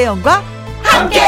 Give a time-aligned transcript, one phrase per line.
[0.00, 0.42] 김혜영과
[0.82, 1.20] 함께.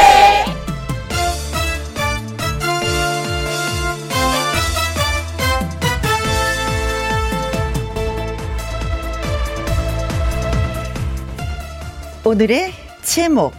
[12.25, 12.73] 오늘의
[13.03, 13.53] 제목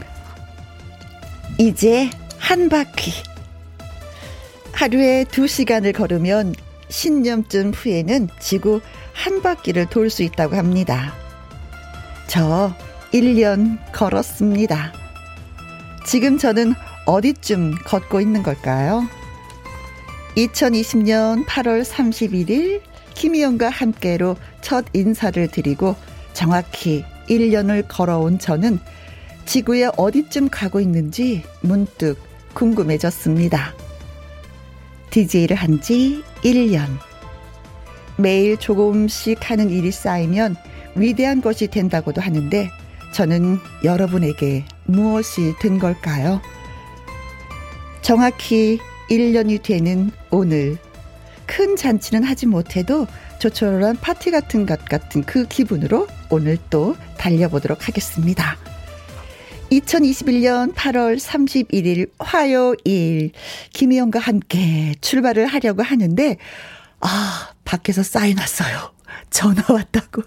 [1.60, 2.10] 이제
[2.40, 3.12] 한 바퀴
[4.72, 6.56] 하루에 두 시간을 걸으면
[6.90, 8.82] 신년쯤 후에는 지구
[9.14, 11.14] 한 바퀴를 돌 수 있다고 합니다.
[12.26, 12.74] 저
[13.14, 15.03] 1년 걸었습니다.
[16.06, 16.74] 지금 저는
[17.06, 19.08] 어디쯤 걷고 있는 걸까요?
[20.36, 22.82] 2020년 8월 31일
[23.14, 25.96] 김희영과 함께로 첫 인사를 드리고
[26.34, 28.80] 정확히 1년을 걸어온 저는
[29.46, 32.18] 지구에 어디쯤 가고 있는지 문득
[32.54, 33.74] 궁금해졌습니다.
[35.12, 36.88] DJ를 한 지 1년.
[38.18, 40.56] 매일 조금씩 하는 일이 쌓이면
[40.96, 42.70] 위대한 것이 된다고도 하는데
[43.14, 46.42] 저는 여러분에게 무엇이 된 걸까요?
[48.02, 50.78] 정확히 1년이 되는 오늘.
[51.46, 53.08] 큰 잔치는 하지 못해도
[53.40, 58.58] 조촐한 파티 같은 것 같은 그 기분으로 오늘 또 달려보도록 하겠습니다.
[59.72, 63.32] 2021년 8월 31일 화요일
[63.74, 66.38] 김희영과 함께 출발을 하려고 하는데
[67.00, 68.94] 아 밖에서 사인 왔어요.
[69.30, 70.24] 전화 왔다고.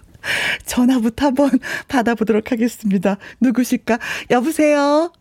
[0.65, 1.49] 전화부터 한번
[1.87, 3.17] 받아보도록 하겠습니다.
[3.41, 3.99] 누구실까?
[4.31, 5.11] 여보세요?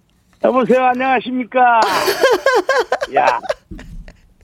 [0.44, 1.80] 여보세요, 안녕하십니까?
[3.16, 3.40] 야,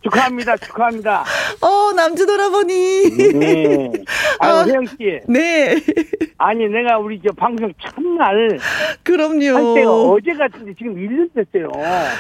[0.02, 1.24] 축하합니다, 축하합니다.
[1.60, 3.32] 어, 남준 오라버니.
[3.38, 3.92] 네.
[4.40, 5.20] 아유, 아, 혜영 씨.
[5.28, 5.76] 네.
[6.38, 8.58] 아니, 내가 우리 저 방송 첫날
[9.04, 9.54] 그럼요.
[9.54, 11.70] 할 때가 어제 같은데 지금 1년 됐어요.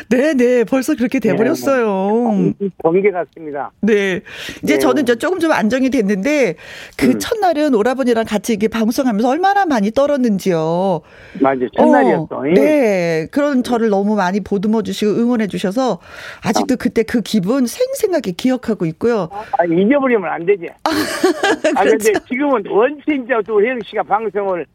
[0.08, 0.64] 네네.
[0.64, 2.52] 벌써 그렇게 돼버렸어요.
[2.78, 3.72] 번개 같습니다.
[3.80, 4.20] 네.
[4.62, 4.78] 이제 네.
[4.78, 6.54] 저는 이제 조금 좀 안정이 됐는데
[6.96, 7.18] 그 음.
[7.18, 11.00] 첫날은 오라버니랑 같이 이렇게 방송하면서 얼마나 많이 떨었는지요.
[11.40, 12.28] 맞아요, 첫날이었어.
[12.30, 13.26] 어, 네.
[13.30, 15.98] 그런 저를 너무 많이 보듬어 주시고 응원해 주셔서
[16.42, 19.28] 아직도 그때 그 기분 생생하게 기억하고 있고요.
[19.32, 20.68] 아, 잊어버리면 안 되지.
[20.84, 20.90] 아,
[21.84, 22.24] 근데 그렇죠.
[22.26, 24.66] 지금은 원체 이제 또 혜영 씨가 방송을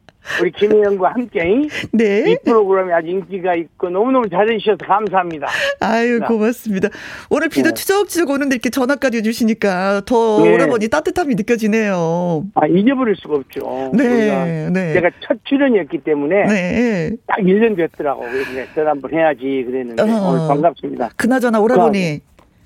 [0.41, 2.37] 우리 김혜영과 함께 이 네.
[2.43, 5.47] 프로그램이 아주 인기가 있고 너무너무 잘해주셔서 감사합니다.
[5.79, 6.89] 아유, 고맙습니다.
[7.29, 7.73] 오늘 비도 네.
[7.73, 10.53] 추적추적 오는데 이렇게 전화까지 해주시니까 더 네.
[10.53, 12.43] 오라버니 따뜻함이 느껴지네요.
[12.55, 13.91] 아, 잊어버릴 수가 없죠.
[13.93, 14.93] 네, 네.
[14.93, 17.11] 제가 첫 출연이었기 때문에 네.
[17.25, 18.21] 딱 1년 됐더라고.
[18.21, 20.05] 그래서 전화 한번 해야지 그랬는데 어.
[20.05, 21.11] 오늘 반갑습니다.
[21.15, 22.19] 그나저나 오라버니.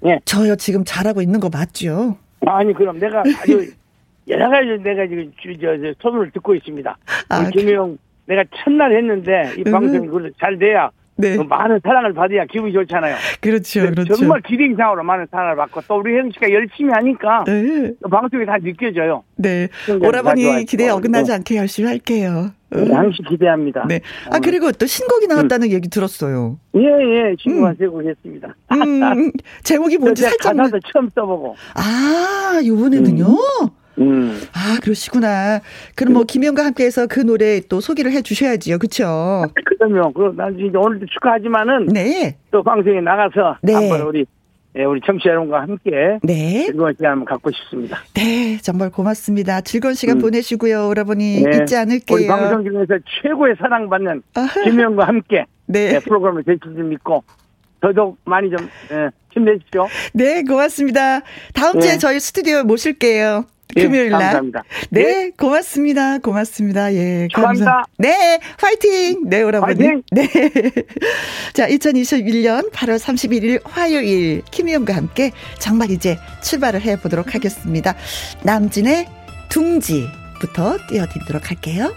[0.05, 0.19] 예.
[0.25, 2.17] 저요 지금 잘하고 있는 거 맞죠?
[2.45, 3.71] 아니 그럼 내가 아주
[4.27, 6.97] 여러 가지 내가 지금 주- 저, 저 소문을 듣고 있습니다.
[7.29, 9.71] 아, 우리 김혜영 내가 첫날 했는데 이 음.
[9.71, 10.89] 방송이 그래도 잘 돼야
[11.21, 11.37] 네.
[11.37, 13.15] 그 많은 사랑을 받아야 기분이 좋잖아요.
[13.39, 14.15] 그렇죠, 그렇죠.
[14.15, 17.91] 정말 기대 이상으로 많은 사랑을 받고 또 우리 혜영 씨가 열심히 하니까 네.
[18.01, 19.23] 또 방송이 다 느껴져요.
[19.35, 19.69] 네.
[20.01, 20.65] 오라버니.
[20.65, 21.35] 기대에 어긋나지 네.
[21.35, 22.51] 않게 열심히 할게요.
[22.73, 22.79] 어.
[22.79, 23.85] 항시 기대합니다.
[23.87, 23.99] 네.
[24.31, 26.57] 아, 그리고 또 신곡이 나왔다는 얘기 들었어요.
[26.73, 27.75] 예예 친구가 음.
[27.77, 28.55] 세고 했습니다.
[28.71, 29.31] 음,
[29.63, 30.65] 제목이 뭔지 살짝만.
[30.65, 31.55] 가사도 처음 써보고.
[31.75, 33.25] 아, 요번에는요?
[33.25, 33.67] 음.
[33.97, 35.59] 아, 그러시구나.
[35.95, 38.79] 그럼 뭐, 김영과 함께해서 그 노래 또 소개를 해 주셔야지요.
[38.79, 39.45] 그쵸?
[39.65, 42.37] 그러면 그난 이제 오늘도 축하하지만은 네.
[42.51, 43.73] 또 방송에 나가서 네.
[43.73, 44.25] 한번 우리
[44.77, 46.65] 예, 우리 청취자 여러분과 함께 네.
[46.65, 47.97] 즐거운 시간 갖고 싶습니다.
[48.13, 48.57] 네.
[48.61, 49.61] 정말 고맙습니다.
[49.61, 50.21] 즐거운 시간 음.
[50.21, 50.87] 보내시고요.
[50.87, 51.43] 오라버니.
[51.43, 51.57] 네.
[51.57, 52.17] 잊지 않을게요.
[52.17, 54.63] 우리 방송 중에서 최고의 사랑받는 아하.
[54.63, 55.95] 김영과 함께 네.
[55.95, 57.23] 예, 프로그램을 되실 줄 믿고
[57.81, 58.59] 더더욱 많이 좀
[58.91, 59.87] 예, 힘내십시오.
[60.13, 61.21] 네, 고맙습니다.
[61.53, 61.97] 다음 주에 네.
[61.97, 63.45] 저희 스튜디오에 모실게요.
[63.77, 64.21] 예, 금요일 날.
[64.21, 64.63] 감사합니다.
[64.89, 66.17] 네, 고맙습니다.
[66.19, 66.93] 고맙습니다.
[66.93, 67.65] 예, 축하합니다.
[67.65, 67.83] 감사.
[67.97, 69.29] 네, 화이팅!
[69.29, 69.43] 네.
[69.43, 70.03] 화이팅!
[70.11, 70.27] 네.
[71.53, 77.95] 자, 2021년 8월 31일 화요일 김희영과 함께 정말 이제 출발을 해 보도록 하겠습니다.
[78.43, 79.07] 남진의
[79.49, 81.93] 둥지부터 띄워 드리도록 할게요.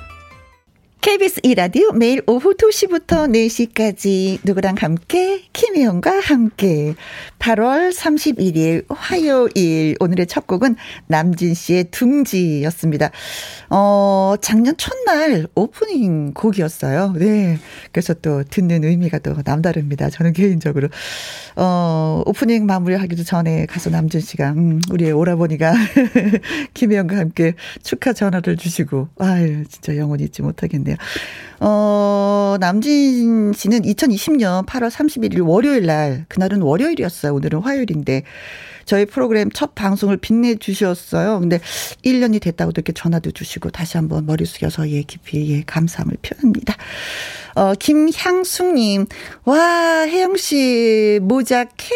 [1.05, 6.95] KBS 이라디오 매일 오후 2시부터 4시까지 누구랑 함께 김혜영과 함께
[7.39, 13.11] 8월 31일 화요일 오늘의 첫 곡은 남진 씨의 둥지였습니다.
[13.69, 17.13] 어, 작년 첫날 오프닝 곡이었어요.
[17.19, 17.59] 네.
[17.93, 20.09] 그래서 또 듣는 의미가 또 남다릅니다.
[20.09, 20.89] 저는 개인적으로.
[21.57, 25.75] 어, 오프닝 마무리하기도 전에 가서 남진 씨가 음, 우리의 오라버니가
[26.73, 27.53] 김혜영과 함께
[27.83, 30.94] 축하 전화를 주시고 아유, 진짜 영원히 잊지 못하겠네요.
[31.61, 37.35] 어, 남진 씨는 2020년 8월 31일 월요일 날, 그날은 월요일이었어요.
[37.35, 38.25] 오늘은 화요일인데,
[38.85, 41.41] 저희 프로그램 첫 방송을 빛내주셨어요.
[41.41, 41.59] 근데
[42.05, 46.75] 1년이 됐다고 이렇게 전화도 주시고, 다시 한번 머리 숙여서 예, 깊이 예, 감사함을 표합니다.
[47.55, 49.07] 어, 김향숙님,
[49.45, 51.95] 와, 혜영씨, 모자케?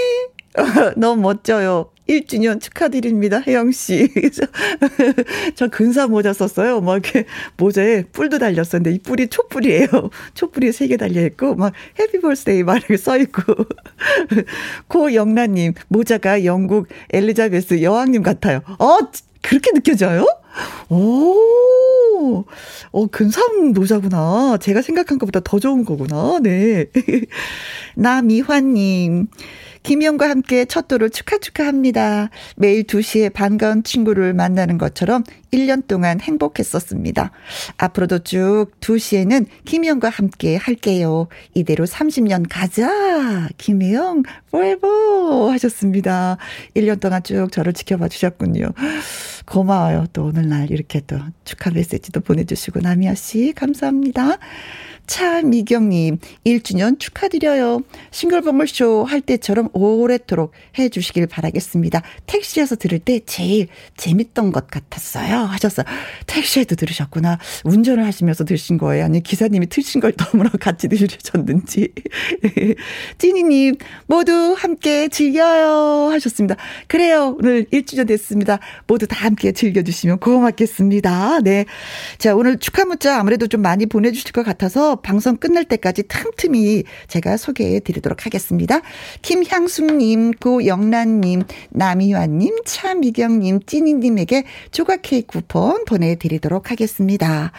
[0.96, 1.90] 너무 멋져요.
[2.08, 3.38] 1주년 축하드립니다.
[3.46, 4.08] 혜영 씨.
[4.14, 4.42] 그래서
[5.54, 6.80] 저 근사 모자 썼어요.
[6.80, 7.26] 막 이렇게
[7.56, 9.86] 모자에 뿔도 달렸었는데 이 뿔이 촛불이에요.
[10.34, 13.42] 촛불이 세 개 달려 있고, 막 Happy Birthday 막 이렇게 써 있고.
[14.88, 18.60] 고영란 님, 모자가 영국 엘리자베스 여왕님 같아요.
[18.78, 18.98] 어,
[19.42, 20.24] 그렇게 느껴져요?
[20.88, 22.44] 오,
[22.90, 24.56] 어, 근상 모자구나.
[24.60, 26.38] 제가 생각한 것보다 더 좋은 거구나.
[26.42, 26.86] 네.
[27.94, 29.28] 나미환님,
[29.88, 32.28] 김영과 함께 첫 도를 축하 축하합니다.
[32.56, 37.30] 매일 2시에 반가운 친구를 만나는 것처럼 1년 동안 행복했었습니다.
[37.78, 41.28] 앞으로도 쭉 2시에는 김영과 함께 할게요.
[41.54, 43.48] 이대로 30년 가자.
[43.56, 46.36] 김혜영, forever 하셨습니다.
[46.76, 48.72] 1년 동안 쭉 저를 지켜봐 주셨군요.
[49.46, 50.04] 고마워요.
[50.12, 54.36] 또 오늘날 이렇게 또 축하 메시지도 보내주시고, 나미아 씨, 감사합니다.
[55.08, 57.80] 차미경님, 1주년 축하드려요.
[58.10, 62.02] 싱글벙글쇼 할 때처럼 오래도록 해주시길 바라겠습니다.
[62.26, 65.38] 택시에서 들을 때 제일 재밌던 것 같았어요.
[65.38, 65.86] 하셨어요.
[66.26, 67.38] 택시에도 들으셨구나.
[67.64, 69.06] 운전을 하시면서 들으신 거예요.
[69.06, 71.88] 아니, 기사님이 틀신 걸 너무나 같이 들으셨는지.
[73.16, 73.76] 찐이님,
[74.06, 76.10] 모두 함께 즐겨요.
[76.12, 76.56] 하셨습니다.
[76.86, 77.34] 그래요.
[77.38, 78.58] 오늘 1주년 됐습니다.
[78.86, 81.40] 모두 다 함께 즐겨주시면 고맙겠습니다.
[81.40, 81.64] 네.
[82.18, 87.36] 자, 오늘 축하 문자 아무래도 좀 많이 보내주실 것 같아서 방송 끝날 때까지 틈틈이 제가
[87.36, 88.80] 소개해 드리도록 하겠습니다.
[89.22, 97.52] 김향숙님, 고영란님, 남희환님, 차미경님, 찐이님에게 조각 케이크 쿠폰 보내드리도록 하겠습니다.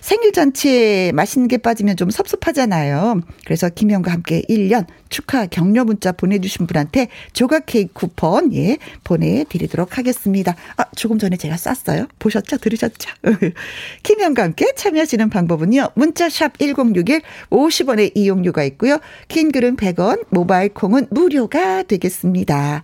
[0.00, 3.20] 생일 잔치에 맛있는 게 빠지면 좀 섭섭하잖아요.
[3.44, 10.56] 그래서 김영과 함께 1년 축하 격려 문자 보내주신 분한테 조각 케이크 쿠폰, 예, 보내드리도록 하겠습니다.
[10.76, 12.08] 아, 조금 전에 제가 쐈어요.
[12.18, 12.56] 보셨죠?
[12.56, 13.10] 들으셨죠?
[14.02, 15.90] 김영과 함께 참여하시는 방법은요.
[15.94, 18.98] 문자샵 1061 50원의 이용료가 있고요.
[19.28, 22.82] 긴 글은 100원, 모바일 콩은 무료가 되겠습니다.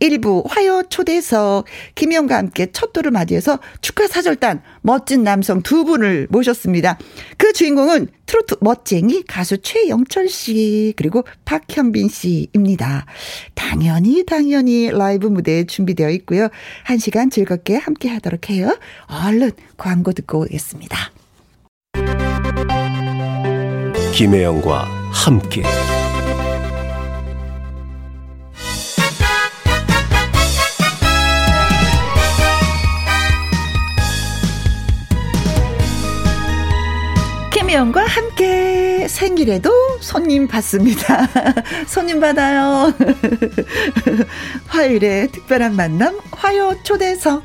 [0.00, 1.64] 1부 화요 초대석
[1.94, 6.98] 김영과 함께 첫 도를 맞이해서 축하 사절단 멋진 남성 두 분을 모셨습니다.
[7.38, 13.06] 그 주인공은 트로트 멋쟁이 가수 최영철 씨 그리고 박현빈 씨입니다.
[13.54, 16.48] 당연히 당연히 라이브 무대 준비되어 있고요.
[16.84, 18.76] 한 시간 즐겁게 함께 하도록 해요.
[19.06, 21.12] 얼른 광고 듣고 오겠습니다.
[24.12, 25.62] 김혜영과 함께
[37.74, 41.26] 김혜영과 함께 생일에도 손님 받습니다.
[41.88, 42.94] 손님 받아요.
[44.68, 47.42] 화요일에 특별한 만남 화요 초대석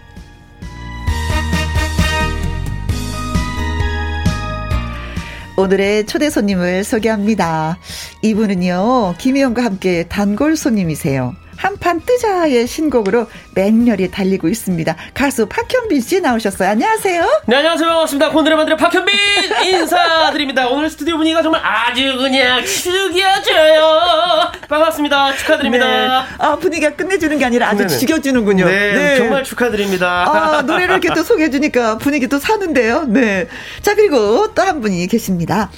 [5.58, 7.80] 오늘의 초대 손님을 소개합니다.
[8.22, 11.34] 이분은요, 김혜영과 함께 단골 손님이세요.
[11.64, 14.96] 한판 뜨자의 신곡으로 맹렬히 달리고 있습니다.
[15.14, 16.70] 가수 박현빈 씨 나오셨어요.
[16.70, 17.42] 안녕하세요.
[17.48, 17.86] 네, 안녕하세요.
[17.90, 18.30] 반갑습니다.
[18.30, 19.14] 콘드레 만드레 박현빈
[19.68, 20.70] 인사드립니다.
[20.70, 24.52] 오늘 스튜디오 분위기가 정말 아주 그냥 죽여줘요.
[24.70, 25.34] 반갑습니다.
[25.36, 25.86] 축하드립니다.
[25.86, 26.08] 네.
[26.38, 27.90] 아, 분위기가 끝내주는 게 아니라 아주 네네.
[27.90, 28.66] 죽여주는군요.
[28.66, 30.08] 네, 네, 정말 축하드립니다.
[30.30, 33.04] 아, 노래를 이렇게 또 소개해주니까 분위기 또 사는데요.
[33.10, 33.48] 네.
[33.82, 35.72] 자, 그리고 또 한 분이 계십니다.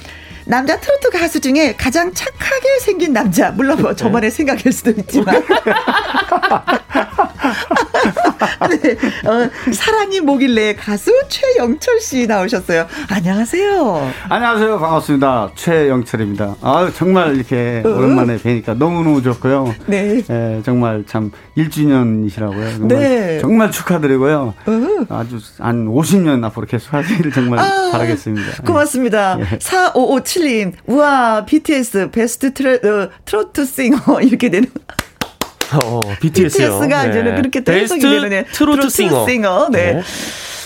[0.44, 3.50] 남자 트로트 가수 중에 가장 착하게 생긴 남자.
[3.50, 4.36] 물론 뭐 저만의 네.
[4.36, 5.42] 생각일 수도 있지만.
[8.68, 8.92] 네,
[9.28, 12.86] 어, 사랑이 뭐길래 가수 최영철 씨 나오셨어요.
[13.10, 14.12] 안녕하세요.
[14.28, 14.78] 안녕하세요.
[14.78, 15.50] 반갑습니다.
[15.54, 16.56] 최영철입니다.
[16.60, 17.88] 아 정말 이렇게 어.
[17.88, 19.74] 오랜만에 뵈니까 너무너무 좋고요.
[19.86, 20.22] 네.
[20.30, 22.72] 예, 정말 참 1주년이시라고요.
[22.78, 23.38] 정말, 네.
[23.40, 24.54] 정말 축하드리고요.
[24.66, 25.06] 어.
[25.08, 28.62] 아주 한 50년 앞으로 계속 하시기를 정말 아, 바라겠습니다.
[28.64, 29.38] 고맙습니다.
[29.40, 29.58] 예.
[29.58, 34.68] 4557님, 우와, BTS 베스트 트레, 어, 트로트 싱어 이렇게 되는.
[35.84, 36.48] 어, BTS요.
[36.78, 37.10] BTS가 네.
[37.10, 39.26] 이제는 그렇게 또 해석이 되는 트로트, 트로트 싱어.
[39.28, 39.68] 싱어.
[39.70, 39.94] 네.
[39.94, 40.02] 네.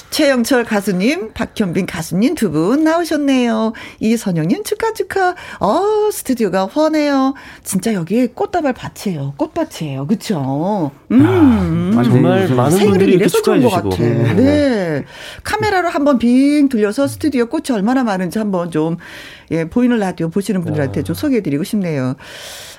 [0.08, 3.72] 최영철 가수님, 박현빈 가수님 두 분 나오셨네요.
[4.00, 5.34] 이선영님 축하 축하.
[5.60, 7.34] 어 스튜디오가 훤해요.
[7.64, 9.34] 진짜 여기 꽃다발 밭이에요.
[9.36, 10.06] 꽃밭이에요.
[10.06, 10.92] 그렇죠?
[11.10, 13.88] 음, 아, 정말 많은 분들이 이래서 좋은 것 같아.
[13.98, 14.34] 네.
[14.34, 15.04] 네.
[15.42, 18.96] 카메라로 한번 빙 들려서 스튜디오 꽃이 얼마나 많은지 한번 좀
[19.50, 22.14] 예, 보이는 라디오 보시는 분들한테 좀 소개해드리고 싶네요.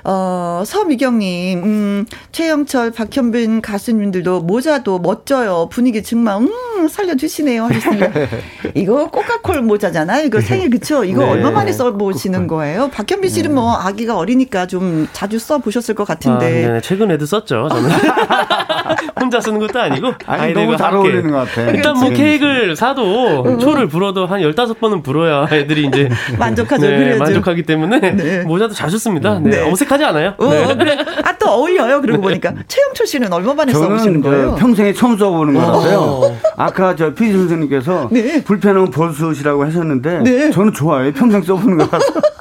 [0.04, 5.68] 어, 서미경님, 음, 최영철, 박현빈 가수님들도 모자도 멋져요.
[5.70, 7.66] 분위기 정말, 음, 살려 주시네요.
[7.66, 8.12] 하셨습니다.
[8.74, 10.26] 이거 꼬카콜 모자잖아요.
[10.26, 11.04] 이거 생일 그쵸?
[11.04, 11.32] 이거 네.
[11.32, 12.90] 얼마 만에 써보시는 거예요?
[12.90, 13.88] 박현비 씨는 뭐 네.
[13.88, 16.66] 아기가 어리니까 좀 자주 써보셨을 것 같은데.
[16.66, 16.82] 아, 네.
[16.82, 17.68] 최근에도 썼죠.
[17.70, 17.90] 저는
[19.20, 21.62] 혼자 쓰는 것도 아니고 아니, 너무 잘 어울리는 것 같아.
[21.72, 23.58] 일단 뭐 케이크를 사도 어.
[23.58, 26.10] 초를 불어도 한 15번은 불어야 애들이 이제
[26.58, 26.88] 만족하죠.
[26.88, 28.44] 네, 만족하기 때문에 네.
[28.44, 29.40] 모자도 자주 씁니다.
[29.40, 29.52] 네.
[29.52, 29.72] 네.
[29.72, 30.34] 어색하지 않아요?
[30.38, 30.76] 어, 네.
[30.76, 30.98] 그래.
[31.24, 32.02] 아, 또 어울려요.
[32.02, 32.54] 그러고 보니까.
[32.68, 34.56] 최영철 씨는 얼마 만에 써보시는 거예요?
[34.56, 36.00] 평생에 처음 써보는 거라서요.
[36.00, 36.38] 어.
[36.56, 38.44] 아까 저 피디 선생님께서 네.
[38.44, 40.52] 불편한 벌수시라고 하셨는데 네.
[40.52, 41.12] 저는 좋아요.
[41.14, 42.06] 평생 써보는 거라서.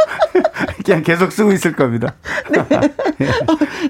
[0.86, 2.14] 그냥 계속 쓰고 있을 겁니다.
[3.18, 3.28] 네.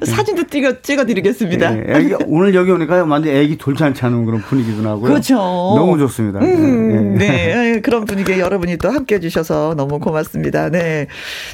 [0.06, 1.70] 사진도 찍어, 찍어드리겠습니다.
[1.70, 1.84] 네.
[1.88, 5.10] 애기, 오늘 여기 오니까 완전 애기 돌잔치 하는 그런 분위기도 나고요.
[5.10, 5.34] 그렇죠.
[5.36, 6.40] 너무 좋습니다.
[6.40, 7.54] 음, 네.
[7.54, 7.80] 네.
[7.82, 10.70] 그런 분위기에 여러분이 또 함께 해주셔서 너무 고맙습니다.
[10.70, 11.06] 네.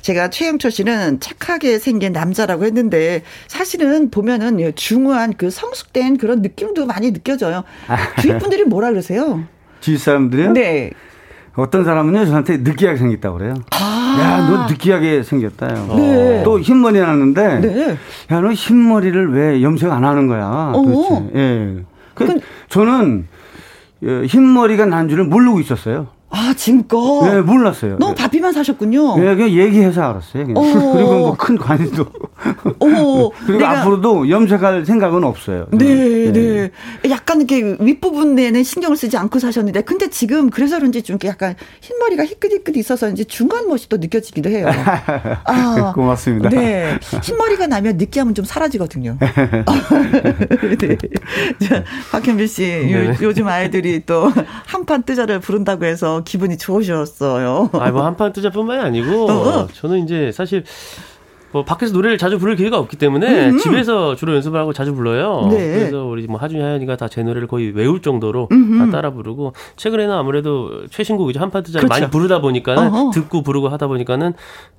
[0.03, 7.13] 제가 최영철 씨는 착하게 생긴 남자라고 했는데 사실은 보면은 중후한 그 성숙된 그런 느낌도 많이
[7.13, 7.65] 느껴져요.
[8.21, 9.43] 주위 분들이 뭐라 그러세요?
[9.81, 10.53] 주위 사람들이요?
[10.53, 10.93] 네.
[11.57, 13.55] 어떤 사람은요 저한테 느끼하게 생겼다고 그래요.
[13.73, 15.87] 아~ 야, 너 느끼하게 생겼다요.
[15.97, 16.43] 네.
[16.45, 17.97] 또 흰머리 났는데, 네.
[18.31, 20.73] 야, 너 흰머리를 왜 염색 안 하는 거야?
[20.75, 21.31] 도대체.
[21.35, 21.77] 예.
[22.15, 23.27] 그, 그, 저는
[24.05, 26.09] 예, 흰머리가 난 줄을 모르고 있었어요.
[26.31, 27.23] 아, 지금껏?
[27.31, 27.99] 네, 몰랐어요.
[27.99, 29.17] 너무 바삐만 사셨군요.
[29.19, 30.47] 네, 그냥 얘기해서 알았어요.
[30.47, 30.57] 그냥.
[30.57, 30.63] 어.
[30.95, 32.07] 그리고 뭐 큰 관심도.
[32.81, 33.31] 어.
[33.47, 33.65] 그리고.
[33.65, 35.67] 앞으로도 염색할 생각은 없어요.
[35.73, 36.71] 네, 네, 네.
[37.11, 42.77] 약간 이렇게 윗부분에는 신경을 쓰지 않고 사셨는데, 근데 지금 그래서 그런지 좀 약간 흰머리가 희끗희끗
[42.77, 44.67] 있어서 이제 중간 멋이 또 느껴지기도 해요.
[45.45, 46.49] 아, 고맙습니다.
[46.49, 46.99] 네.
[47.23, 49.19] 흰머리가 나면 느끼함은 좀 사라지거든요.
[50.79, 50.99] 네.
[51.67, 53.17] 자, 박현빈 씨, 네.
[53.23, 54.33] 요, 즘 아이들이 또
[54.67, 57.71] 한판 뜨자를 부른다고 해서 기분이 좋으셨어요.
[57.73, 59.69] 아, 뭐 한판 뜨자뿐만이 아니고 어.
[59.69, 60.65] 저는 이제 사실
[61.53, 63.59] 뭐 밖에서 노래를 자주 부를 기회가 없기 때문에 음흠.
[63.59, 65.49] 집에서 주로 연습을 하고 자주 불러요.
[65.51, 65.57] 네.
[65.79, 68.79] 그래서 우리 뭐 하준이 하연이가 다 제 노래를 거의 외울 정도로 음흠.
[68.79, 72.01] 다 따라 부르고 최근에는 아무래도 최신곡 이제 한판 뜨자를 그렇죠.
[72.01, 74.33] 많이 부르다 보니까는 듣고 부르고 하다 보니까는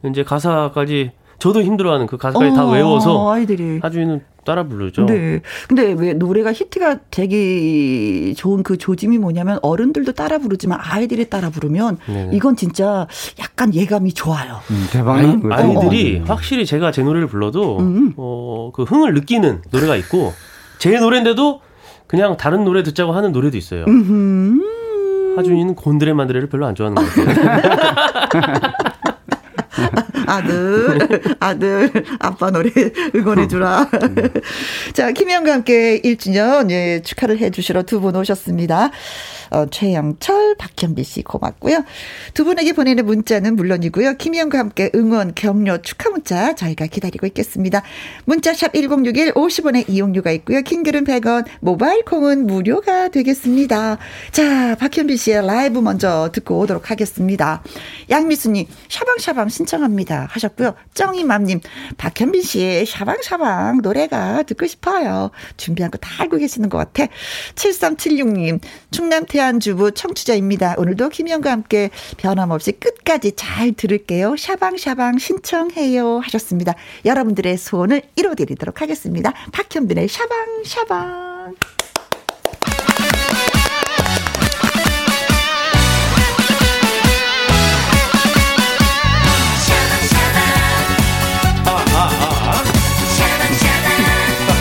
[0.09, 1.11] 이제 가사까지
[1.43, 5.05] 저도 힘들어하는 그 가사까지 어, 다 외워서 아이들이 하준이는 따라 부르죠.
[5.05, 5.41] 네.
[5.67, 11.97] 근데 왜 노래가 히트가 되기 좋은 그 조짐이 뭐냐면 어른들도 따라 부르지만 아이들이 따라 부르면
[12.05, 12.29] 네네.
[12.31, 13.07] 이건 진짜
[13.41, 14.61] 약간 예감이 좋아요.
[14.71, 16.23] 음, 대박난 아이, 아이 들이 어.
[16.27, 18.13] 확실히 제가 제 노래를 불러도 음.
[18.15, 20.31] 어, 그 흥을 느끼는 노래가 있고
[20.77, 21.59] 제 노래인데도
[22.07, 23.83] 그냥 다른 노래 듣자고 하는 노래도 있어요.
[23.85, 25.35] 음흠.
[25.35, 28.71] 하준이는 곤드레 만드레를 별로 안 좋아하는 것 같아요.
[30.33, 30.97] 아들,
[31.39, 32.69] 아들, 아빠 노래
[33.15, 33.89] 응원해주라.
[34.93, 38.91] 자, 김혜영과 함께 1주년, 예, 축하를 해주시러 두 분 오셨습니다.
[39.53, 41.83] 어, 최영철, 박현비 씨 고맙고요.
[42.33, 44.15] 두 분에게 보내는 문자는 물론이고요.
[44.17, 47.81] 김희영과 함께 응원, 격려, 축하 문자 저희가 기다리고 있겠습니다.
[48.25, 50.61] 문자샵 1061 50원의 이용료가 있고요.
[50.61, 53.97] 킹글은 100원, 모바일 콩은 무료가 되겠습니다.
[54.31, 57.63] 자, 박현비 씨의 라이브 먼저 듣고 오도록 하겠습니다.
[58.09, 60.27] 양미수님, 샤방샤방 신청합니다.
[60.29, 60.75] 하셨고요.
[60.93, 61.61] 쩡이맘님,
[61.97, 65.31] 박현빈 씨의 샤방샤방 노래가 듣고 싶어요.
[65.57, 67.09] 준비한 거 다 알고 계시는 것 같아.
[67.55, 68.59] 7376님,
[68.93, 70.75] 충남 태안 대한주부 청취자입니다.
[70.77, 74.35] 오늘도 김영과 함께 변함없이 끝까지 잘 들을게요.
[74.37, 76.73] 샤방샤방 신청해요 하셨습니다.
[77.05, 79.33] 여러분들의 소원을 이뤄드리도록 하겠습니다.
[79.51, 81.55] 박현빈의 샤방샤방.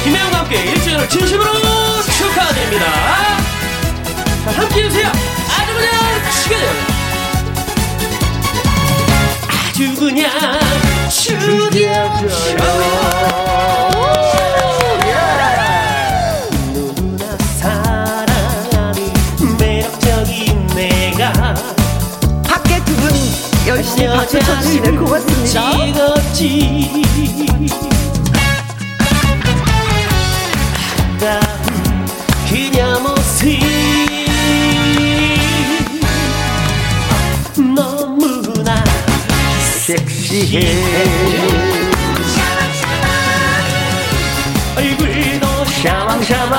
[0.04, 1.52] 김혜영과 함께 일주일을 진심으로
[2.18, 3.21] 축하드립니다.
[4.56, 5.08] 함께 해주세요.
[5.08, 5.92] 아주 그냥
[6.44, 6.56] 죽여.
[9.48, 10.30] 아주 그냥
[11.10, 12.22] 죽여줘.
[16.72, 17.24] 누구나
[17.58, 18.98] 사랑하는
[19.58, 21.32] 매력적인 내가
[22.46, 23.10] 밖에 두분
[23.66, 25.72] 열심히 박수 쳐주시네 고맙습니다.
[25.72, 27.02] 찍었지.
[40.32, 40.62] 시해
[44.74, 46.56] 얼굴도 샤방샤방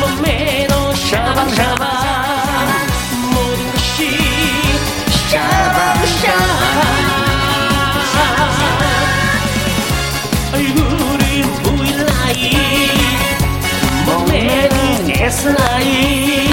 [0.00, 1.82] 몸매도 샤방샤방
[3.30, 4.16] 모든 것이
[5.28, 6.38] 샤방샤방.
[10.54, 11.18] 얼굴은
[11.62, 12.56] 보일라인
[14.06, 16.47] 몸매는 S라인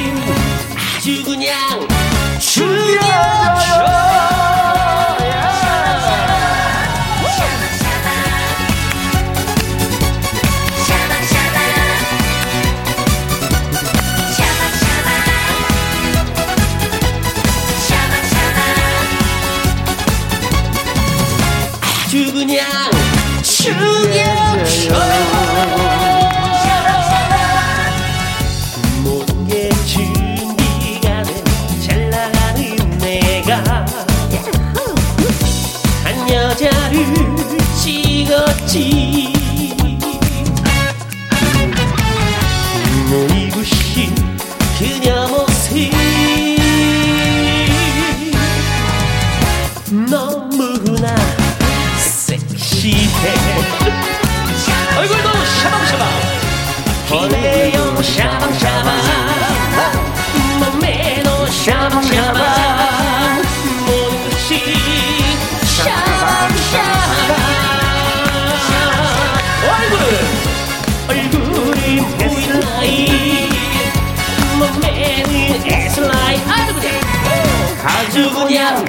[78.48, 78.86] 그냥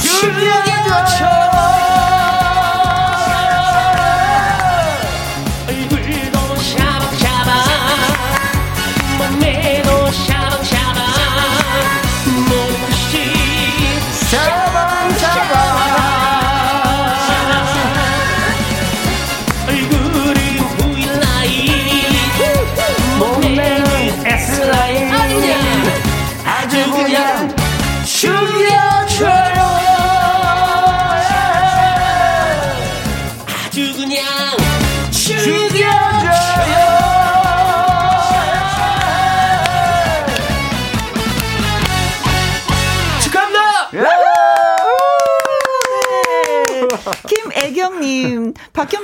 [0.00, 1.41] 죽여줘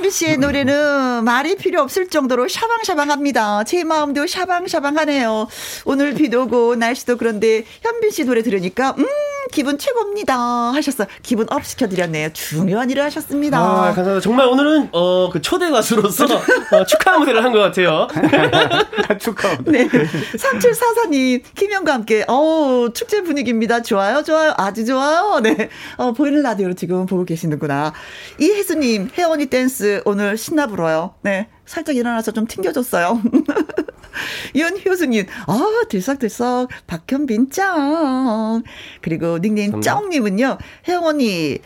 [0.09, 3.63] 박현빈 씨의 노래는 말이 필요 없을 정도로 샤방샤방합니다.
[3.63, 5.47] 제 마음도 샤방샤방하네요.
[5.85, 9.05] 오늘 비도 오고 날씨도 그런데 현빈 씨 노래 들으니까 음
[9.51, 10.37] 기분 최고입니다
[10.73, 11.05] 하셨어.
[11.23, 12.29] 기분 up 시켜드렸네요.
[12.33, 13.57] 중요한 일을 하셨습니다.
[13.59, 14.19] 아, 감사합니다.
[14.21, 16.25] 정말 오늘은 어, 그 초대 가수로서
[16.71, 18.07] 어, 축하 무대를 한 것 같아요.
[19.19, 19.87] 축하 무대.
[19.87, 19.89] 네.
[19.89, 23.81] 3744님, 김혜영과 함께, 어 축제 분위기입니다.
[23.81, 24.53] 좋아요, 좋아요.
[24.57, 25.39] 아주 좋아요.
[25.41, 25.69] 네.
[25.97, 27.93] 어, 보이는 라디오로 지금 보고 계시는구나.
[28.39, 31.15] 이혜수님, 혜원이 댄스 오늘 신나 불어요.
[31.23, 31.47] 네.
[31.65, 33.21] 살짝 일어나서 좀 튕겨줬어요.
[34.55, 38.63] 윤효수님, 아, 들썩들썩, 박현빈 짱.
[39.01, 41.59] 그리고 닉네임 짱님은요, 혜원이,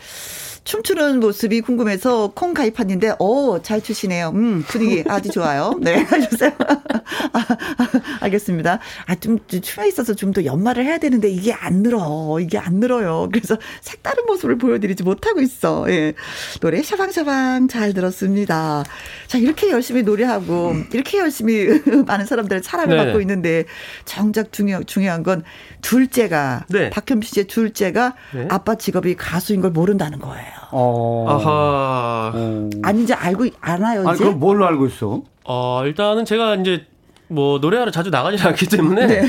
[0.64, 4.30] 춤추는 모습이 궁금해서 콩 가입했는데, 오, 잘 추시네요.
[4.34, 5.78] 음, 분위기 아주 좋아요.
[5.80, 6.52] 네, 해주세요.
[6.58, 7.88] 아, 아,
[8.20, 8.78] 알겠습니다.
[9.06, 12.38] 아, 좀, 춤에 있어서 좀 더 연말을 해야 되는데, 이게 안 늘어.
[12.40, 13.28] 이게 안 늘어요.
[13.30, 15.84] 그래서 색다른 모습을 보여드리지 못하고 있어.
[15.90, 16.14] 예.
[16.60, 18.84] 노래 샤방샤방 잘 들었습니다.
[19.28, 21.66] 자, 이렇게 열심히 노래하고, 이렇게 열심히
[22.06, 23.04] 많은 사람들의 사랑을 네.
[23.04, 23.64] 받고 있는데,
[24.06, 25.44] 정작 중요, 중요한 건,
[25.82, 26.88] 둘째가, 네.
[26.88, 28.48] 박현미 씨의 둘째가 네.
[28.50, 30.53] 아빠 직업이 가수인 걸 모른다는 거예요.
[30.76, 31.26] 어.
[31.28, 32.32] 아하.
[32.34, 32.70] 어.
[32.82, 34.08] 아니, 이제 알고, 아나요, 이제?
[34.10, 35.22] 아니, 그럼 뭘로 알고 있어?
[35.44, 36.86] 어, 일단은 제가 이제
[37.28, 39.22] 뭐 노래하러 자주 나가지 않기 때문에 네.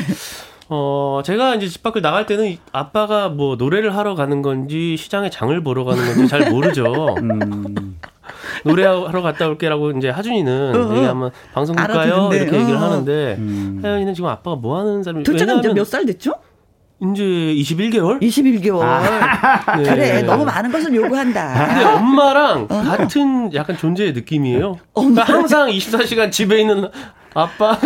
[0.69, 5.61] 어, 제가 이제 집 밖을 나갈 때는 아빠가 뭐 노래를 하러 가는 건지 시장에 장을
[5.63, 7.15] 보러 가는 건지 잘 모르죠.
[7.21, 7.99] 음.
[8.63, 10.95] 노래하러 갔다 올게라고 이제 하준이는 어, 어.
[10.95, 12.29] 얘기하면 방송 볼까요?
[12.33, 12.79] 이렇게 얘기를 어.
[12.81, 13.81] 하는데 음.
[13.83, 16.33] 혜연이는 지금 아빠가 뭐 하는 사람이 둘째가 이제 몇 살 됐죠?
[17.13, 18.21] 이제 21개월?
[18.21, 18.81] 21개월.
[18.81, 19.77] 아.
[19.77, 19.83] 네.
[19.83, 21.67] 그래, 너무 많은 것을 요구한다.
[21.67, 22.81] 근데 엄마랑 어.
[22.83, 24.77] 같은 약간 존재의 느낌이에요.
[24.93, 26.89] 그러니까 항상 24시간 집에 있는
[27.35, 27.77] 아빠 어.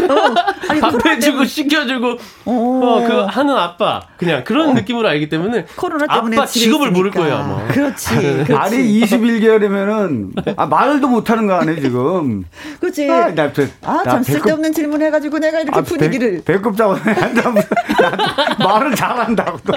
[0.80, 2.52] 밥 해 주고 씻겨 주고 어.
[2.84, 4.74] 어, 그 하는 아빠 그냥 그런 어.
[4.74, 7.68] 느낌으로 알기 때문에 코로나 때문에 아빠 직업을 모를 거예요 아마.
[7.68, 8.10] 그렇지.
[8.16, 8.54] 그렇지.
[8.54, 12.44] 아니 21개월이면은 아, 말도 못 하는 거 아니에요 지금.
[12.80, 13.10] 그렇지.
[13.10, 16.98] 아, 나, 저, 아참 쓸데없는 질문 해 가지고 내가 이렇게 아, 분위기를 배, 배꼽 잡아
[18.60, 19.60] 말을 잘한다고.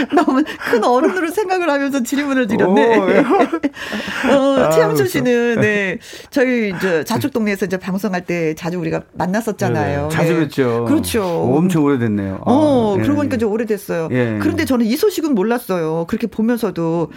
[0.14, 2.98] 너무 큰 어른으로 생각을 하면서 질문을 드렸네.
[2.98, 3.18] 오, 예.
[4.32, 5.98] 어, 최영철 씨는 네
[6.30, 10.08] 저희 이제 자축 동 네에서 이제 방송할 때 자주 우리가 만났었잖아요.
[10.08, 10.86] 네, 자주 뵀죠.
[10.86, 11.24] 그렇죠.
[11.24, 12.40] 엄청 오래됐네요.
[12.46, 14.08] 어, 아, 그러고 보니까 좀 오래됐어요.
[14.12, 14.38] 예.
[14.40, 16.06] 그런데 저는 이 소식은 몰랐어요.
[16.08, 17.10] 그렇게 보면서도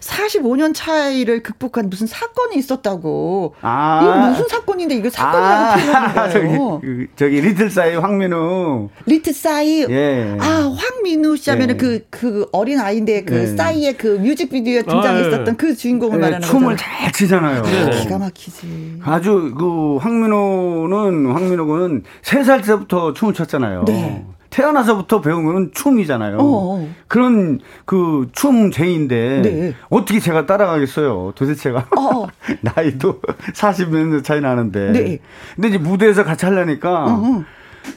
[0.00, 3.54] 45년 차이를 극복한 무슨 사건이 있었다고.
[3.60, 4.00] 아.
[4.02, 6.28] 이거 무슨 사건인데 이거 사건이라고 아.
[6.28, 8.88] 저기, 그, 저기 리틀 사이 황민우.
[9.06, 9.86] 리틀 사이.
[9.88, 10.36] 예.
[10.40, 11.78] 아, 황민우 씨 하면은 예.
[11.78, 13.46] 그, 그 어린 아이인데 그 예.
[13.46, 15.56] 사이의 그 뮤직비디오에 등장했었던 아, 예.
[15.56, 16.58] 그 주인공을 예, 말하는 거죠.
[16.58, 17.62] 춤을 잘 치잖아요.
[18.02, 19.00] 기가 막히지.
[19.02, 23.84] 아주 그 황민호는 황민호 군은 세 살 때부터 춤을 췄잖아요.
[23.86, 24.26] 네.
[24.50, 26.36] 태어나서부터 배운 거는 춤이잖아요.
[26.38, 26.78] 어어.
[26.82, 26.88] 어.
[27.08, 29.74] 그런 그 춤쟁인데 네.
[29.90, 31.32] 어떻게 제가 따라가겠어요?
[31.34, 32.26] 도대체가 어, 어.
[32.62, 33.20] 나이도
[33.54, 34.92] 40몇 년 차이 나는데.
[34.92, 35.18] 네.
[35.56, 37.44] 근데 이제 무대에서 같이 하려니까 어어.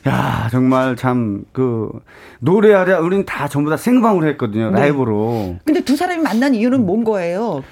[0.08, 1.90] 야, 정말 참, 그,
[2.40, 4.82] 노래하랴, 우리는 다 전부 다 생방으로 했거든요, 네.
[4.82, 5.56] 라이브로.
[5.64, 7.64] 근데 두 사람이 만난 이유는 뭔 거예요?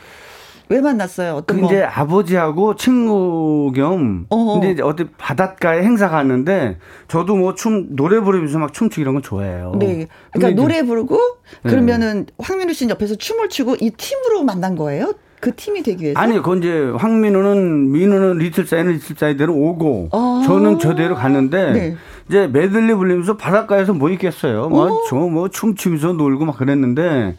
[0.76, 1.36] 왜 만났어요?
[1.36, 1.68] 어떤 거?
[1.68, 4.54] 이제 아버지하고 친구 겸 어허.
[4.60, 9.24] 근데 이제 어디 바닷가에 행사 갔는데 저도 뭐 춤 노래 부르면서 막 춤추기 이런 건
[9.24, 9.74] 좋아해요.
[9.80, 10.08] 네.
[10.34, 11.18] 그러니까 노래 부르고
[11.64, 11.70] 네.
[11.70, 12.34] 그러면은 네.
[12.40, 15.14] 황민우 씨는 옆에서 춤을 추고 이 팀으로 만난 거예요?
[15.40, 16.20] 그 팀이 되기 위해서?
[16.20, 21.96] 아니, 그 이제 황민우는 민우는 리틀 사이는 리틀 사이대로 오고 아~ 저는 저대로 갔는데 네.
[22.28, 24.70] 이제 메들리 불리면서 바닷가에서 뭐 있겠어요.
[24.70, 27.36] 뭐저뭐 뭐 춤추면서 놀고 막 그랬는데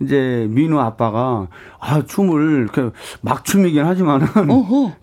[0.00, 1.48] 이제 민우 아빠가
[1.78, 4.26] 아 춤을 이렇게 막 춤이긴 하지만은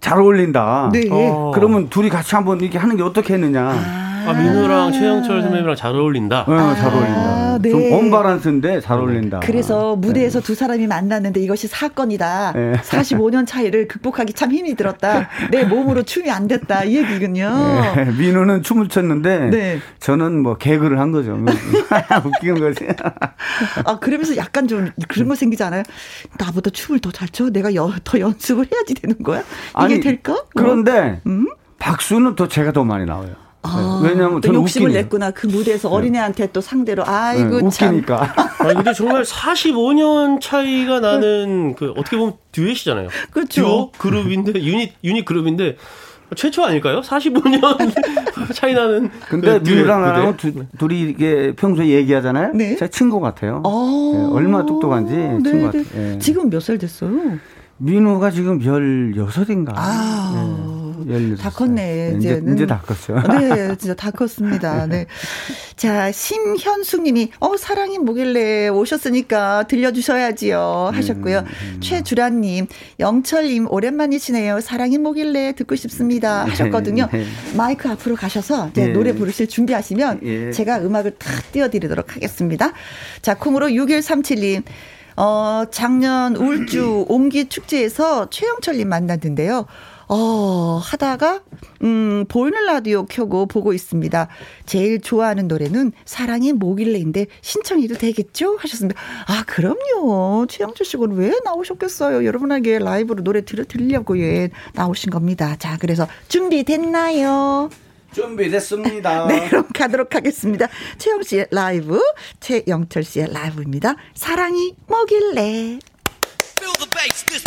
[0.01, 0.89] 잘 어울린다.
[0.91, 1.07] 네.
[1.11, 1.51] 어.
[1.53, 3.61] 그러면 둘이 같이 한번 이렇게 하는 게 어떻겠느냐.
[3.61, 4.06] 아.
[4.27, 6.45] 아, 민우랑 최영철 선배님이랑 잘 어울린다.
[6.47, 7.19] 네, 잘 어울린다.
[7.19, 7.69] 아, 네.
[7.69, 9.39] 좀 언바란스인데 잘 어울린다.
[9.39, 10.45] 그래서 무대에서 네.
[10.45, 12.51] 두 사람이 만났는데 이것이 사건이다.
[12.53, 12.73] 네.
[12.73, 15.29] 45년 차이를 극복하기 참 힘이 들었다.
[15.51, 16.83] 내 몸으로 춤이 안 됐다.
[16.85, 17.49] 이 얘기군요.
[17.95, 19.79] 네, 민우는 춤을 췄는데 네.
[19.99, 21.37] 저는 뭐 개그를 한 거죠.
[22.25, 22.87] 웃기는 거지.
[23.85, 25.83] 아, 그러면서 약간 좀 그런 거 생기지 않아요?
[26.37, 27.49] 나보다 춤을 더 잘 춰?
[27.49, 29.39] 내가 여, 더 연습을 해야지 되는 거야?
[29.39, 30.43] 이게 아니, 될까?
[30.55, 31.47] 그런데 음?
[31.79, 33.29] 박수는 더 제가 더 많이 나와요.
[33.63, 34.09] 아, 네.
[34.09, 35.01] 왜냐하면 저는 욕심을 웃기니까.
[35.03, 35.31] 냈구나.
[35.31, 35.95] 그 무대에서 네.
[35.95, 37.89] 어린애한테 또 상대로 아이고 네, 참.
[37.95, 38.33] 웃기니까.
[38.59, 43.09] 아 근데 정말 45년 차이가 나는 그 어떻게 보면 듀엣이잖아요.
[43.31, 43.61] 그렇죠.
[43.61, 45.77] 듀오 그룹인데 유닛 유닛 그룹인데
[46.35, 47.01] 최초 아닐까요?
[47.01, 47.93] 45년
[48.53, 49.09] 차이 나는.
[49.29, 50.37] 근데 그 뮤랑 나랑
[50.77, 52.51] 둘이 이게 평소에 얘기하잖아요.
[52.53, 52.75] 네.
[52.75, 53.61] 제 친구 같아요.
[53.65, 54.11] 어.
[54.13, 55.83] 네, 얼마나 똑똑한지 네, 친구 같아요.
[55.93, 56.19] 네.
[56.19, 57.11] 지금 몇 살 됐어요?
[57.77, 59.73] 민우가 지금 16인가.
[59.75, 60.76] 아.
[61.37, 62.15] 다 컸네.
[62.17, 62.55] 이제, 이제는.
[62.55, 63.21] 이제 다 컸어요.
[63.39, 64.85] 네, 진짜 다 컸습니다.
[64.87, 65.05] 네.
[65.75, 70.91] 자, 심현숙 님이, 어, 사랑이 뭐길래 오셨으니까 들려주셔야지요.
[70.93, 71.39] 하셨고요.
[71.39, 71.81] 음, 음.
[71.81, 72.67] 최주란 님,
[72.99, 74.61] 영철 님, 오랜만이시네요.
[74.61, 76.45] 사랑이 뭐길래 듣고 싶습니다.
[76.45, 77.09] 네, 하셨거든요.
[77.11, 77.25] 네, 네.
[77.55, 78.87] 마이크 앞으로 가셔서 네.
[78.87, 80.51] 노래 부르실 준비하시면 예.
[80.51, 82.73] 제가 음악을 다 띄워드리도록 하겠습니다.
[83.21, 84.63] 자, 콩으로 6137님.
[85.17, 89.65] 어, 작년 울주 옹기 축제에서 최영철님 만났는데요.
[90.09, 91.41] 어, 하다가,
[91.83, 94.27] 음, 보이는 라디오 켜고 보고 있습니다.
[94.65, 98.55] 제일 좋아하는 노래는 사랑이 뭐길래인데 신청해도 되겠죠?
[98.57, 98.99] 하셨습니다.
[99.27, 100.47] 아, 그럼요.
[100.47, 102.25] 최영철 씨는 왜 나오셨겠어요?
[102.25, 105.57] 여러분에게 라이브로 노래 들, 들려고 예, 나오신 겁니다.
[105.59, 107.69] 자, 그래서 준비됐나요?
[108.13, 109.27] 준비됐습니다.
[109.27, 110.67] 네, 그럼 가도록 하겠습니다.
[110.97, 112.01] 최영 씨의 라이브,
[112.39, 113.95] 최영철 씨의 라이브입니다.
[114.15, 115.79] 사랑이 뭐길래.
[116.57, 117.43] Feel the bass, this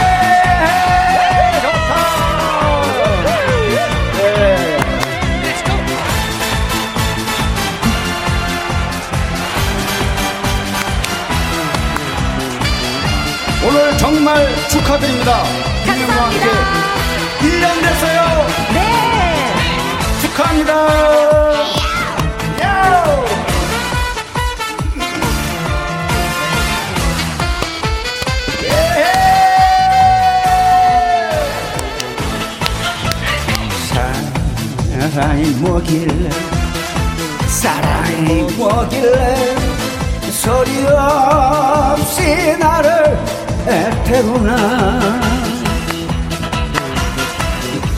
[13.67, 15.74] 오늘 정말 축하드립니다.
[44.15, 44.55] 애태우나.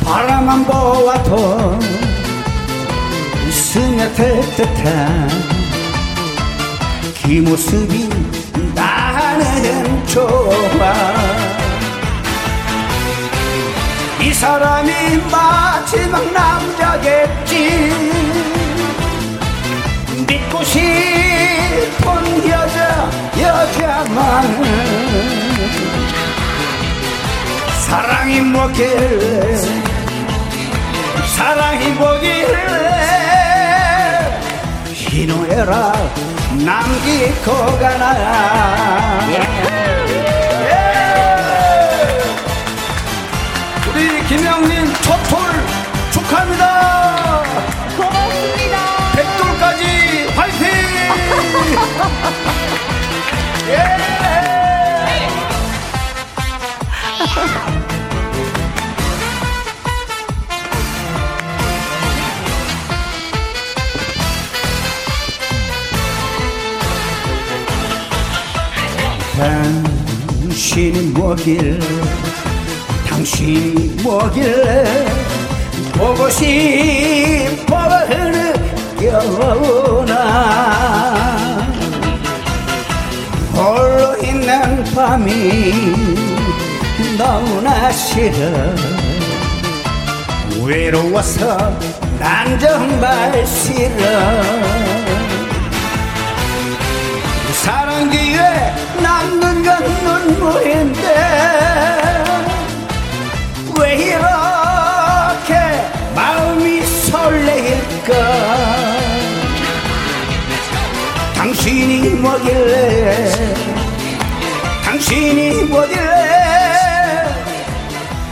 [0.04, 1.80] 바라만 보아도
[3.52, 5.30] 스며들 듯한
[7.22, 8.10] 그 모습이
[8.74, 10.94] 나는 좋아.
[14.22, 14.92] 이 사람이
[15.32, 17.92] 마지막 남자겠지.
[20.28, 25.27] 믿고 싶은 여자 여자만
[27.88, 29.58] 사랑이 뭐길래
[31.36, 32.58] 사랑이 뭐길래
[34.94, 36.14] 희노애락
[36.66, 39.18] 남기고 가나
[44.28, 45.40] 김영민 첫톨
[46.12, 47.44] 축하합니다.
[47.96, 48.78] 고맙습니다.
[49.16, 50.68] 백돌까지 화이팅!
[53.72, 54.47] 예!
[69.38, 71.80] 당신이 뭐길
[73.08, 75.06] 당신이 뭐길래
[75.94, 77.78] 보고 싶어
[78.98, 80.16] 느껴나?
[83.54, 85.86] 홀로 있는 밤이
[87.18, 88.32] 너무나 싫어.
[90.64, 91.78] 외로워서
[92.20, 95.27] 난 정말 싫어
[99.80, 101.04] 눈물인데
[103.80, 105.54] 왜 이렇게
[106.16, 108.14] 마음이 설레일까?
[111.36, 113.34] 당신이 뭐길래?
[114.84, 116.28] 당신이 뭐길래?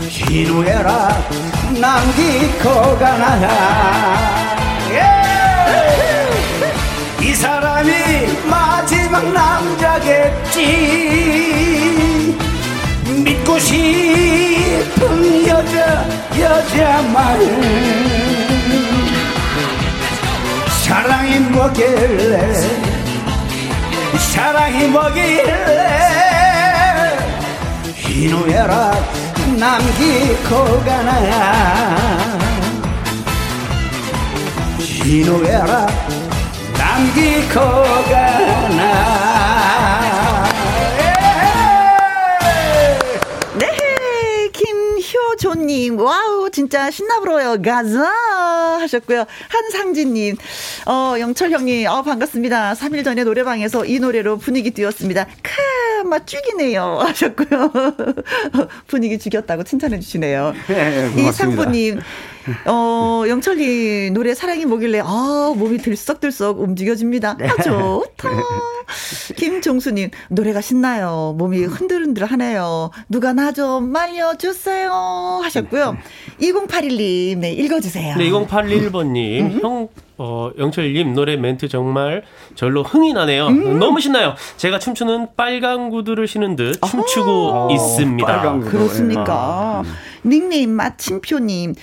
[0.02, 1.30] 희노애락
[1.80, 4.45] 남기고 가나
[7.36, 7.92] 이 사람이
[8.50, 10.62] 마지막 남자겠지.
[13.26, 16.06] 믿고 싶은 여자
[16.40, 17.38] 여자 말.
[20.86, 22.54] 사랑이 뭐길래?
[24.32, 25.90] 사랑이 뭐길래?
[27.98, 28.96] 희노애락
[29.58, 31.12] 남기고 가나
[34.80, 36.25] 희노애락
[36.96, 37.60] 남기고
[38.10, 38.86] 가나.
[43.60, 46.00] 네 김효조님.
[46.00, 47.62] wow 진짜 신나부러요.
[47.62, 48.00] 가자!
[48.80, 49.26] 하셨고요.
[49.50, 50.38] 한상진님.
[50.86, 52.76] 어 영철 형님 어 반갑습니다.
[52.76, 55.28] 3일 전에 노래방에서 이 노래로 분위기 띄웠습니다.
[56.02, 57.00] 캬 막 죽이네요.
[57.04, 57.74] 하셨고요.
[58.88, 60.54] 분위기 죽였다고 칭찬해 주시네요.
[60.68, 62.00] 네, 이상부님
[62.66, 67.38] 어, 영철님 노래 사랑이 뭐길래 아, 몸이 들썩들썩 움직여집니다.
[67.42, 68.30] 아, 좋다.
[69.36, 71.34] 김종수님 노래가 신나요.
[71.38, 72.92] 몸이 흔들흔들 하네요.
[73.10, 75.98] 누가 나 좀 말려주세요 하셨고요.
[76.42, 78.18] 2081님 네 읽어주세요.
[78.18, 79.60] 네 2081번님 음.
[79.62, 82.24] 형 어, 영철님 노래 멘트 정말
[82.56, 83.48] 절로 흥이 나네요.
[83.48, 83.80] 음.
[83.80, 84.36] 너무 신나요.
[84.58, 88.60] 제가 춤추는 빨간 구두를 신은 듯 춤추고 어, 있습니다.
[88.60, 89.84] 그렇습니까?
[89.86, 90.30] 음.
[90.30, 91.76] 닉네임 마침표님.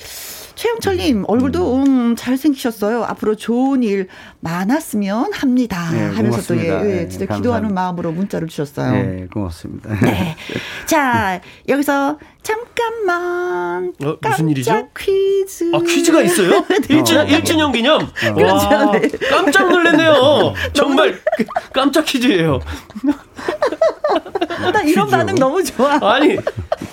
[0.54, 1.82] 최영철님 얼굴도 음.
[2.12, 3.04] 음, 잘생기셨어요.
[3.04, 4.08] 앞으로 좋은 일
[4.40, 5.88] 많았으면 합니다.
[5.92, 8.92] 네, 하면서 또 예, 예, 진짜 네, 기도하는 마음으로 문자를 주셨어요.
[8.92, 9.94] 네, 고맙습니다.
[10.00, 10.36] 네.
[10.86, 14.88] 자 여기서 잠깐만 어, 무슨 일이죠?
[14.98, 15.70] 퀴즈.
[15.74, 16.62] 아 퀴즈가 있어요?
[16.66, 18.02] 1주년, 1주년 기념.
[18.02, 18.08] 어.
[18.34, 18.90] 그렇죠.
[18.92, 19.08] 네.
[19.30, 20.54] 깜짝 놀랐네요.
[20.74, 21.18] 정말
[21.72, 22.60] 깜짝 퀴즈예요.
[24.72, 25.16] 나 이런 퀴즈.
[25.16, 25.98] 반응 너무 좋아.
[26.02, 26.36] 아니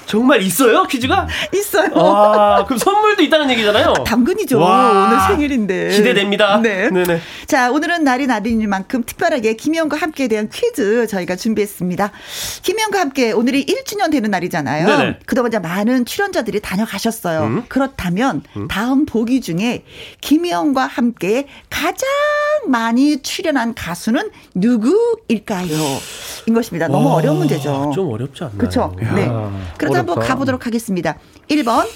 [0.10, 1.28] 정말 있어요 퀴즈가?
[1.54, 1.92] 있어요.
[1.94, 3.94] 아 그럼 선물도 있다는 얘기잖아요.
[4.08, 4.60] 당근이죠.
[4.60, 6.58] 와, 오늘 생일인데 기대됩니다.
[6.58, 6.90] 네.
[6.90, 7.22] 네네.
[7.46, 12.12] 자 오늘은 날이 날이니만큼 특별하게 김희영과 함께 대한 퀴즈 저희가 준비했습니다.
[12.64, 14.88] 김희영과 함께 오늘이 1주년 되는 날이잖아요.
[14.88, 15.20] 네네.
[15.28, 17.42] 그동안 많은 출연자들이 다녀가셨어요.
[17.44, 17.64] 음?
[17.68, 18.68] 그렇다면 음?
[18.68, 19.84] 다음 보기 중에
[20.22, 22.08] 김희영과 함께 가장
[22.68, 25.68] 많이 출연한 가수는 누구일까요?
[26.48, 26.88] 인 것입니다.
[26.88, 27.92] 너무 어려운 문제죠.
[27.94, 28.58] 좀 어렵지 않나요?
[28.58, 28.96] 그렇죠.
[29.16, 29.30] 네.
[29.78, 31.18] 그래서 한번 가보도록 하겠습니다.
[31.50, 31.88] 1번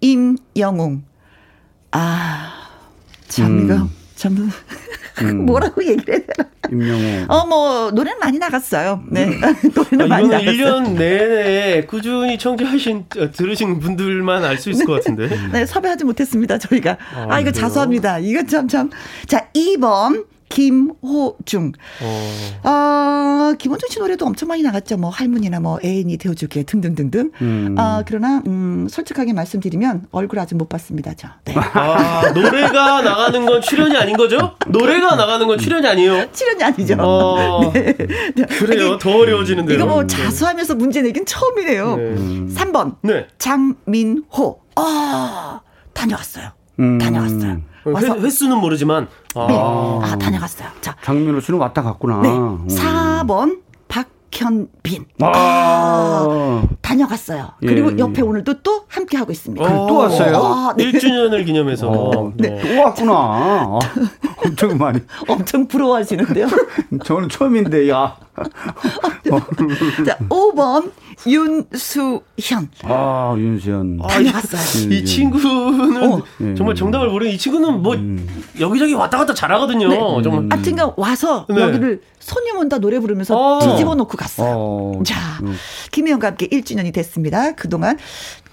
[0.00, 1.04] 임영웅.
[1.92, 2.52] 아,
[3.28, 3.90] 참 이거 음.
[4.16, 4.50] 참
[5.22, 5.46] 음.
[5.46, 6.48] 뭐라고 얘기를 해야 되나?
[6.72, 7.26] 임영웅.
[7.28, 9.02] 어, 뭐, 노래는 많이 나갔어요.
[9.08, 9.26] 네.
[9.26, 9.40] 음.
[9.74, 10.52] 노래는 아, 많이 나갔어요.
[10.52, 15.28] 1년 내내 꾸준히 청취하신, 어, 들으신 분들만 알 수 있을 것 같은데.
[15.52, 16.98] 네, 섭외하지 못했습니다, 저희가.
[17.14, 18.18] 아, 아 이거 자수합니다.
[18.18, 18.90] 이거 참, 참.
[19.26, 20.24] 자, 2번.
[20.48, 21.72] 김호중.
[22.02, 22.68] 어.
[22.68, 24.96] 어, 김호중 씨 노래도 엄청 많이 나갔죠.
[24.96, 27.30] 뭐 할머니나 뭐 애인이 되어줄게 등등등등.
[27.42, 27.74] 음.
[27.78, 31.14] 어, 그러나 음, 솔직하게 말씀드리면 얼굴 아직 못 봤습니다.
[31.16, 31.28] 저.
[31.44, 31.54] 네.
[31.56, 34.56] 아, 노래가 나가는 건 출연이 아닌 거죠?
[34.68, 36.30] 노래가 나가는 건 출연이 아니에요?
[36.32, 36.96] 출연이 아니죠.
[37.00, 37.72] 어.
[37.72, 37.92] 네.
[37.94, 38.90] 그래요.
[38.92, 39.76] 아니, 더 어려워지는데요.
[39.76, 41.96] 이거 뭐 자수하면서 문제 내긴 처음이네요.
[41.96, 42.04] 네.
[42.54, 42.96] 3번.
[43.02, 43.26] 네.
[43.38, 44.60] 장민호.
[44.76, 45.60] 아,
[45.92, 46.50] 다녀왔어요.
[46.80, 46.98] 음.
[46.98, 47.73] 다녀왔어요.
[47.86, 49.46] 회, 횟수는 모르지만 아.
[49.48, 49.54] 네.
[49.56, 50.68] 아, 다녀갔어요.
[50.80, 50.96] 자.
[51.02, 52.20] 장민호 씨는 왔다 갔구나.
[52.22, 52.28] 네.
[52.28, 55.04] 4번 박현빈.
[55.22, 55.26] 아.
[55.34, 56.62] 아.
[56.80, 57.52] 다녀갔어요.
[57.62, 57.66] 예.
[57.66, 59.64] 그리고 옆에 오늘도 또 함께 하고 있습니다.
[59.64, 60.36] 어, 또 왔어요?
[60.36, 60.90] 아, 네.
[60.90, 61.88] 1주년을 기념해서.
[61.90, 62.60] 어, 네.
[62.62, 63.12] 또 왔구나.
[63.12, 63.78] 아,
[64.44, 65.00] 엄청 많이.
[65.28, 66.46] 엄청 부러워하시는데요.
[67.04, 68.16] 저는 처음인데, 야.
[70.04, 70.90] 자, 5번
[71.26, 72.68] 윤수현.
[72.84, 74.00] 아, 윤수현.
[74.02, 74.90] 아, 다녀갔어요.
[74.92, 76.22] 이, 이 친구는 어.
[76.56, 78.26] 정말 정답을 모르는 이 친구는 뭐 음.
[78.58, 79.88] 여기저기 왔다 갔다 잘하거든요.
[79.88, 79.96] 네.
[80.22, 80.40] 정말.
[80.42, 80.48] 음.
[80.50, 81.60] 하여튼간 와서 네.
[81.60, 83.58] 여기를 손님 온다 노래 부르면서 어.
[83.60, 84.54] 뒤집어 놓고 갔어요.
[84.56, 85.02] 어.
[85.04, 85.54] 자, 음.
[85.92, 87.52] 김혜영과 함께 1주년이 됐습니다.
[87.52, 87.98] 그동안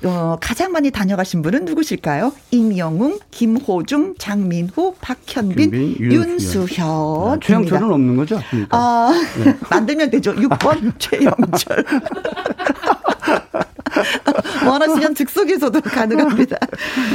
[0.03, 2.33] 어, 가장 많이 다녀가신 분은 누구실까요?
[2.49, 6.67] 임영웅, 김호중, 장민호, 박현빈, 김빈, 윤수현.
[6.79, 8.41] 아, 최영철은 없는 거죠?
[8.49, 8.77] 그러니까.
[8.77, 9.11] 아,
[9.43, 9.55] 네.
[9.69, 10.33] 만들면 되죠.
[10.33, 11.85] 6번 최영철.
[14.65, 16.57] 원하시면 즉석에서도 가능합니다.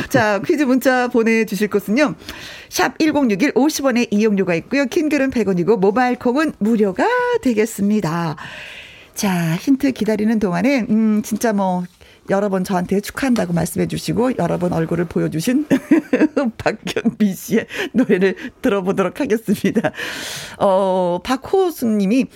[0.08, 2.14] 자, 퀴즈 문자 보내주실 곳은요.
[2.68, 4.84] 샵 1061 50원의 이용료가 있고요.
[4.86, 7.06] 킹글은 100원이고 모바일 콩은 무료가
[7.42, 8.36] 되겠습니다.
[9.14, 11.84] 자, 힌트 기다리는 동안에, 음, 진짜 뭐,
[12.30, 15.66] 여러 번 저한테 축하한다고 말씀해 주시고 여러 번 얼굴을 보여주신
[16.58, 19.92] 박경빈 씨의 노래를 들어보도록 하겠습니다.
[20.58, 22.26] 어, 박호수 님이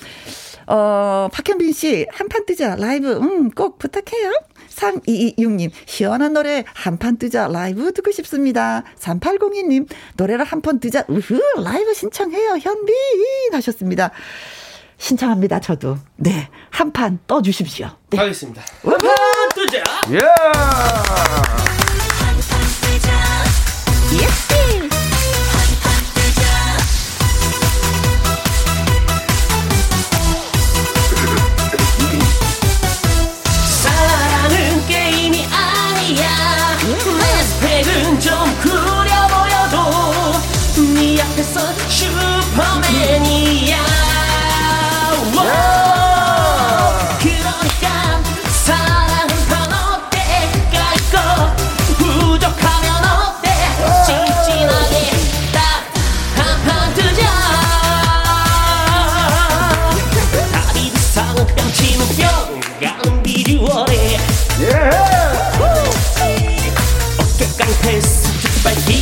[0.70, 4.30] 어, 박현빈 씨, 한판 뜨자, 라이브, 음, 꼭 부탁해요.
[4.68, 8.84] 3226님, 시원한 노래, 한판 뜨자, 라이브 듣고 싶습니다.
[8.96, 12.94] 3802님, 노래를 한판 뜨자, 우후, 라이브 신청해요, 현빈!
[13.52, 14.12] 하셨습니다.
[14.98, 15.96] 신청합니다, 저도.
[16.16, 17.88] 네, 한판 떠주십시오.
[18.10, 18.18] 네.
[18.18, 18.62] 하겠습니다.
[18.84, 19.29] 한판
[19.70, 19.84] 뜨자!
[20.10, 20.18] 예!
[24.12, 24.48] yes!
[24.48, 24.49] 사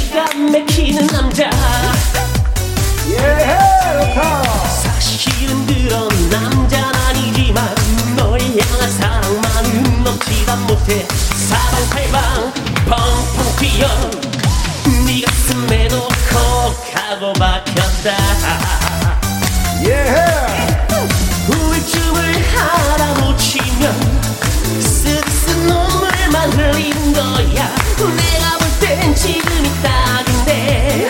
[0.09, 1.51] 기가 막히는 남자.
[4.83, 7.75] 사실은 그런 남자는 아니지만
[8.17, 11.07] 널 향한 사랑만은 넘치다 못해.
[11.37, 12.53] 사방팔방
[12.87, 14.11] 펑펑 튀어.
[15.05, 18.17] 네 가슴에 놓고 가고 박혔다.
[21.49, 23.83] 우울증을 하나 놓치면
[24.81, 27.75] 쓰쓰 눈물만 흘리는 거야.
[27.99, 31.08] 내가 볼땐 지금이 딱인데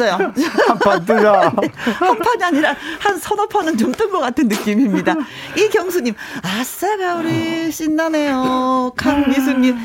[0.00, 0.32] 뒤집어 놨어요.
[0.68, 1.52] 한 판 뜨자.
[1.98, 5.14] 한 판이 아니라 한 서너 판은 좀 뜬 것 같은 느낌입니다.
[5.56, 8.92] 이경수님, 아싸가 우리 신나네요.
[8.96, 9.76] 강미수님,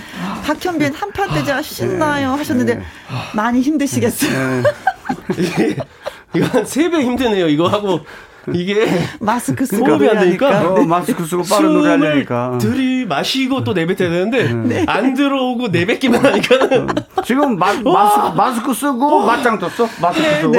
[0.45, 2.81] 박현빈 한 판 뜨자 신나요 하셨는데
[3.33, 4.63] 많이 힘드시겠어요.
[6.35, 7.47] 이거 한세배 힘드네요.
[7.47, 8.01] 이거 하고
[8.53, 8.87] 이게
[9.19, 10.71] 마스크 쓰고 호흡이 안 되니까 하니까.
[10.73, 12.57] 어, 마스크 쓰고 빠른 노래 하려니까.
[12.59, 14.85] 들이마시고 또 내뱉어야 되는데 네.
[14.87, 16.57] 안 들어오고 내뱉기만 하니까
[17.25, 19.87] 지금 마, 마스크, 마스크 쓰고 맞짱 떴어?
[20.01, 20.53] 마스크 쓰고.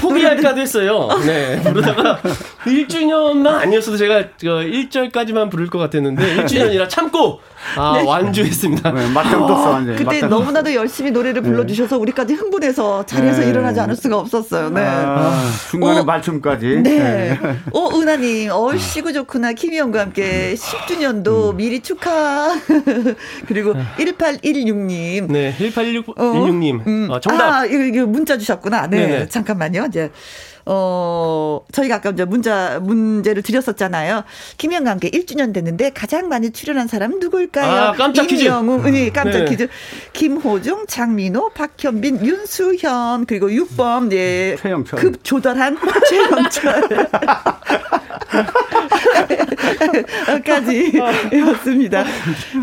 [0.00, 1.08] 포기할까도 했어요.
[1.26, 1.60] 네.
[1.62, 2.18] 그러다가
[2.64, 7.40] 1주년만 아니었어도 제가 저 1절까지만 부를 것 같았는데 1주년이라 참고
[7.76, 8.04] 아, 네.
[8.08, 8.90] 완주했습니다.
[8.92, 9.96] 네, 맞짱 떴어, 완전.
[9.96, 10.30] 그때 맞짱.
[10.30, 12.02] 너무나도 열심히 노래를 불러주셔서 네.
[12.02, 13.48] 우리까지 흥분해서 자리에서 네.
[13.48, 14.70] 일어나지 않을 수가 없었어요.
[14.70, 14.82] 네.
[14.82, 16.80] 아, 중간에 오, 말춤까지.
[16.82, 17.38] 네.
[17.72, 17.98] 오, 네.
[18.00, 19.52] 은하님, 얼씨구 좋구나.
[19.52, 21.56] 김희영과 함께 10주년도 음.
[21.56, 22.58] 미리 축하.
[23.46, 25.30] 그리고 1816님.
[25.30, 26.80] 네, 1816님.
[26.80, 27.08] 어, 음.
[27.10, 27.52] 어, 정답.
[27.52, 28.86] 아, 이거, 이거 문자 주셨구나.
[28.88, 29.06] 네.
[29.06, 29.28] 네네.
[29.28, 29.86] 잠깐만요.
[29.88, 30.10] 이제.
[30.66, 34.24] 어, 저희가 아까 이제 문자, 문제를 드렸었잖아요.
[34.58, 37.70] 김영과 함께 1주년 됐는데 가장 많이 출연한 사람 누굴까요?
[37.70, 38.44] 아, 깜짝 퀴즈.
[38.44, 39.44] 임영웅, 네, 깜짝 네.
[39.46, 39.68] 퀴즈.
[40.12, 44.56] 김호중, 장민호, 박현빈, 윤수현, 그리고 6번, 예.
[44.60, 44.98] 최영철.
[45.00, 45.76] 급 조달한
[46.08, 47.08] 최영철.
[50.44, 52.04] 까지였습니다.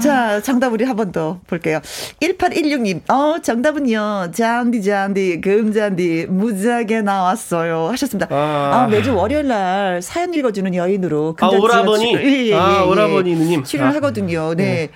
[0.02, 1.80] 자, 정답 우리 한 번 더 볼게요.
[2.22, 7.86] 1816님, 어, 정답은요, 잔디, 잔디, 금잔디, 무지하게 나왔어요.
[7.91, 8.27] 하셨습니다.
[8.29, 11.35] 아, 아 매주 월요일 날 사연 읽어주는 여인으로.
[11.39, 12.11] 아, 오라버니?
[12.11, 13.63] 출, 예, 예, 아, 예, 오라버니 누님.
[13.63, 14.55] 출연하거든요.
[14.55, 14.63] 네.
[14.63, 14.89] 네.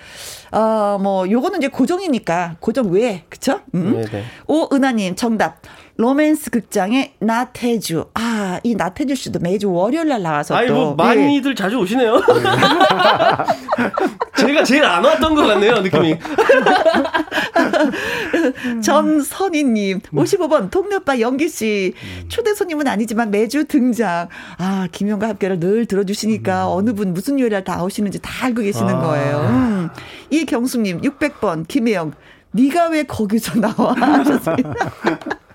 [0.57, 3.61] 어, 뭐, 요거는 이제 고정이니까, 고정 외에, 그쵸?
[3.73, 3.93] 음.
[3.95, 4.23] 네, 네.
[4.47, 5.61] 오은하님, 정답.
[6.01, 8.05] 로맨스 극장의 나태주.
[8.15, 10.73] 아, 이 나태주 씨도 매주 월요일 날 나와서 아이, 또.
[10.73, 11.55] 뭐, 많이들 네.
[11.55, 12.23] 자주 오시네요.
[14.35, 16.17] 제가 제일 안 왔던 것 같네요, 느낌이.
[18.81, 21.93] 전선희 님, 55번 동네오빠 영기 씨.
[22.29, 24.27] 초대 손님은 아니지만 매주 등장.
[24.57, 26.77] 아, 김영과 함께를 늘 들어 주시니까 음.
[26.77, 29.01] 어느 분 무슨 요일날 다 오시는지 다 알고 계시는 아.
[29.01, 29.37] 거예요.
[29.37, 29.89] 음.
[30.31, 32.13] 이경숙님, 600번, 김혜영.
[32.51, 33.93] 네가 왜 거기서 나와?
[33.99, 34.73] 하셨습니다.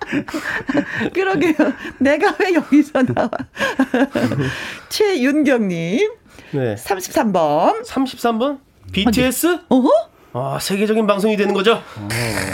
[1.13, 1.53] 그러게요.
[1.99, 3.29] 내가 왜 여기서 나와?
[4.89, 6.11] 최윤경님.
[6.51, 6.75] 네.
[6.75, 7.85] 33번.
[7.85, 8.59] 33번?
[8.91, 9.59] BTS?
[9.69, 9.89] 어허?
[10.33, 11.81] 아, 세계적인 방송이 되는 거죠?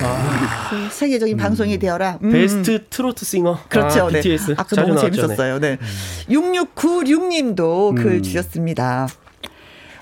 [0.01, 0.89] 아.
[0.91, 1.37] 세계적인 음.
[1.37, 2.19] 방송이 되어라.
[2.23, 2.31] 음.
[2.31, 3.59] 베스트 트로트 싱어.
[3.67, 4.05] 그렇죠.
[4.05, 4.21] 아, 네.
[4.21, 4.55] BTS.
[4.57, 5.59] 아까 너무 재밌었어요.
[5.59, 5.77] 네.
[5.79, 5.87] 음.
[6.29, 8.23] 6696님도 글 음.
[8.23, 9.07] 주셨습니다.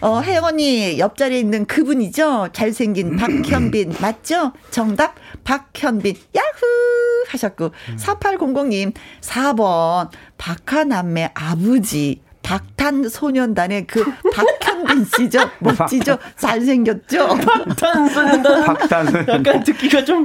[0.02, 2.50] 어, 혜영 언니 옆자리에 있는 그분이죠?
[2.54, 4.52] 잘생긴 박현빈 맞죠?
[4.72, 7.96] 정답 박현빈 야후 하셨고 음.
[7.98, 15.48] 4800님 4번 박하남매 아버지 박탄 소년단의 그 박현빈 씨죠?
[15.62, 16.18] 멋지죠?
[16.36, 17.28] 잘생겼죠?
[17.38, 18.64] 박탄 소년단?
[18.66, 20.24] 박탄 약간 듣기가 좀.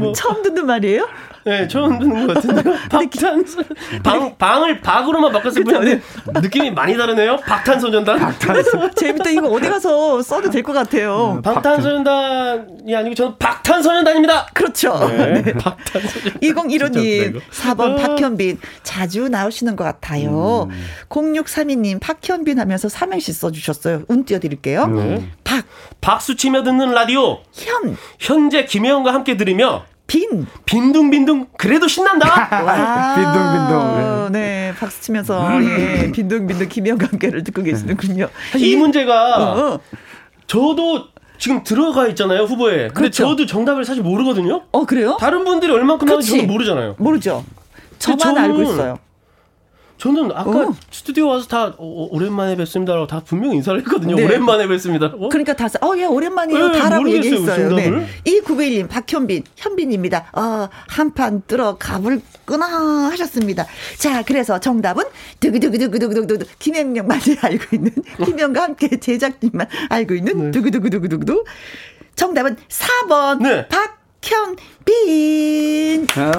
[0.00, 0.12] 뭐.
[0.12, 1.08] 처음 듣는 말이에요?
[1.46, 2.74] 네, 처음 듣는 것 같은데요.
[2.90, 3.62] 박탄소
[4.02, 6.00] 방 방을 박으로만 바꿨을 뿐인데
[6.40, 7.36] 느낌이 많이 다르네요.
[7.36, 8.18] 박탄소년단.
[8.18, 8.90] 박탄소.
[8.98, 9.30] 재밌다.
[9.30, 11.34] 이거 어디 가서 써도 될 것 같아요.
[11.36, 14.46] 음, 방탄소년단이 아니고 저는 박탄소년단입니다.
[14.54, 14.98] 그렇죠.
[15.08, 15.42] 네.
[15.42, 15.52] 네.
[15.52, 16.34] 박탄소년.
[16.42, 17.94] 2015님 4번 아.
[17.96, 20.68] 박현빈 자주 나오시는 것 같아요.
[20.68, 20.84] 음.
[21.08, 24.02] 0632님 박현빈 하면서 삼행시 써주셨어요.
[24.08, 24.86] 운 띄워드릴게요.
[24.88, 25.28] 네.
[25.44, 25.64] 박
[26.00, 27.38] 박수 치며 듣는 라디오.
[27.52, 30.46] 현 현재 김혜영과 함께 들으며 빈.
[30.64, 32.26] 빈둥빈둥 그래도 신난다.
[33.16, 34.32] 빈둥빈둥.
[34.32, 34.72] 네.
[34.78, 38.28] 박수 치면서 예, 빈둥빈둥 김영과 함께를 듣고 계시는군요.
[38.56, 39.80] 이 문제가 어, 어.
[40.46, 41.06] 저도
[41.38, 42.76] 지금 들어가 있잖아요 후보에.
[42.88, 43.24] 근데 그렇죠.
[43.28, 44.62] 저도 정답을 사실 모르거든요.
[44.72, 45.16] 어 그래요?
[45.18, 46.94] 다른 분들이 얼만큼 나오는지 저는 모르잖아요.
[46.98, 47.44] 모르죠.
[47.98, 48.98] 저만 알고 있어요.
[49.98, 50.74] 저는 아까 어.
[50.90, 54.16] 스튜디오 와서 다 어, 오랜만에 뵙습니다라고 다 분명히 인사를 했거든요.
[54.16, 54.24] 네.
[54.24, 55.06] 오랜만에 뵙습니다.
[55.06, 55.28] 어?
[55.28, 56.68] 그러니까 다, 어, 예, 오랜만이에요.
[56.68, 57.74] 네, 다라고 얘기했어요.
[57.74, 57.90] 네.
[58.24, 60.30] 이9 1님 박현빈, 현빈입니다.
[60.34, 63.66] 어, 한판 들어 가볼구나 하셨습니다.
[63.98, 65.04] 자, 그래서 정답은
[65.40, 67.92] 두구두구두구두구두구 김현명 만이 알고 있는,
[68.24, 70.50] 김현과 함께 제작진만 알고 있는 네.
[70.50, 71.44] 두구두구두구두구
[72.14, 73.66] 정답은 4번 네.
[74.20, 76.06] 박현빈.
[76.16, 76.32] 아.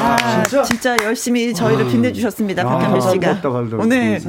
[0.00, 0.62] 와, 아, 진짜?
[0.64, 2.64] 진짜 열심히 저희를 빛내주셨습니다.
[2.64, 3.40] 박현배 씨가.
[3.78, 4.20] 오늘.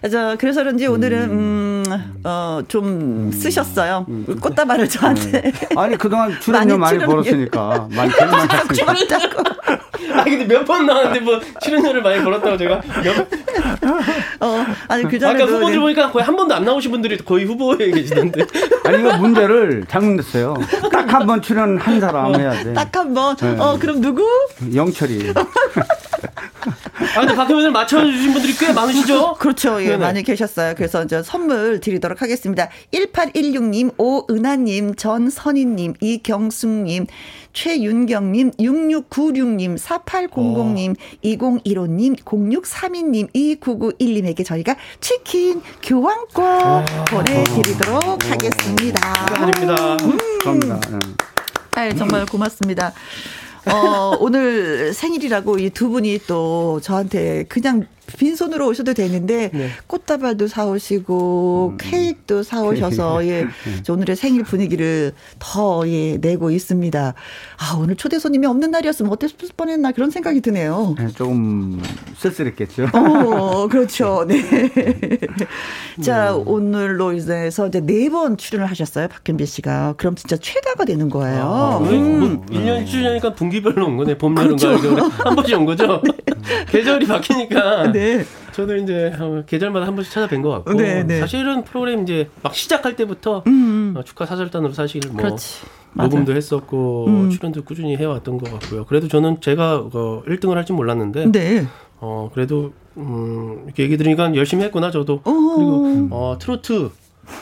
[0.00, 1.84] 그래서, 그래서 그런지 오늘은, 음,
[2.24, 4.06] 어, 좀 쓰셨어요.
[4.08, 4.38] 음.
[4.40, 5.40] 꽃다발을 저한테.
[5.42, 5.52] 네.
[5.76, 7.88] 아니, 그동안 출연료 많이, 많이 벌었으니까.
[7.90, 9.26] 많이 벌었으니까.
[10.14, 12.80] 아 근데 몇 번 나왔는데 뭐 출연료를 많이 벌었다고 제가
[14.40, 17.90] 어 아니 그 전에 아까 후보들 보니까 거의 한 번도 안 나오신 분들이 거의 후보에
[17.90, 18.44] 계시던데
[18.84, 20.54] 아니 이거 문제를 잘못 냈어요
[20.92, 23.56] 딱 한 번 출연 한 사람 해야 돼 딱 한 번 네.
[23.58, 24.24] 어 그럼 누구
[24.76, 25.32] 영철이
[27.14, 29.34] 아, 근데 박현민을 맞춰주신 분들이 꽤 많으시죠?
[29.40, 29.80] 그렇죠.
[29.82, 29.96] 예, 네네.
[29.98, 30.74] 많이 계셨어요.
[30.76, 32.68] 그래서 이제 선물 드리도록 하겠습니다.
[32.92, 37.06] 1816님, 오은하님, 전선희님, 이경숙님,
[37.52, 40.94] 최윤경님, 6696님, 4800님, 오.
[41.24, 47.04] 2015님, 0632님, 2991님에게 저희가 치킨 교환권 오.
[47.08, 48.18] 보내드리도록 오.
[48.28, 49.12] 하겠습니다.
[49.26, 49.96] 축하드립니다.
[50.02, 50.18] 음.
[50.42, 51.00] 감사합니다.
[51.76, 52.92] 네, 정말 고맙습니다.
[53.66, 57.86] 어, 오늘 생일이라고 이 두 분이 또 저한테 그냥
[58.18, 59.68] 빈손으로 오셔도 되는데 네.
[59.86, 61.78] 꽃다발도 사오시고 음.
[61.78, 63.46] 케이크도 사오셔서 예
[63.88, 67.14] 오늘의 생일 분위기를 더 예, 내고 있습니다.
[67.58, 70.94] 아 오늘 초대 손님이 없는 날이었으면 어땠을 뻔했나 그런 생각이 드네요.
[70.98, 71.82] 네, 조금
[72.18, 72.88] 쓸쓸했겠죠.
[72.92, 74.24] 어 그렇죠.
[74.28, 74.42] 네.
[76.02, 76.42] 자 음.
[76.46, 79.94] 오늘로 인해서 이제 네 번 출연을 하셨어요 박현빈 씨가.
[79.96, 81.42] 그럼 진짜 최다가 되는 거예요.
[81.42, 82.20] 아, 음.
[82.20, 84.16] 뭐 1년 출연이니까 분기별로 온 거네.
[84.16, 84.68] 봄, 여름, 그렇죠.
[84.68, 86.00] 가을, 겨울에 한 번씩 온 거죠.
[86.06, 86.12] 네.
[86.70, 87.92] 계절이 바뀌니까.
[87.96, 88.24] 네.
[88.52, 89.12] 저도 이제
[89.46, 91.20] 계절마다 한 번씩 찾아뵌 것 같고 네, 네.
[91.20, 93.94] 사실은 프로그램 이제 막 시작할 때부터 음.
[93.96, 95.64] 어, 축하 사절단으로 사실 뭐 그렇지.
[95.94, 97.30] 녹음도 했었고 음.
[97.30, 98.84] 출연도 꾸준히 해왔던 것 같고요.
[98.84, 101.66] 그래도 저는 제가 어, 1등을 할 줄 몰랐는데 네.
[101.98, 105.54] 어 그래도 음, 이렇게 얘기 들으니까 열심히 했구나 저도 어허.
[105.56, 106.90] 그리고 어 트로트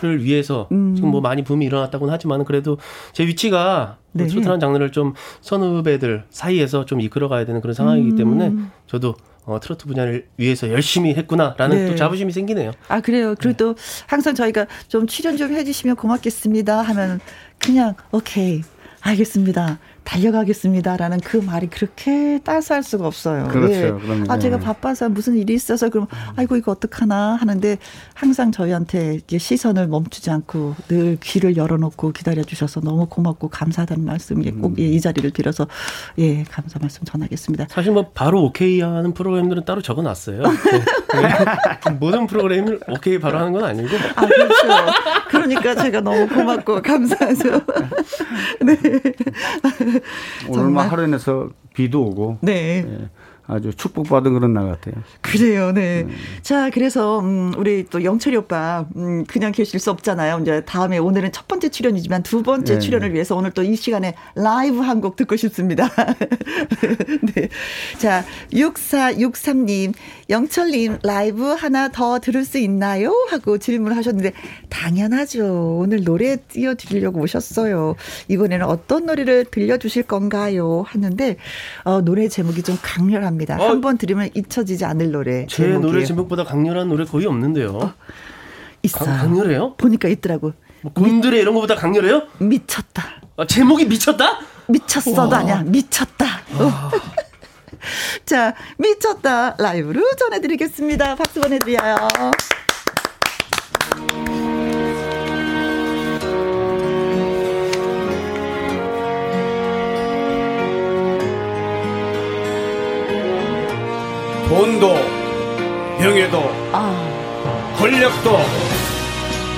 [0.01, 0.95] 를 위해서 음.
[0.95, 2.78] 지금 뭐 많이 붐이 일어났다고는 하지만 그래도
[3.12, 4.26] 제 위치가 네.
[4.26, 8.16] 트로트라는 장르를 좀 선후배들 사이에서 좀 이끌어가야 되는 그런 상황이기 음.
[8.16, 8.53] 때문에
[8.87, 9.14] 저도
[9.45, 11.91] 어, 트로트 분야를 위해서 열심히 했구나라는 네.
[11.91, 12.72] 또 자부심이 생기네요.
[12.89, 13.35] 아 그래요.
[13.39, 13.57] 그리고 네.
[13.57, 13.74] 또
[14.07, 17.20] 항상 저희가 좀 출연 좀 해주시면 고맙겠습니다 하면
[17.59, 18.62] 그냥 오케이
[19.03, 19.78] 알겠습니다.
[20.05, 23.48] 달려가겠습니다라는 그 말이 그렇게 따스할 수가 없어요.
[23.48, 23.72] 그렇죠.
[23.74, 23.90] 예.
[23.90, 24.24] 그럼요.
[24.28, 27.78] 아 제가 바빠서 무슨 일이 있어서 그럼 아이고 이거 어떡하나 하는데
[28.14, 34.42] 항상 저희한테 이제 시선을 멈추지 않고 늘 귀를 열어놓고 기다려 주셔서 너무 고맙고 감사하다는 말씀
[34.61, 35.66] 꼭이 예, 자리를 빌어서
[36.18, 37.66] 예 감사 말씀 전하겠습니다.
[37.70, 40.42] 사실 뭐 바로 오케이 하는 프로그램들은 따로 적어놨어요.
[41.14, 41.92] 네.
[41.98, 43.88] 모든 프로그램을 오케이 바로 하는 건 아니고.
[44.16, 44.55] 아 그렇죠.
[45.30, 47.61] 그러니까 제가 너무 고맙고 감사하죠.
[48.64, 48.76] 네.
[50.49, 52.38] 오늘 막 하루 인해서 비도 오고.
[52.40, 52.84] 네.
[52.86, 53.09] 예.
[53.47, 54.95] 아주 축복받은 그런 날 같아요.
[55.20, 56.03] 그래요, 네.
[56.03, 56.14] 음.
[56.42, 60.38] 자, 그래서, 음, 우리 또 영철이 오빠, 음, 그냥 계실 수 없잖아요.
[60.40, 62.78] 이제 다음에 오늘은 첫 번째 출연이지만 두 번째 네.
[62.78, 65.90] 출연을 위해서 오늘 또 이 시간에 라이브 한 곡 듣고 싶습니다.
[67.34, 67.49] 네.
[67.99, 69.92] 자, 6463님,
[70.30, 73.12] 영철님, 라이브 하나 더 들을 수 있나요?
[73.30, 74.32] 하고 질문을 하셨는데,
[74.70, 75.76] 당연하죠.
[75.80, 77.97] 오늘 노래 띄워드리려고 오셨어요.
[78.28, 80.84] 이번에는 어떤 노래를 들려주실 건가요?
[80.86, 81.36] 하는데,
[81.84, 83.34] 어, 노래 제목이 좀 강렬합니다.
[83.35, 83.57] 합니다.
[83.61, 85.47] 어, 한번 들으면 잊혀지지 않을 노래.
[85.47, 85.80] 제 제목이에요.
[85.80, 87.70] 노래 제목보다 강렬한 노래 거의 없는데요.
[87.76, 87.93] 어,
[88.82, 89.05] 있어.
[89.05, 89.74] 강, 강렬해요?
[89.76, 90.53] 보니까 있더라고.
[90.82, 92.22] 뭐 곰들의 이런 거보다 강렬해요?
[92.39, 93.20] 미쳤다.
[93.37, 94.39] 아, 제목이 미쳤다?
[94.68, 95.39] 미쳤어도 와.
[95.39, 95.62] 아니야.
[95.64, 96.26] 미쳤다.
[96.55, 96.91] 어.
[98.24, 101.16] 자, 미쳤다 라이브로 전해드리겠습니다.
[101.16, 101.97] 박수 보내드려요.
[114.55, 114.94] 돈도
[115.98, 116.38] 명예도
[116.72, 117.74] 아.
[117.76, 118.38] 권력도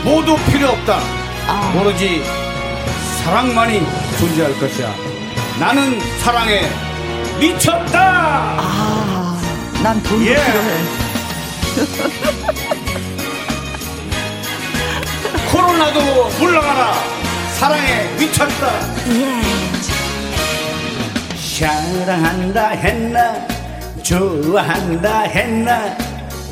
[0.03, 0.99] 모두 필요 없다.
[1.47, 1.75] 아.
[1.79, 2.25] 오로지
[3.23, 3.87] 사랑만이
[4.19, 4.91] 존재할 것이야.
[5.61, 6.63] 나는 사랑에
[7.39, 8.57] 미쳤다.
[8.59, 9.39] 아,
[9.83, 10.35] 난 돈도 예.
[10.35, 10.71] 필요해.
[15.53, 16.95] 코로나도 물러가라.
[17.59, 18.81] 사랑에 미쳤다.
[19.11, 19.43] 예.
[21.37, 23.56] 사랑한다 했나?
[24.07, 25.97] 좋아한다 했나?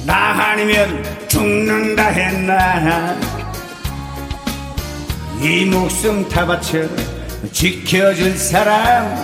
[0.05, 3.17] 나 아니면 죽는다 했나?
[5.41, 6.81] 이 목숨 다 바쳐
[7.53, 9.15] 지켜줄 사람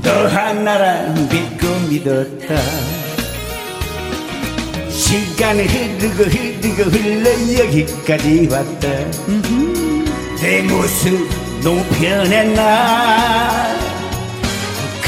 [0.00, 2.54] 너 하나라 믿고 믿었다.
[4.88, 8.88] 시간이 흐르고 흐르고 흘러 여기까지 왔다.
[10.40, 11.28] 내 모습
[11.64, 13.79] 너무 변했나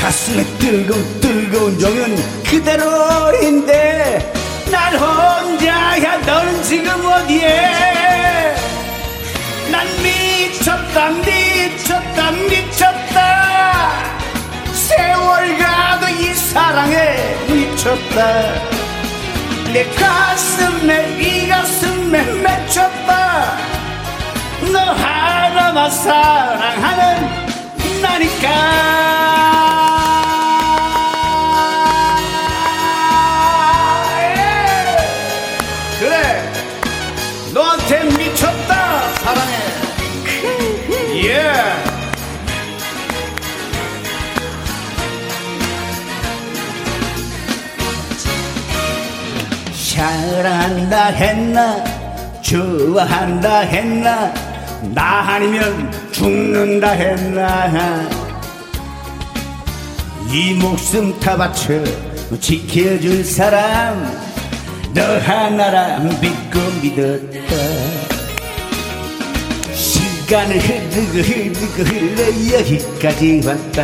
[0.03, 4.33] 가슴에 뜨거운 뜨거운 정은 그대로인데
[4.69, 6.17] 난 혼자야.
[6.27, 8.53] 너는 지금 어디에?
[9.71, 13.93] 난 미쳤다 미쳤다 미쳤다.
[14.73, 18.55] 세월 가도 이 사랑에 미쳤다.
[19.73, 23.57] 내 가슴에 이 가슴에 맺혔다.
[24.73, 27.43] 너 하나만 사랑하는
[28.03, 29.62] 나니까
[50.43, 51.85] 사랑한다 했나?
[52.43, 54.35] 좋아한다 했나?
[54.93, 58.11] 나 아니면 죽는다 했나?
[60.29, 61.85] 이 목숨 다 바쳐
[62.41, 64.05] 지켜줄 사람
[64.93, 68.12] 너 하나라 믿고 믿었다
[70.33, 73.83] 시간을 흐르고 흐르고 흘러 여기까지 왔다.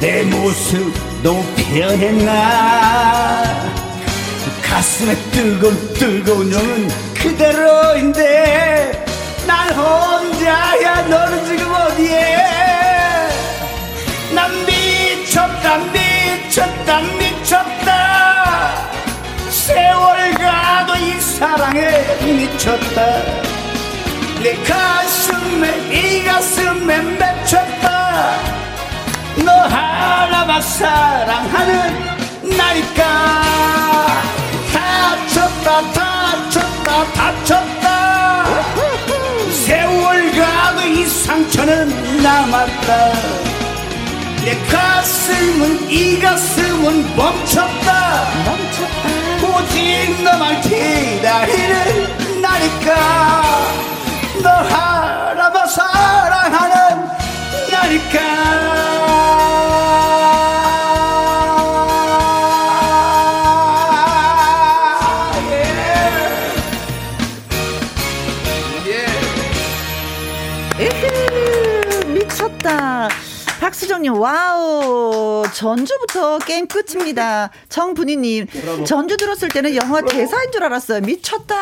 [0.00, 3.42] 내 모습 너무 변했나?
[4.62, 9.04] 가슴에 뜨거운 뜨거운 영은 그대로인데
[9.46, 12.38] 난 혼자야 너는 지금 어디에?
[14.34, 18.90] 난 미쳤다 미쳤다 미쳤다.
[19.50, 21.90] 세월 가도 이 사랑에
[22.24, 23.63] 미쳤다
[24.44, 28.36] 내 가슴에 이 가슴에 맺혔다.
[29.42, 31.94] 너 하나만 사랑하는
[32.54, 33.02] 나니까.
[34.70, 38.44] 다쳤다 다쳤다 다쳤다.
[39.50, 43.12] 세월 가도 이 상처는 남았다.
[44.44, 48.26] 내 가슴은 이 가슴은 멈췄다.
[48.44, 49.08] 멈췄다.
[49.56, 53.93] 오직 너만 기다리는 나니까
[54.42, 57.08] 너 하나만 사랑하는
[57.70, 58.10] 에헤,
[73.78, 75.42] 박수정님, wow.
[75.52, 77.50] 전주부터 게임 끝입니다.
[77.68, 78.46] 정분이님,
[78.86, 81.00] 전주 들었을 때는 영화 대사인 줄 알았어요.
[81.00, 81.56] 미쳤다.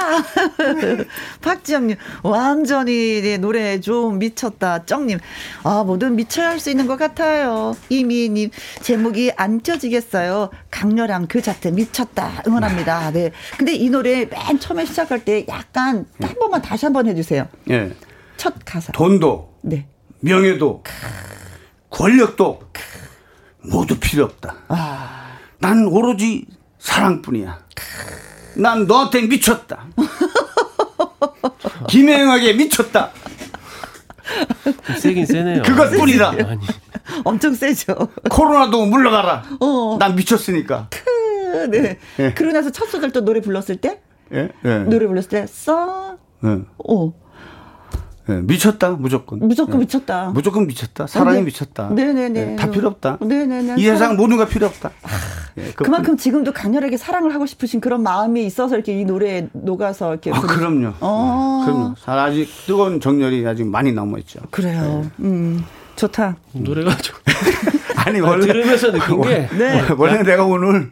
[1.41, 4.85] 박지영님, 완전히 네, 노래 좀 미쳤다.
[4.85, 5.21] 쩡님,
[5.63, 7.75] 아, 뭐든 미쳐야 할 수 있는 것 같아요.
[7.89, 8.51] 이미희님,
[8.83, 10.51] 제목이 안 잊혀지겠어요.
[10.71, 12.43] 강렬한 그 자체 미쳤다.
[12.47, 13.11] 응원합니다.
[13.13, 13.33] 네.
[13.57, 17.49] 근데 이 노래 맨 처음에 시작할 때 약간 한 번만 다시 한 번 해주세요.
[17.71, 17.91] 예.
[18.37, 18.93] 첫 가사.
[18.93, 19.87] 돈도 네.
[20.21, 20.83] 명예도
[21.93, 22.61] 권력도
[23.61, 24.57] 모두 필요 없다.
[25.59, 26.47] 난 오로지
[26.79, 27.59] 사랑뿐이야.
[28.57, 29.87] 난 너한테 미쳤다.
[31.89, 33.11] 김혜영에게 미쳤다.
[34.99, 35.63] 세긴 세네요.
[35.63, 36.31] 그것뿐이다.
[36.31, 36.61] 아니.
[37.25, 37.95] 엄청 세죠.
[38.31, 39.45] 코로나도 물러가라.
[39.61, 39.97] 어.
[39.99, 40.89] 난 미쳤으니까.
[41.71, 41.99] 네.
[42.19, 42.33] 예.
[42.33, 44.01] 그러고 나서 첫 소절 또 노래 불렀을 때,
[44.33, 44.49] 예?
[44.65, 44.79] 예.
[44.79, 46.49] 노래 불렀을 때, 써, 예.
[46.79, 47.13] 어,
[48.29, 48.35] 예.
[48.35, 49.41] 미쳤다 무조건.
[49.41, 49.79] 무조건 예.
[49.81, 50.31] 미쳤다.
[50.35, 51.07] 무조건 미쳤다.
[51.09, 51.45] 사랑이 네.
[51.47, 51.89] 미쳤다.
[51.91, 52.53] 네네네.
[52.53, 53.19] 예, 다 필요 없다.
[53.21, 53.75] 네네네.
[53.79, 54.91] 이 세상 사랑- 모든 거 필요 없다.
[55.59, 60.13] 예, 그것뿐- 그만큼 지금도 강렬하게 사랑을 하고 싶으신 그런 마음이 있어서 이렇게 이 노래에 녹아서
[60.13, 60.31] 이렇게.
[60.31, 60.93] 아, 부르- 그럼요.
[61.01, 61.65] 어.
[61.67, 61.95] 네, 그럼요.
[61.99, 64.41] 사- 아직 뜨거운 정열이 아직 많이 남아 있죠.
[64.51, 65.05] 그래요.
[65.21, 65.65] 음,
[65.97, 66.37] 좋다.
[66.53, 67.17] 노래가 좀
[67.97, 69.83] 아니 아, 원래 들으면서 느낀 게 네.
[69.97, 70.91] 원래 내가 오늘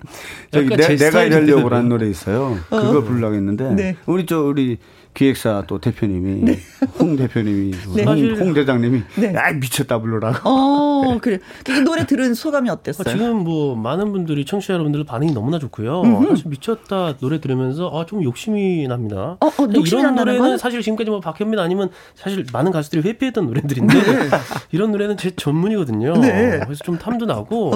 [0.53, 0.97] 저기 내, 이러려고
[1.29, 1.69] 되더라고요.
[1.69, 2.59] 라는 노래 있어요.
[2.69, 3.97] 그거 부르려고 했는데 네.
[4.07, 4.79] 우리 저 우리
[5.13, 6.57] 기획사 또 대표님이
[6.99, 8.05] 홍 대표님이 네.
[8.05, 9.35] 홍, 홍 대장님이 네.
[9.35, 10.49] 야 미쳤다 불러라고.
[10.49, 11.39] 어, 그래.
[11.69, 13.13] 이 노래 들은 소감이 어, 어땠어요?
[13.13, 16.03] 지금 뭐 많은 분들이 청취자 여러분들 반응이 너무나 좋고요.
[16.29, 19.37] 사실 미쳤다 노래 들으면서 아, 좀 욕심이 납니다.
[19.41, 20.59] 어, 어, 욕심이 이런 난다는 노래는 건?
[20.59, 23.95] 사실 지금까지 뭐 박현민 아니면 사실 많은 가수들이 회피했던 노래들인데
[24.73, 26.15] 이런 노래는 제 전문이거든요.
[26.19, 26.61] 네.
[26.65, 27.73] 그래서 좀 탐도 나고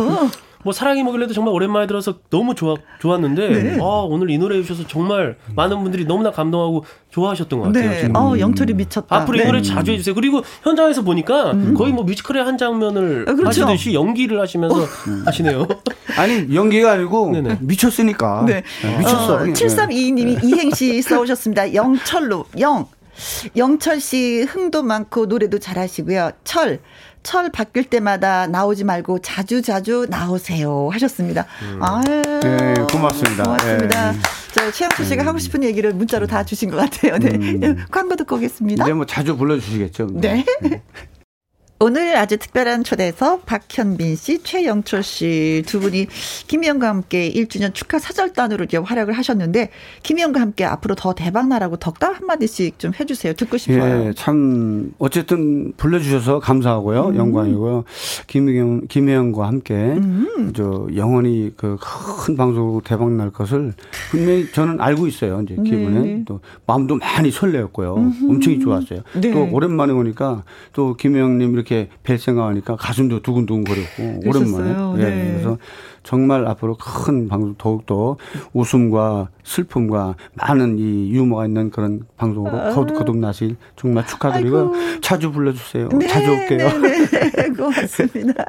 [0.64, 5.36] 뭐 사랑이 뭐길래도 정말 오랜만에 들어서 너무 좋아 좋았는데 아, 오늘 이 노래 해주셔서 정말
[5.54, 7.90] 많은 분들이 너무나 감동하고 좋아하셨던 것 같아요.
[7.90, 8.00] 네.
[8.00, 8.16] 지금.
[8.16, 9.14] 어, 영철이 미쳤다.
[9.16, 9.46] 앞으로 이 네.
[9.46, 10.14] 노래 자주 해주세요.
[10.14, 13.66] 그리고 현장에서 보니까 거의 뭐 뮤지컬의 한 장면을 아, 그렇죠.
[13.66, 14.76] 하시듯이 연기를 하시면서
[15.26, 15.68] 하시네요.
[16.18, 17.58] 아니 연기가 아니고 네네.
[17.60, 18.44] 미쳤으니까.
[18.46, 18.62] 네.
[18.82, 19.34] 네, 미쳤어.
[19.34, 21.74] 어, 7322님이 이행시 써오셨습니다.
[21.74, 22.86] 영철로, 영.
[23.56, 26.32] 영철 씨 흥도 많고 노래도 잘하시고요.
[26.42, 26.80] 철.
[27.24, 31.46] 철 바뀔 때마다 나오지 말고 자주 자주 나오세요 하셨습니다.
[31.80, 33.42] 아유, 네, 고맙습니다.
[33.42, 34.12] 고맙습니다.
[34.12, 34.18] 네.
[34.52, 37.18] 저 최영수 씨가 하고 싶은 얘기를 문자로 다 주신 것 같아요.
[37.18, 38.84] 네, 예, 광고 듣고 오겠습니다.
[38.84, 40.08] 이제 뭐 자주 불러주시겠죠.
[40.12, 40.44] 네.
[41.86, 46.06] 오늘 아주 특별한 초대석 박현빈 씨, 최영철 씨 두 분이
[46.46, 49.68] 김희영과 함께 1주년 축하 사절단으로 이렇게 활약을 하셨는데
[50.02, 53.34] 김희영과 함께 앞으로 더 대박 나라고 덕담 한마디씩 좀 해주세요.
[53.34, 54.06] 듣고 싶어요.
[54.06, 57.16] 예, 참 어쨌든 불러주셔서 감사하고요, 음.
[57.16, 57.84] 영광이고요.
[58.28, 60.54] 김혜영 김혜영과 함께 음.
[60.56, 61.76] 저 영원히 그
[62.24, 63.74] 큰 방송으로 대박 날 것을
[64.10, 65.42] 분명히 저는 알고 있어요.
[65.42, 66.22] 이제 기분에 네.
[66.24, 67.92] 또 마음도 많이 설레었고요.
[68.28, 69.00] 엄청 좋았어요.
[69.20, 69.30] 네.
[69.32, 74.20] 또 오랜만에 오니까 또 김혜영님 이렇게 뵐 생각하니까 가슴도 두근두근거렸고.
[74.26, 75.02] 오랜만에.
[75.02, 75.30] 예, 네.
[75.32, 75.58] 그래서
[76.02, 78.16] 정말 앞으로 큰 방송 더욱더
[78.52, 84.98] 웃음과 슬픔과 많은 이 유머가 있는 그런 방송으로 거듭 거듭나실 정말 축하드리고 아.
[85.00, 85.88] 자주 불러주세요.
[85.88, 86.68] 네, 자주 올게요.
[86.80, 87.34] 네, 네.
[87.56, 88.44] 고맙습니다.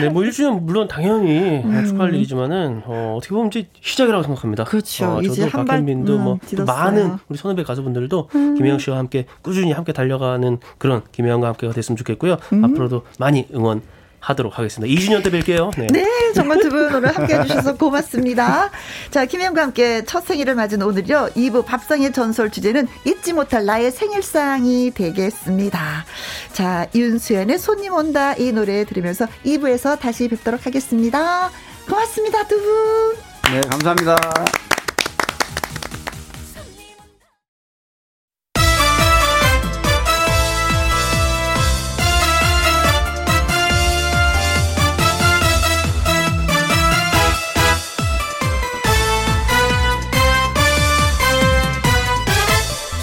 [0.00, 4.64] 네, 뭐 1주년 물론 당연히 축하할 일이지만은 어, 어떻게 보면 이제 시작이라고 생각합니다.
[4.64, 4.66] 음.
[4.66, 5.06] 그렇죠.
[5.06, 6.38] 어, 이제 저도 한 발, 박현빈도 음, 뭐.
[6.58, 6.64] 음.
[6.64, 11.96] 많은 우리 선후배 가수분들도 김혜영 씨와 함께 꾸준히 함께 달려가는 그런 김혜영과 함께가 됐 으면
[11.96, 12.36] 좋겠고요.
[12.52, 12.64] 음.
[12.64, 13.82] 앞으로도 많이 응원
[14.18, 14.92] 하도록 하겠습니다.
[14.92, 15.70] 2주년 때 뵐게요.
[15.78, 15.86] 네.
[15.92, 18.70] 네, 정말 두 분 오늘 함께 해주셔서 고맙습니다.
[19.10, 21.28] 자, 김혜영과 함께 첫 생일을 맞은 오늘요.
[21.36, 26.04] 2부 밥상의 전설 주제는 잊지 못할 나의 생일상이 되겠습니다.
[26.52, 31.50] 자, 윤수연의 손님 온다 이 노래 들으면서 2부에서 다시 뵙도록 하겠습니다.
[31.88, 33.14] 고맙습니다, 두 분.
[33.52, 34.16] 네, 감사합니다.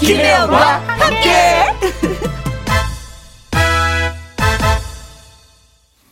[0.06, 1.30] 김혜영과 함께.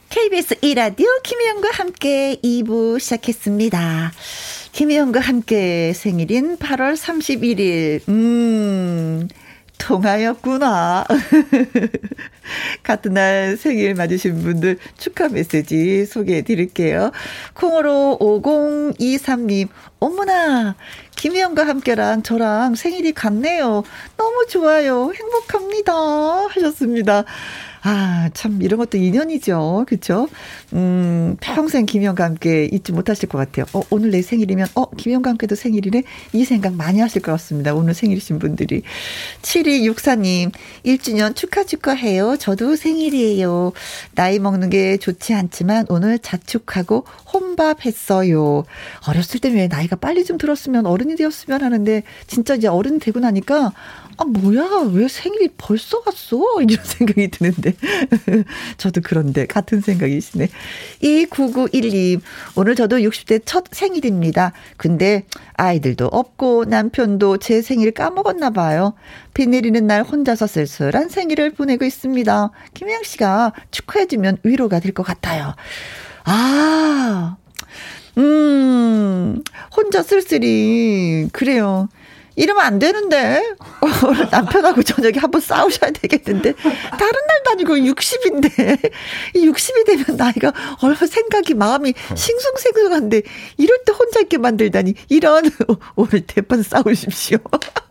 [0.08, 4.14] KBS 1라디오 김혜영과 함께 2부 시작했습니다.
[4.72, 8.08] 김혜영과 함께 생일인 8월 31일.
[8.08, 9.28] 음,
[9.82, 11.06] 통하였구나.
[12.84, 17.12] 같은 날 생일 맞으신 분들 축하 메시지 소개해 드릴게요.
[17.54, 19.70] 콩으로 5023님,
[20.00, 20.76] 어머나,
[21.16, 23.84] 김희영과 함께랑 저랑 생일이 같네요.
[24.18, 25.12] 너무 좋아요.
[25.14, 25.94] 행복합니다.
[26.50, 27.26] 하셨습니다.
[27.84, 29.86] 아, 참, 이런 것도 인연이죠.
[29.88, 30.28] 그쵸?
[30.74, 33.66] 음, 평생 김영과 함께 잊지 못하실 것 같아요.
[33.74, 36.04] 어, 오늘 내 생일이면, 어, 김영과 함께도 생일이네?
[36.34, 37.74] 이 생각 많이 하실 것 같습니다.
[37.74, 38.84] 오늘 생일이신 분들이.
[39.42, 40.52] 7264님,
[40.86, 42.38] 1주년 축하 축하해요.
[42.38, 43.74] 저도 생일이에요.
[44.14, 48.64] 나이 먹는 게 좋지 않지만 오늘 자축하고 혼밥 했어요.
[49.08, 53.74] 어렸을 때 왜 나이가 빨리 좀 들었으면 어른이 되었으면 하는데, 진짜 이제 어른이 되고 나니까,
[54.18, 56.38] 아, 뭐야, 왜 생일이 벌써 갔어?
[56.62, 57.74] 이런 생각이 드는데.
[58.78, 60.48] 저도 그런데 같은 생각이시네.
[61.02, 62.22] 2991님,
[62.56, 64.54] 오늘 저도 60대 첫 생일입니다.
[64.78, 68.94] 근데 아이들도 없고 남편도 제 생일 까먹었나 봐요.
[69.34, 72.52] 비 내리는 날 혼자서 쓸쓸한 생일을 보내고 있습니다.
[72.74, 75.56] 김혜영 씨가 축하해주면 위로가 될 것 같아요.
[76.26, 77.38] 아,
[78.18, 79.42] 음,
[79.76, 81.88] 혼자 쓸쓸히, 그래요.
[82.36, 83.56] 이러면 안 되는데.
[84.32, 86.54] 남편하고 저녁에 한번 싸우셔야 되겠는데.
[86.54, 88.92] 다른 날도 아니고 60인데.
[89.36, 93.22] 60이 되면 나이가 얼마 생각이 마음이 싱숭생숭한데
[93.58, 94.94] 이럴 때 혼자 있게 만들다니.
[95.10, 95.50] 이런
[95.96, 97.38] 오늘 대판 싸우십시오.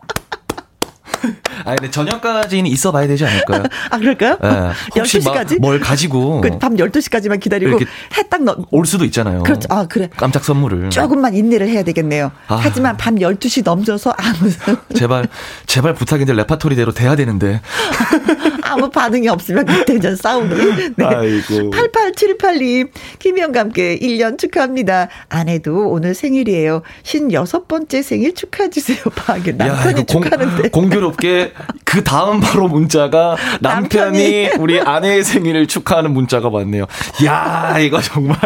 [1.65, 3.63] 아, 근데 저녁까지는 있어 봐야 되지 않을까요?
[3.89, 4.37] 아, 그럴까요?
[4.41, 4.49] 네.
[4.99, 5.59] 혹시 12시까지?
[5.59, 6.41] 뭘 가지고.
[6.41, 7.79] 그 밤 12시까지만 기다리고
[8.17, 8.57] 해딱 넣.
[8.71, 9.43] 올 수도 있잖아요.
[9.43, 9.67] 그렇죠.
[9.71, 10.09] 아, 그래.
[10.15, 10.89] 깜짝 선물을.
[10.91, 12.31] 조금만 인내를 해야 되겠네요.
[12.47, 12.55] 아.
[12.61, 14.49] 하지만 밤 12시 넘어서 아무.
[14.93, 15.27] 제발,
[15.65, 17.61] 제발 부탁인데 레파토리대로 돼야 되는데.
[18.63, 20.55] 아무 반응이 없으면 그때 전 싸우기.
[20.95, 21.05] 네.
[21.05, 21.71] 아이고.
[21.71, 22.89] 8878님,
[23.19, 25.09] 김희영과 함께 1년 축하합니다.
[25.29, 26.81] 아내도 오늘 생일이에요.
[27.03, 28.97] 56번째 생일 축하해주세요.
[29.15, 30.69] 방에 남편이 축하하는데.
[30.69, 31.50] 공, 공교롭게
[31.85, 36.85] 그 다음 바로 문자가 남편이, 남편이 우리 아내의 생일을 축하하는 문자가 왔네요.
[37.25, 38.37] 야 이거 정말.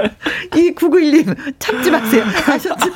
[0.55, 2.23] 이 991님, 참지 마세요.
[2.47, 2.91] 아셨죠?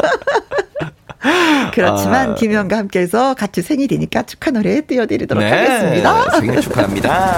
[1.73, 6.29] 그렇지만 아, 김현과 함께해서 같이 생일이니까 축하 노래 띄워드리도록 네, 하겠습니다.
[6.39, 7.37] 생일 축하합니다.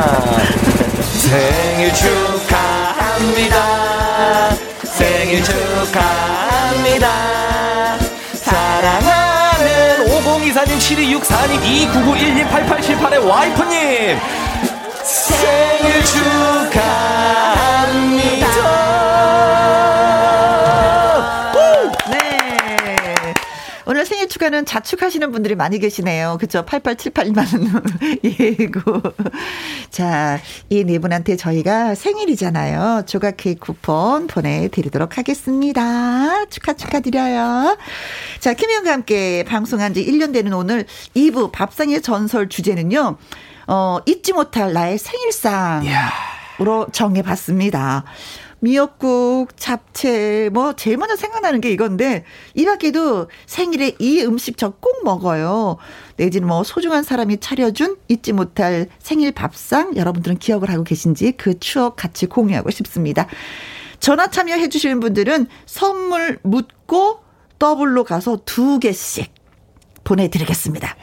[1.02, 3.56] 생일 축하합니다.
[4.84, 7.08] 생일 축하합니다.
[8.34, 9.21] 사랑하는
[10.42, 14.20] 5024님, 7264님, 2991님, 8878의 와이프님.
[15.04, 16.04] 생일
[16.72, 17.92] 축하합니다.
[24.32, 26.38] 축하는 자축하시는 분들이 많이 계시네요.
[26.40, 26.64] 그쵸?
[26.66, 27.44] 8878만
[28.24, 29.02] 예고.
[29.90, 33.04] 자, 이 네 분한테 저희가 생일이잖아요.
[33.08, 36.46] 조각 케이크 쿠폰 보내드리도록 하겠습니다.
[36.46, 37.78] 축하 축하드려요.
[38.40, 43.18] 자, 김희영과 함께 방송한 지 1년 되는 오늘 2부 밥상의 전설 주제는요.
[43.68, 45.84] 어, 잊지 못할 나의 생일상
[46.60, 48.04] 으로 정해봤습니다.
[48.62, 55.03] 미역국, 잡채, 뭐, 제일 먼저 생각나는 게 이건데, 이 밖에도 생일에 이 음식 저 꼭
[55.03, 55.78] 먹어요.
[56.18, 61.95] 내지는 뭐, 소중한 사람이 차려준 잊지 못할 생일 밥상, 여러분들은 기억을 하고 계신지 그 추억
[61.95, 63.28] 같이 공유하고 싶습니다.
[63.99, 67.20] 전화 참여해 주시는 분들은 선물 묻고
[67.59, 69.34] 더블로 가서 두 개씩
[70.03, 70.95] 보내드리겠습니다.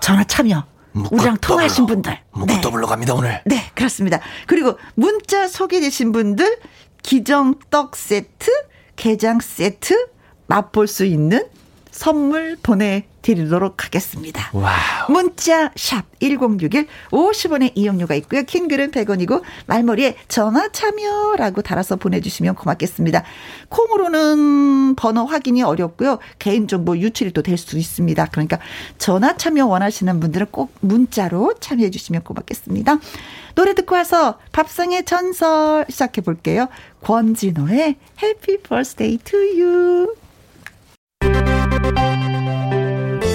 [0.00, 0.71] 전화 참여.
[0.94, 2.18] 우리랑 통화하신 분들.
[2.46, 2.60] 네.
[2.60, 3.40] 더블로 갑니다, 오늘.
[3.46, 4.20] 네, 그렇습니다.
[4.46, 6.58] 그리고 문자 소개되신 분들,
[7.02, 8.50] 기정떡 세트,
[8.96, 10.08] 게장 세트
[10.46, 11.46] 맛볼 수 있는
[11.90, 14.50] 선물 보내 드리도록 하겠습니다.
[14.52, 15.10] wow.
[15.10, 18.42] 문자 샵 1061, 50원의 이용료가 있고요.
[18.42, 23.24] 긴 글은 100원이고 말머리에 전화 참여라고 달아서 보내주시면 고맙겠습니다.
[23.68, 26.18] 콩으로는 번호 확인이 어렵고요.
[26.38, 28.26] 개인정보 유출이 또 될 수 있습니다.
[28.32, 28.58] 그러니까
[28.98, 32.98] 전화 참여 원하시는 분들은 꼭 문자로 참여해 주시면 고맙겠습니다.
[33.54, 36.68] 노래 듣고 와서 밥상의 전설 시작해 볼게요.
[37.02, 40.21] 권진호의 Happy Birthday to You.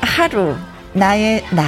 [0.00, 0.56] 하루,
[0.94, 1.66] 나의 날,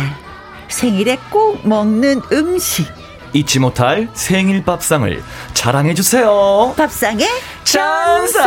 [0.68, 2.86] 생일에 꼭 먹는 음식.
[3.34, 5.22] 잊지 못할 생일 밥상을
[5.52, 6.72] 자랑해 주세요.
[6.76, 7.28] 밥상의
[7.64, 8.46] 전설!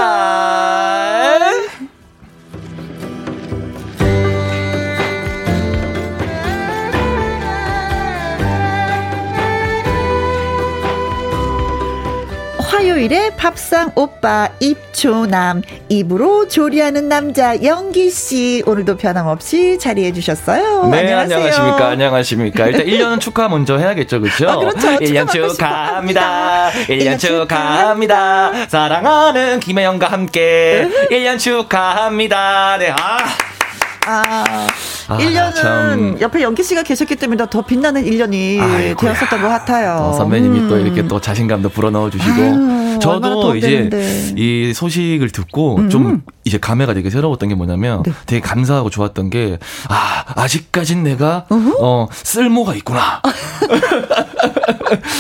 [12.90, 20.88] 화요일에 밥상 오빠 입초남 입으로 조리하는 남자 영기 씨 오늘도 변함없이 자리해 주셨어요.
[20.88, 21.38] 네, 안녕하세요.
[21.38, 21.88] 안녕하십니까.
[21.88, 22.66] 안녕하십니까.
[22.68, 24.22] 일단 1년 축하 먼저 해야겠죠.
[24.22, 24.50] 그렇죠?
[24.50, 24.88] 아, 그렇죠.
[24.98, 26.72] 1년 축하합니다.
[26.88, 28.68] 1년 축하합니다.
[28.68, 32.78] 사랑하는 김혜영과 함께 1년 축하합니다.
[32.80, 32.90] 네.
[32.90, 33.59] 아.
[34.06, 34.68] 아,
[35.08, 36.18] 아 1년은 참.
[36.20, 39.14] 옆에 연기 씨가 계셨기 때문에 더 빛나는 1년이 아이고야.
[39.14, 40.10] 되었었던 것 같아요.
[40.10, 40.70] 어, 선배님이 음.
[40.70, 43.90] 또 이렇게 또 자신감도 불어넣어 주시고 아유, 저도 이제.
[44.36, 45.90] 이 소식을 듣고 음.
[45.90, 48.12] 좀 이제 감회가 되게 새로웠던 게 뭐냐면 네.
[48.26, 51.76] 되게 감사하고 좋았던 게 아, 아직까진 내가 어허?
[51.80, 53.22] 어, 쓸모가 있구나.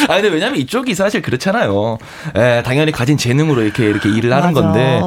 [0.08, 1.98] 아 근데 왜냐면 이쪽이 사실 그렇잖아요.
[2.36, 4.62] 에, 예, 당연히 가진 재능으로 이렇게 이렇게 일을 하는 맞아.
[4.68, 5.02] 건데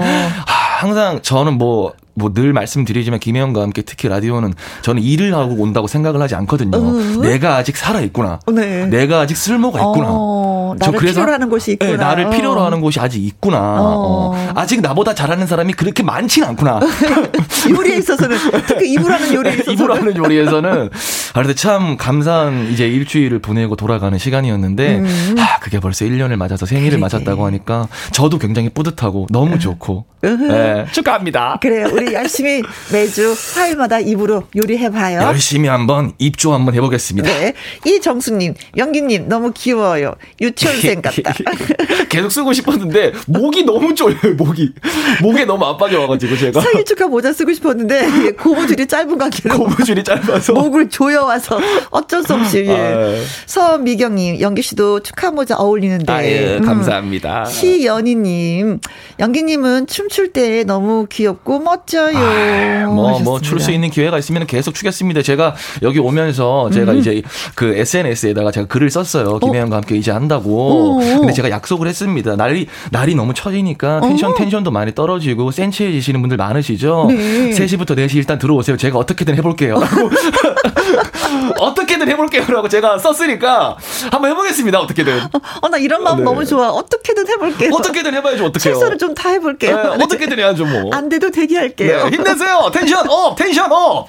[0.46, 4.52] 아, 항상 저는 뭐 뭐늘 말씀드리지만 김혜영과 함께 특히 라디오는
[4.82, 6.76] 저는 일을 하고 온다고 생각을 하지 않거든요.
[6.76, 7.20] 으.
[7.22, 8.40] 내가 아직 살아 있구나.
[8.52, 8.86] 네.
[8.86, 10.08] 내가 아직 쓸모가 있구나.
[10.08, 11.90] 어, 나를 그래서, 필요로 하는 곳이 있구나.
[11.90, 12.64] 네, 나를 필요로 어.
[12.66, 13.58] 하는 곳이 아직 있구나.
[13.58, 14.32] 어.
[14.34, 14.52] 어.
[14.54, 16.80] 아직 나보다 잘하는 사람이 그렇게 많지는 않구나.
[17.70, 20.90] 요리에 있어서는 특히 이불하는 요리에 있어서는 이불하는 요리에서는
[21.34, 25.36] 아, 그래도 참 감사한 이제 일주일을 보내고 돌아가는 시간이었는데 음.
[25.38, 27.00] 아, 그게 벌써 1년을 맞아서 생일을 그래.
[27.00, 31.58] 맞았다고 하니까 저도 굉장히 뿌듯하고 너무 좋고 네, 축하합니다.
[31.60, 31.88] 그래요.
[31.92, 32.62] 우리 열심히
[32.92, 35.20] 매주 화요일마다 입으로 요리해 봐요.
[35.22, 37.28] 열심히 한번 입조 한번 해 보겠습니다.
[37.28, 37.54] 네.
[37.84, 40.14] 이정수님, 영기 님 너무 귀여워요.
[40.40, 41.34] 유치 원생 같다.
[42.08, 44.34] 계속 쓰고 싶었는데 목이 너무 쫄려요.
[44.36, 44.72] 목이
[45.20, 50.52] 목에 너무 압박이 와가지고 제가 생일 축하 모자 쓰고 싶었는데 고무줄이 짧은 관계로 고무줄이 짧아서
[50.52, 51.60] 목을 조여와서
[51.90, 52.72] 어쩔 수 없이 예.
[52.72, 57.40] 아, 서미경님, 영기 씨도 축하 모자 어울리는데 아, 예, 감사합니다.
[57.42, 57.50] 음.
[57.50, 58.80] 시연희님,
[59.18, 62.92] 영기님은 춤출 때 너무 귀엽고 멋 멋져요.
[62.92, 65.22] 뭐, 뭐, 출 수 있는 기회가 있으면 계속 추겠습니다.
[65.22, 66.98] 제가 여기 오면서 제가 음.
[66.98, 67.22] 이제
[67.54, 69.38] 그 SNS에다가 제가 글을 썼어요.
[69.38, 70.51] 김혜영과 함께 이제 한다고.
[70.52, 70.98] 오.
[70.98, 72.36] 근데 제가 약속을 했습니다.
[72.36, 74.34] 날이, 날이 너무 처지니까 텐션, 어.
[74.34, 77.06] 텐션도 많이 떨어지고 센치해지시는 분들 많으시죠?
[77.08, 77.50] 네.
[77.50, 78.76] 3시부터 4시 일단 들어오세요.
[78.76, 79.80] 제가 어떻게든 해볼게요.
[81.58, 83.76] 어떻게든 해볼게요라고 제가 썼으니까
[84.10, 84.80] 한번 해보겠습니다.
[84.80, 85.20] 어떻게든.
[85.60, 86.24] 어, 나 이런 마음 네.
[86.24, 86.70] 너무 좋아.
[86.70, 87.70] 어떻게든 해볼게요.
[87.72, 88.44] 어떻게든 해봐야죠.
[88.46, 88.74] 어떻게요?
[88.74, 89.76] 최선을 좀 다 해볼게요.
[89.76, 90.90] 네, 어떻게든 해야죠 뭐.
[90.94, 92.04] 안 돼도 대기할게요.
[92.08, 92.70] 네, 힘내세요.
[92.72, 94.08] tension up, tension up.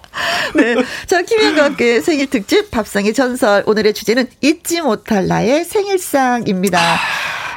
[0.56, 0.76] 네,
[1.08, 6.80] 자 김혜영과 함께 생일 특집 밥상의 전설 오늘의 주제는 잊지 못할 나의 생일상 입니다.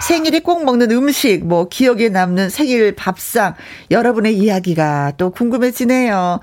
[0.07, 3.55] 생일에 꼭 먹는 음식, 뭐 기억에 남는 생일 밥상,
[3.91, 6.41] 여러분의 이야기가 또 궁금해지네요.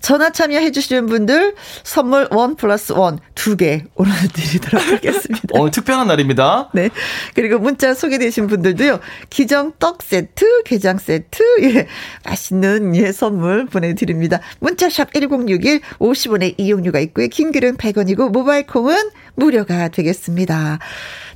[0.00, 5.48] 전화 참여해 주시는 분들 선물 one plus one 두개 오늘 드리도록 하겠습니다.
[5.50, 6.70] 오늘 특별한 날입니다.
[6.72, 6.90] 네.
[7.34, 9.00] 그리고 문자 소개되신 분들도요.
[9.30, 11.86] 기정 떡 세트, 게장 세트, 예.
[12.24, 14.40] 맛있는 예 선물 보내드립니다.
[14.60, 17.28] 문자샵 1061 50원의 이용료가 있고요.
[17.28, 19.10] 킹글은 100원이고 모바일 콩은
[19.42, 20.78] 무료가 되겠습니다.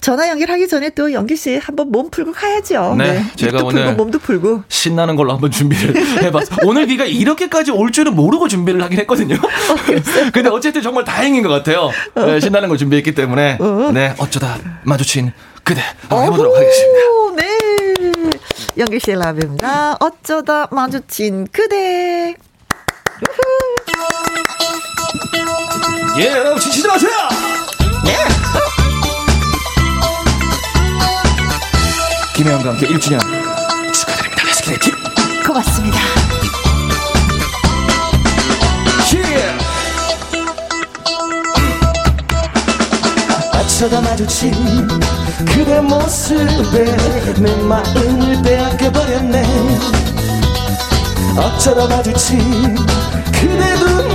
[0.01, 2.97] 전화 연결하기 전에 또 연기 씨 한번 몸 풀고 가야죠.
[2.99, 3.25] 네, 네.
[3.37, 5.95] 제가 오늘 풀고 몸도 풀고 신나는 걸로 한번 준비를
[6.25, 6.57] 해봤어.
[6.65, 9.37] 오늘 비가 이렇게까지 올 줄은 모르고 준비를 하긴 했거든요.
[9.37, 11.91] 어, 근데 어쨌든 정말 다행인 것 같아요.
[12.17, 13.91] 네, 신나는 걸 준비했기 때문에 어.
[13.95, 15.33] 네 어쩌다 마주친
[15.63, 17.01] 그대 한번 해보도록 하겠습니다.
[17.37, 18.31] 네,
[18.79, 19.97] 연기 씨의 라브입니다.
[20.01, 22.35] 어쩌다 마주친 그대.
[26.19, 27.11] 예, 여러분 지치지 마세요.
[28.07, 28.17] 예.
[32.35, 33.21] 김혜영과 함께 1주년
[33.93, 34.45] 축하드립니다.
[34.45, 34.91] 레스키네티.
[35.47, 35.99] 고맙습니다.
[43.83, 44.53] 어쩌다 마주친
[45.45, 46.85] 그대 모습에
[47.41, 49.43] 내 마음을 빼앗겨버렸네
[51.37, 52.77] 어쩌다 마주친
[53.33, 54.12] 그대 두눈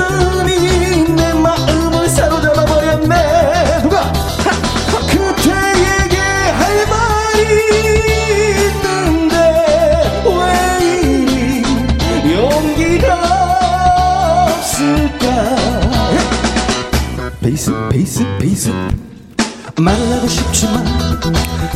[17.47, 18.69] 베이스 베이스 베이스.
[19.77, 20.85] 말을 하고 싶지만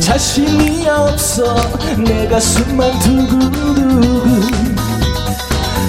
[0.00, 1.56] 자신이 없어.
[1.96, 4.50] 내 가슴만 두근두근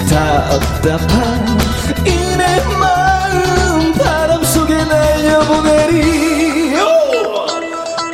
[0.08, 1.58] 답답한
[2.06, 6.72] 이내 마음 바람 속에 날려보내리.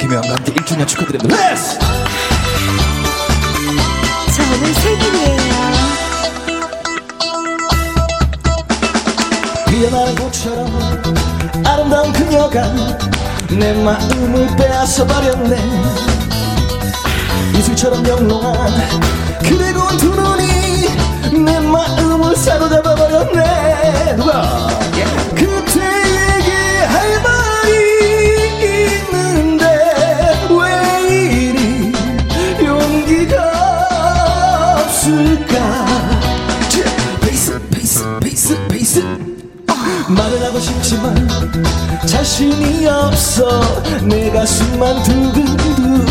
[0.01, 1.37] 김혜영과 함께 1주년 축하드립니다.
[4.35, 5.61] 저는 생일이에요.
[9.69, 10.60] 피어나는 꽃처럼
[11.91, 12.73] 아름다운 그녀가
[13.51, 15.57] 내 마음을 빼앗아 버렸네.
[17.59, 18.71] 이슬처럼 영롱한
[19.43, 24.17] 그대 고운 두 눈이 내 마음을 사로잡아 버렸네.
[24.17, 24.60] 누가
[42.21, 43.63] 자신이 없어.
[44.03, 46.05] 내 가슴만 두근두근.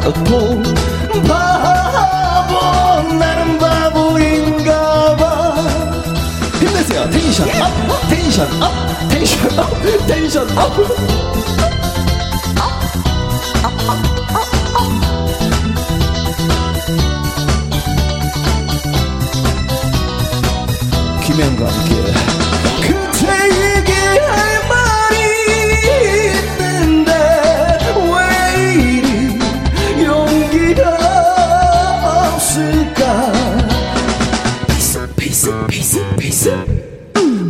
[0.00, 0.62] 바보
[1.28, 5.56] 바보 나는 바보인가 봐.
[6.58, 7.10] 힘내세요.
[7.10, 8.72] tension up tension up
[9.10, 11.73] tension up tension up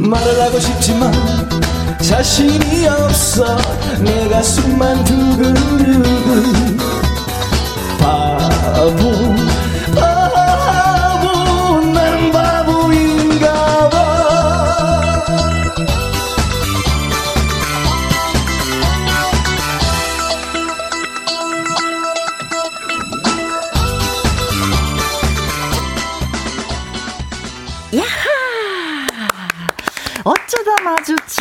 [0.04, 1.12] 말을 하고 싶지만
[2.00, 3.56] 자신이 없어.
[4.00, 6.76] 내 가슴만 두근두근
[7.98, 9.43] 바보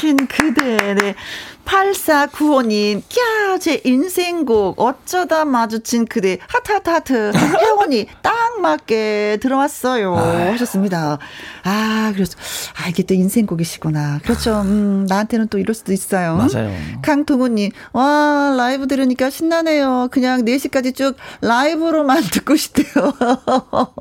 [0.03, 0.93] 마주친 그대.
[0.95, 1.15] 네.
[1.63, 7.31] 8495님, 캬, 제 인생곡, 어쩌다 마주친 그대, 하트, 하트, 하트.
[7.33, 10.13] 혜원이 딱 맞게 들어왔어요.
[10.17, 10.51] 아유.
[10.51, 11.19] 하셨습니다.
[11.63, 12.33] 아, 그래서,
[12.75, 14.19] 아, 이게 또 인생곡이시구나.
[14.23, 14.59] 그렇죠.
[14.61, 16.35] 음, 나한테는 또 이럴 수도 있어요.
[16.35, 16.75] 맞아요.
[17.01, 20.09] 강동우님, 와, 라이브 들으니까 신나네요.
[20.11, 23.13] 그냥 4시까지 쭉 라이브로만 듣고 싶대요.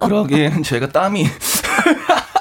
[0.01, 1.27] 그러기엔 제가 땀이.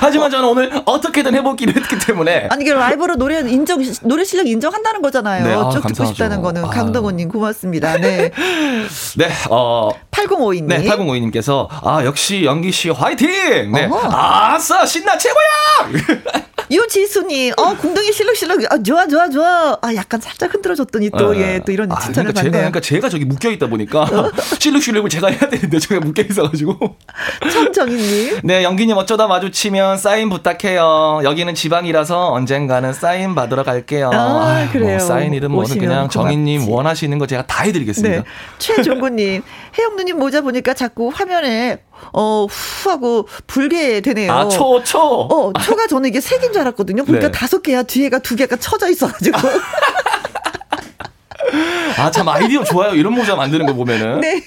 [0.00, 2.48] 하지만 저는 오늘 어떻게든 해보기로 했기 때문에.
[2.50, 5.46] 아니, 이게 라이브로 노래 인정, 노래 실력 인정한다는 거잖아요.
[5.46, 6.64] 네, 아, 쭉 듣고 싶다는 거는.
[6.64, 6.68] 아.
[6.68, 7.96] 강덕원님 고맙습니다.
[7.98, 8.30] 네.
[9.16, 9.90] 네, 어.
[10.10, 10.64] 8052님.
[10.64, 13.72] 네, 8052님께서, 아, 역시 연기씨 화이팅!
[13.72, 13.86] 네.
[13.86, 14.08] 어허.
[14.12, 16.42] 아싸, 신나 최고야!
[16.70, 19.76] 유지수님, 어, 궁둥이 실룩실룩, 아, 좋아, 좋아, 좋아.
[19.82, 22.42] 아, 약간 살짝 흔들어줬더니 또, 아, 예, 또 이런 아, 칭찬을 그러니까.
[22.42, 24.06] 제가, 그러니까 제가 저기 묶여있다 보니까
[24.60, 26.96] 실룩실룩을 제가 해야 되는데 제가 묶여있어가지고.
[27.52, 28.40] 청정희님.
[28.44, 31.22] 네, 영기님 어쩌다 마주치면 사인 부탁해요.
[31.24, 34.10] 여기는 지방이라서 언젠가는 사인 받으러 갈게요.
[34.12, 34.90] 아, 아유, 그래요.
[34.90, 38.16] 뭐 사인 이름 뭐는 그냥 정희님 원하시는 거 제가 다 해드리겠습니다.
[38.16, 38.24] 네.
[38.58, 39.42] 최종구님,
[39.76, 41.82] 혜영누님 모자 보니까 자꾸 화면에
[42.12, 44.32] 어, 후 하고 불게 되네요.
[44.32, 44.98] 아, 초, 초.
[44.98, 47.04] 어, 초가 저는 이게 세 개인 줄 알았거든요.
[47.04, 47.32] 그러니까 네.
[47.32, 47.82] 다섯 개야.
[47.82, 49.38] 뒤에가 두 개가 쳐져 있어가지고.
[51.98, 52.94] 아, 참 아이디어 좋아요.
[52.94, 54.20] 이런 모자 만드는 거 보면은.
[54.20, 54.42] 네.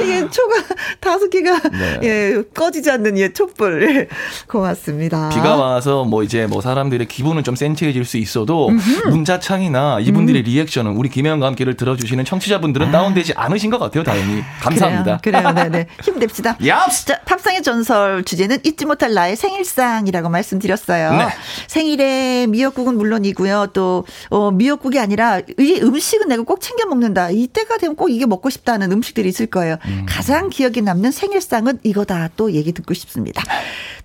[0.00, 0.54] 이게 초가
[1.00, 2.00] 다섯 개가 네.
[2.02, 3.96] 예, 꺼지지 않는 예, 촛불.
[3.96, 4.08] 예,
[4.46, 5.28] 고맙습니다.
[5.30, 9.08] 비가 와서 뭐 이제 뭐 사람들의 기분은 좀 센치해질 수 있어도 음흠.
[9.08, 10.44] 문자창이나 이분들의 음.
[10.44, 12.90] 리액션은 우리 김혜영과 함께를 들어주시는 청취자분들은 아.
[12.90, 14.02] 다운되지 않으신 것 같아요.
[14.02, 14.42] 다행히.
[14.60, 15.18] 감사합니다.
[15.22, 15.42] 그래요.
[15.42, 15.54] 그래요.
[15.54, 15.86] 네, 네.
[16.02, 16.56] 힘냅시다.
[16.58, 17.06] 얍!
[17.06, 21.12] 자, 팝상의 전설 주제는 잊지 못할 나의 생일상이라고 말씀드렸어요.
[21.16, 21.28] 네.
[21.66, 23.68] 생일에 미역국은 물론이고요.
[23.72, 27.30] 또 어, 미역국이 아니라 이 음식은 내가 꼭 챙겨 먹는다.
[27.30, 29.76] 이때가 되면 꼭 이게 먹고 싶다는 음식들이 있을 거예요.
[29.86, 30.06] 음.
[30.08, 32.30] 가장 기억에 남는 생일상은 이거다.
[32.36, 33.42] 또 얘기 듣고 싶습니다.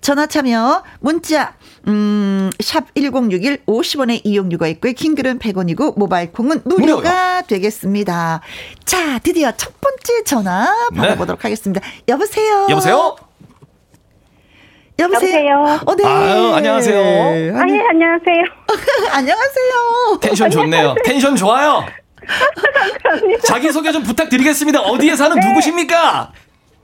[0.00, 1.54] 전화 참여 문자
[1.86, 4.92] 음, 샵 1061 50원의 이용료가 있고요.
[4.92, 7.42] 킹글은 100원이고 모바일 콩은 무료가 무료요.
[7.46, 8.40] 되겠습니다.
[8.84, 10.98] 자, 드디어 첫 번째 전화 네.
[10.98, 11.42] 받아보도록 네.
[11.42, 11.80] 하겠습니다.
[12.08, 12.66] 여보세요.
[12.70, 13.16] 여보세요.
[14.98, 15.80] 여보세요.
[15.84, 16.04] 어, 네.
[16.04, 16.98] 아유, 안녕하세요.
[16.98, 18.44] 아, 예, 안녕하세요.
[19.10, 20.18] 안녕하세요.
[20.20, 20.94] 텐션 좋네요.
[21.04, 21.84] 텐션 좋아요.
[23.44, 24.80] 자기소개 좀 부탁드리겠습니다.
[24.80, 25.48] 어디에 사는 네.
[25.48, 26.32] 누구십니까?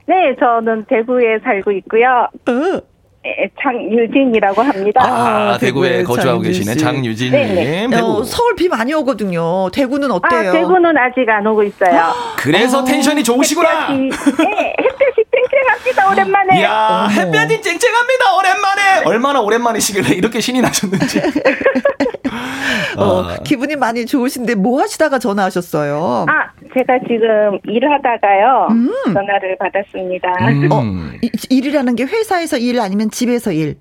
[0.07, 2.27] 네, 저는 대구에 살고 있고요.
[2.47, 2.81] 어.
[3.23, 5.01] 네, 장유진이라고 합니다.
[5.03, 7.31] 아, 아 대구에 거주하고 계시는 장유진님.
[7.31, 7.99] 네, 네.
[7.99, 9.69] 어, 서울 비 많이 오거든요.
[9.69, 10.49] 대구는 어때요?
[10.49, 12.13] 아, 대구는 아직 안 오고 있어요.
[12.37, 13.89] 그래서 어, 텐션이 좋으시구나.
[13.89, 16.09] 햇볕이, 네, 햇볕이 쨍쨍합니다.
[16.09, 16.59] 오랜만에.
[16.59, 18.35] 이야, 햇볕이 쨍쨍합니다.
[18.37, 19.03] 오랜만에.
[19.05, 21.21] 얼마나 오랜만이시길래 이렇게 신이 나셨는지.
[22.97, 23.37] 어, 아.
[23.43, 26.25] 기분이 많이 좋으신데 뭐 하시다가 전화하셨어요?
[26.27, 28.67] 아, 제가 지금 일하다가요.
[28.71, 28.91] 음.
[29.13, 30.29] 전화를 받았습니다.
[30.49, 30.69] 음.
[30.71, 30.83] 어,
[31.49, 33.75] 일이라는 게 회사에서 일 아니면 집에서 일?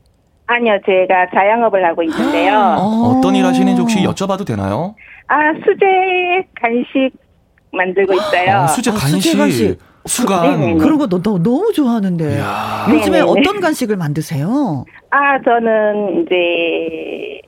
[0.46, 2.54] 아니요, 제가 자영업을 하고 있는데요.
[2.78, 3.14] 어.
[3.16, 4.96] 어떤 일 하시는지 혹시 여쭤봐도 되나요?
[5.28, 7.10] 아, 수제 간식
[7.72, 8.50] 만들고 있어요.
[8.56, 9.06] 아, 수제 간식.
[9.06, 9.78] 아, 수제 간식.
[10.06, 10.60] 수간.
[10.60, 10.74] 네네.
[10.78, 12.36] 그런 거 너, 너무 좋아하는데.
[12.36, 12.86] 이야.
[12.88, 13.30] 요즘에 네네.
[13.30, 14.84] 어떤 간식을 만드세요?
[15.10, 17.40] 아, 저는 이제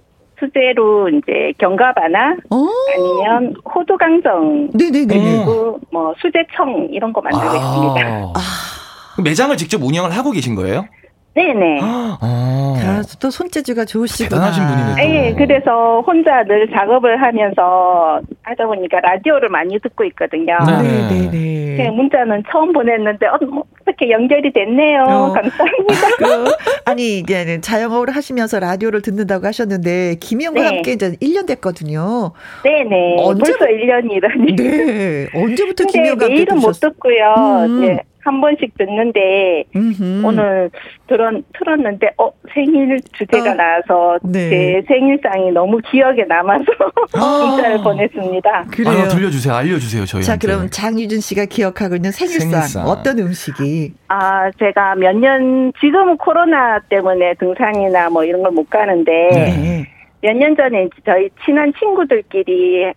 [0.43, 2.69] 수제로 이제 견과바나 오.
[2.95, 5.07] 아니면 호두강정 네네네.
[5.07, 7.57] 그리고 뭐 수제청 이런 거 만들고 아.
[7.57, 8.33] 있습니다.
[8.35, 9.23] 아.
[9.23, 10.87] 매장을 직접 운영을 하고 계신 거예요?
[11.35, 11.81] 네네.
[11.83, 14.53] 아, 또 손재주가 좋으시구나.
[14.53, 15.29] 대단하신 분이네.
[15.29, 20.59] 예, 그래서 혼자 늘 작업을 하면서 하다 보니까 라디오를 많이 듣고 있거든요.
[20.67, 21.31] 네네네.
[21.31, 21.91] 네, 네.
[21.91, 25.03] 문자는 처음 보냈는데 어, 뭐 어떻게 연결이 됐네요.
[25.03, 25.33] 어.
[25.33, 26.17] 감사합니다.
[26.19, 26.45] 그,
[26.85, 30.67] 아니 이게 자영업을 하시면서 라디오를 듣는다고 하셨는데 김희영과 네.
[30.67, 32.33] 함께 이제 1년 됐거든요.
[32.63, 33.17] 네네.
[33.21, 33.53] 언제...
[33.53, 34.57] 벌써 1년이라니.
[34.57, 35.29] 네.
[35.35, 36.61] 언제부터 김희영과 함께 들으셨어요?
[36.61, 37.35] 못 듣고요.
[37.67, 37.81] 음.
[37.87, 38.03] 네.
[38.25, 40.23] 한 번씩 듣는데 음흠.
[40.25, 40.71] 오늘
[41.09, 43.55] 들은 틀었는데 어 생일 주제가 어.
[43.55, 44.49] 나와서 네.
[44.49, 46.65] 제 생일상이 너무 기억에 남아서
[47.19, 47.47] 아.
[47.47, 48.67] 문자를 보냈습니다.
[48.71, 49.03] 그래요.
[49.05, 49.55] 아, 들려주세요.
[49.55, 50.05] 알려주세요.
[50.07, 50.23] 저희.
[50.23, 52.87] 자 그럼 장유준 씨가 기억하고 있는 생일상, 생일상.
[52.87, 53.93] 어떤 음식이?
[54.09, 59.87] 아 제가 몇 년 지금은 코로나 때문에 등산이나 뭐 이런 걸 못 가는데 네.
[60.21, 62.93] 몇년 전에 저희 친한 친구들끼리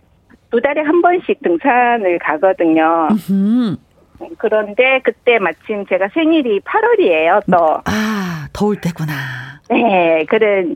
[0.50, 3.08] 두 달에 한 번씩 등산을 가거든요.
[3.10, 3.76] 음흠.
[4.38, 7.82] 그런데 그때 마침 제가 생일이 8월이에요, 또.
[7.84, 9.12] 아, 더울 때구나.
[9.70, 10.74] 네, 그래서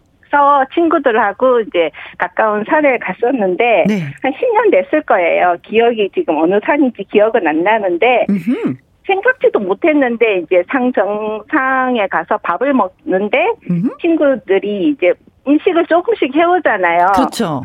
[0.74, 4.00] 친구들하고 이제 가까운 산에 갔었는데, 네.
[4.22, 5.56] 한 10년 됐을 거예요.
[5.62, 8.74] 기억이 지금 어느 산인지 기억은 안 나는데, 음흠.
[9.06, 13.96] 생각지도 못했는데, 이제 상 정상에 가서 밥을 먹는데, 음흠.
[14.00, 15.12] 친구들이 이제
[15.46, 17.06] 음식을 조금씩 해오잖아요.
[17.14, 17.62] 그렇죠.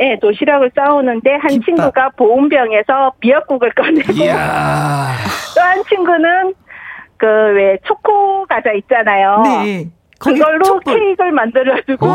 [0.00, 1.64] 예, 도시락을 싸우는데 한 김밥.
[1.64, 4.12] 친구가 보온병에서 미역국을 꺼내고
[5.54, 6.54] 또 한 친구는
[7.16, 9.40] 그 왜 초코 과자 있잖아요.
[9.44, 9.86] 네.
[10.18, 10.94] 그걸로 촛불.
[10.98, 12.06] 케이크를 만들어주고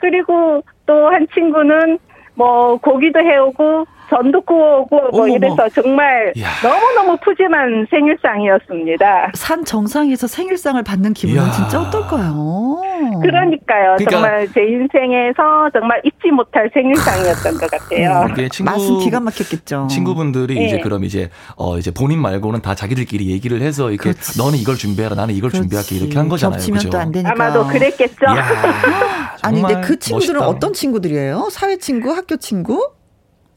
[0.00, 1.98] 그리고 또 한 친구는
[2.34, 5.28] 뭐 고기도 해오고 전도 구워오고 뭐.
[5.28, 6.48] 이래서 정말 이야.
[6.62, 9.30] 너무너무 푸짐한 생일상이었습니다.
[9.34, 11.50] 산 정상에서 생일상을 받는 기분은 이야.
[11.52, 12.80] 진짜 어떨까요?
[13.22, 13.96] 그러니까요.
[13.96, 18.26] 그러니까 정말 제 인생에서 정말 잊지 못할 생일상이었던 것 같아요.
[18.32, 19.86] 이게 친구, 맛은 기가 막혔겠죠.
[19.88, 20.66] 친구분들이 네.
[20.66, 24.38] 이제 그럼 이제 어 이제 본인 말고는 다 자기들끼리 얘기를 해서 이렇게 그렇지.
[24.38, 25.62] 너는 이걸 준비해라 나는 이걸 그렇지.
[25.62, 26.56] 준비할게 이렇게 한 거잖아요.
[26.58, 27.30] 겹치면 또안 되니까.
[27.32, 28.26] 아마도 그랬겠죠.
[29.42, 30.48] 아니 근데 그 친구들은 멋있다.
[30.48, 31.48] 어떤 친구들이에요?
[31.50, 32.90] 사회 친구, 학교 친구?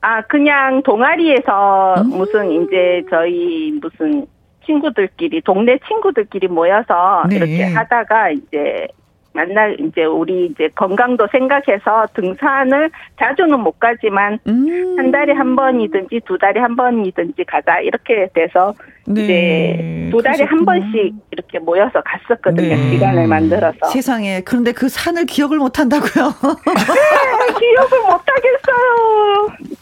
[0.03, 2.09] 아, 그냥 동아리에서 음.
[2.09, 4.25] 무슨 이제 저희 무슨
[4.65, 7.37] 친구들끼리 동네 친구들끼리 모여서 네.
[7.37, 8.87] 이렇게 하다가 이제
[9.33, 14.95] 만날 이제 우리 이제 건강도 생각해서 등산을 자주는 못 가지만 음.
[14.97, 18.73] 한 달에 한 번이든지 두 달에 한 번이든지 가자 이렇게 돼서
[19.07, 19.23] 네.
[19.23, 20.49] 이제 두 달에 그러셨구나.
[20.49, 22.75] 한 번씩 이렇게 모여서 갔었거든요.
[22.75, 22.91] 네.
[22.91, 23.87] 시간을 만들어서.
[23.87, 26.09] 세상에 그런데 그 산을 기억을 못 한다고요?
[26.13, 29.72] 네, 기억을 못 하겠어요.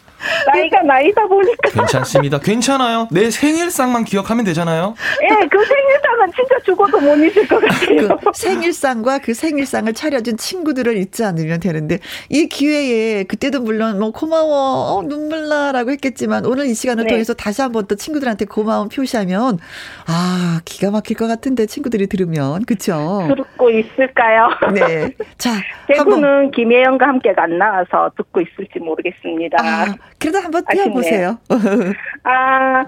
[0.48, 1.70] 나이가 나이다 보니까.
[1.72, 2.40] 괜찮습니다.
[2.40, 3.08] 괜찮아요.
[3.12, 4.96] 내 생일상만 기억하면 되잖아요.
[5.24, 8.18] 예, 네, 그 생일상은 진짜 죽어도 못 잊을 것 같아요.
[8.18, 12.00] 그 생일상과 그 생일상을 차려준 친구들을 잊지 않으면 되는데
[12.30, 17.10] 이 기회에 그때도 물론 뭐 고마워, 어, 눈물 나라고 했겠지만 오늘 이 시간을 네.
[17.10, 19.60] 통해서 다시 한번 또 친구들한테 고마움 표시하면
[20.08, 23.28] 아 기가 막힐 것 같은데 친구들이 들으면 그렇죠.
[23.36, 24.50] 듣고 있을까요?
[24.74, 25.12] 네.
[25.38, 25.52] 자,
[25.88, 29.58] 대구는 김혜영과 함께 안 나와서 듣고 있을지 모르겠습니다.
[29.62, 31.38] 아, 그래도 한번 뛰어보세요.
[32.24, 32.86] 아,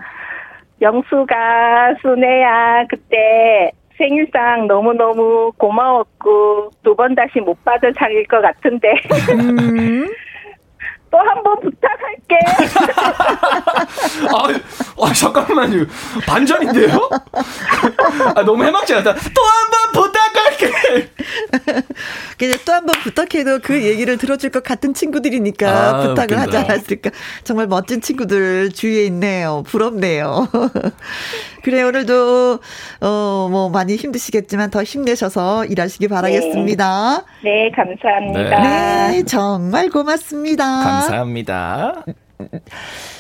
[0.82, 8.94] 영수가, 순애야, 그때 생일상 너무너무 고마웠고, 두 번 다시 못 받을 상일 것 같은데.
[9.40, 10.08] 음.
[11.14, 12.40] 또 한 번 부탁할게.
[14.34, 15.86] 아, 아, 잠깐만요.
[16.26, 17.10] 반전인데요?
[18.36, 19.14] 아, 너무 해맑지 않다.
[19.14, 21.12] 또 한 번 부탁할게.
[22.40, 26.42] 그냥 또 한 번 부탁해도 그 얘기를 들어줄 것 같은 친구들이니까 아, 부탁을 웃긴다.
[26.42, 27.12] 하지 않았을까.
[27.44, 29.64] 정말 멋진 친구들 주위에 있네요.
[29.68, 30.48] 부럽네요.
[31.64, 32.60] 그래, 오늘도,
[33.02, 37.24] 어, 뭐, 많이 힘드시겠지만 더 힘내셔서 일하시기 바라겠습니다.
[37.44, 39.08] 네, 네 감사합니다.
[39.12, 40.64] 네, 정말 고맙습니다.
[40.66, 42.04] 감사합니다.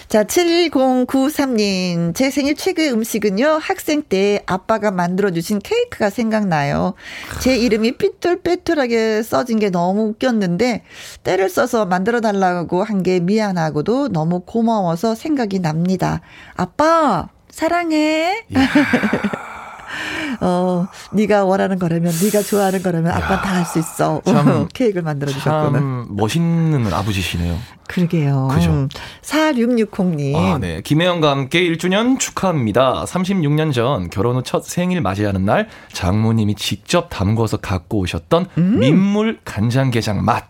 [0.09, 2.13] 자, 7093님.
[2.13, 6.93] 제 생일 최고의 음식은요, 학생 때 아빠가 만들어주신 케이크가 생각나요.
[7.39, 10.83] 제 이름이 삐뚤빼뚤하게 써진 게 너무 웃겼는데,
[11.23, 16.21] 때를 써서 만들어달라고 한 게 미안하고도 너무 고마워서 생각이 납니다.
[16.55, 18.45] 아빠, 사랑해.
[20.41, 24.21] 어, 네가 원하는 거라면, 네가 좋아하는 거라면 아빠 다 할 수 있어.
[24.25, 26.07] 참, 케이크를 만들어 주셨구나.
[26.09, 27.57] 멋있는 아버지시네요.
[27.87, 28.47] 그러게요.
[28.51, 28.87] 그죠.
[29.21, 30.35] 4660님.
[30.35, 30.81] 아, 네.
[30.81, 33.05] 김혜영과 함께 1주년 축하합니다.
[33.05, 38.79] 36년 전 결혼 후 첫 생일 맞이하는 날 장모님이 직접 담궈서 갖고 오셨던 음.
[38.79, 40.45] 민물 간장게장 맛.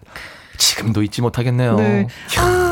[0.57, 1.75] 지금도 잊지 못하겠네요.
[1.75, 2.07] 네.
[2.37, 2.62] 아,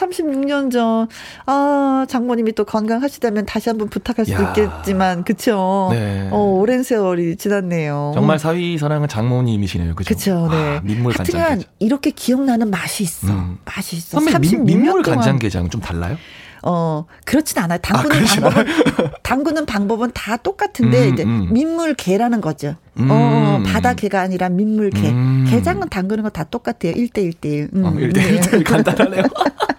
[0.00, 1.08] 36년 전,
[1.46, 4.48] 아, 장모님이 또 건강하시다면 다시 한번 부탁할 수도 야.
[4.54, 5.88] 있겠지만, 그쵸?
[5.92, 6.28] 네.
[6.30, 8.12] 어, 오랜 세월이 지났네요.
[8.14, 9.94] 정말 사위 사랑은 장모님이시네요.
[9.94, 10.14] 그죠?
[10.14, 10.56] 그쵸, 네.
[10.76, 11.62] 아, 민물 간장게장.
[11.78, 13.28] 이렇게 기억나는 맛이 있어.
[13.28, 13.58] 음.
[13.64, 14.20] 맛이 있어.
[14.20, 16.16] 선배, 민, 민물 간장게장은 좀 달라요?
[16.62, 17.78] 어, 그렇진 않아요.
[17.80, 18.66] 담그는 아, 방법은,
[19.22, 21.48] 담그는 방법은 다 똑같은데, 음, 이제, 음.
[21.52, 22.74] 민물개라는 거죠.
[22.98, 23.08] 음.
[23.10, 25.08] 어, 바다개가 아니라 민물개.
[25.10, 25.46] 음.
[25.48, 26.92] 게장은 담그는 거 다 똑같아요.
[26.94, 27.74] 1대1대1.
[27.76, 27.84] 음.
[27.84, 29.22] 어, 1대1대1 간단하네요.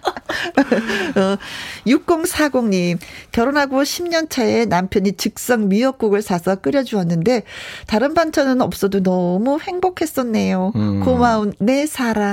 [1.16, 1.36] 어,
[1.86, 2.98] 6040님,
[3.32, 7.42] 결혼하고 10년 차에 남편이 즉석 미역국을 사서 끓여주었는데,
[7.86, 10.72] 다른 반찬은 없어도 너무 행복했었네요.
[10.76, 11.00] 음.
[11.00, 12.32] 고마운 내 사랑.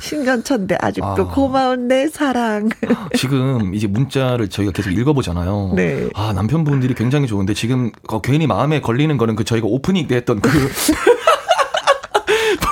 [0.00, 1.34] 10년 차인데 아직도 아.
[1.34, 2.68] 고마운 내 사랑.
[3.16, 5.72] 지금 이제 문자를 저희가 계속 읽어보잖아요.
[5.74, 6.08] 네.
[6.14, 7.90] 아, 남편분들이 굉장히 좋은데 지금
[8.22, 10.50] 괜히 마음에 걸리는 거는 그 저희가 오프닝 때 했던 그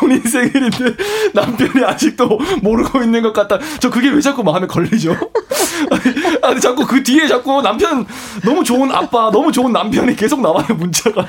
[0.06, 0.96] 본인 생일인데
[1.34, 3.58] 남편이 아직도 모르고 있는 것 같다.
[3.80, 5.10] 저 그게 왜 자꾸 마음에 걸리죠?
[5.90, 8.06] 아니, 아니 자꾸 그 뒤에 자꾸 남편
[8.44, 11.26] 너무 좋은 아빠, 너무 좋은 남편이 계속 나와요 문자가.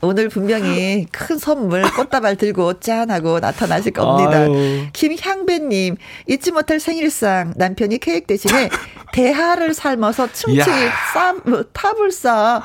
[0.00, 4.38] 오늘 분명히 큰 선물 꽃다발 들고 짠하고 나타나실 겁니다.
[4.38, 4.86] 아유.
[4.92, 5.96] 김향배님
[6.28, 8.70] 잊지 못할 생일상 남편이 케이크 대신에
[9.12, 12.62] 대하를 삶아서 층층이 쌈 뭐, 탑을 쌓아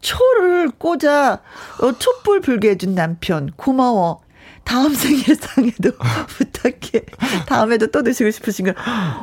[0.00, 1.40] 초를 꽂아
[1.80, 4.25] 어, 촛불 불게 해준 남편 고마워.
[4.66, 5.92] 다음 생일상에도
[6.26, 7.04] 부탁해.
[7.46, 8.72] 다음에도 또 드시고 싶으신 거.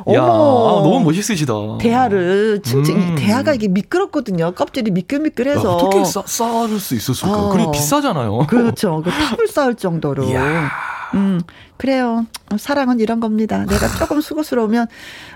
[0.06, 0.16] 어머.
[0.16, 1.52] 야, 아, 너무 멋있으시다.
[1.80, 3.14] 대하를 층층 음.
[3.14, 4.52] 대하가 이게 미끄럽거든요.
[4.52, 5.68] 껍질이 미끌미끌해서.
[5.68, 7.32] 야, 어떻게 싸, 쌓을 수 있었을까?
[7.46, 7.48] 어.
[7.50, 8.46] 그리 비싸잖아요.
[8.48, 9.02] 그렇죠.
[9.04, 10.24] 그 탑을 쌓을 정도로.
[10.30, 10.70] 이야.
[11.12, 11.40] 음,
[11.76, 12.26] 그래요.
[12.58, 13.64] 사랑은 이런 겁니다.
[13.66, 14.86] 내가 조금 수고스러우면,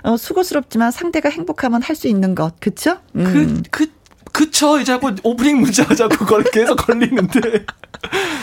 [0.02, 2.54] 어, 수고스럽지만 상대가 행복하면 할 수 있는 것.
[2.60, 2.96] 그쵸?
[3.14, 3.62] 음.
[3.70, 3.92] 그, 그,
[4.38, 4.76] 그쵸.
[4.76, 7.66] 이제 자꾸 오프닝 문자가 자꾸 걸, 계속 걸리는데.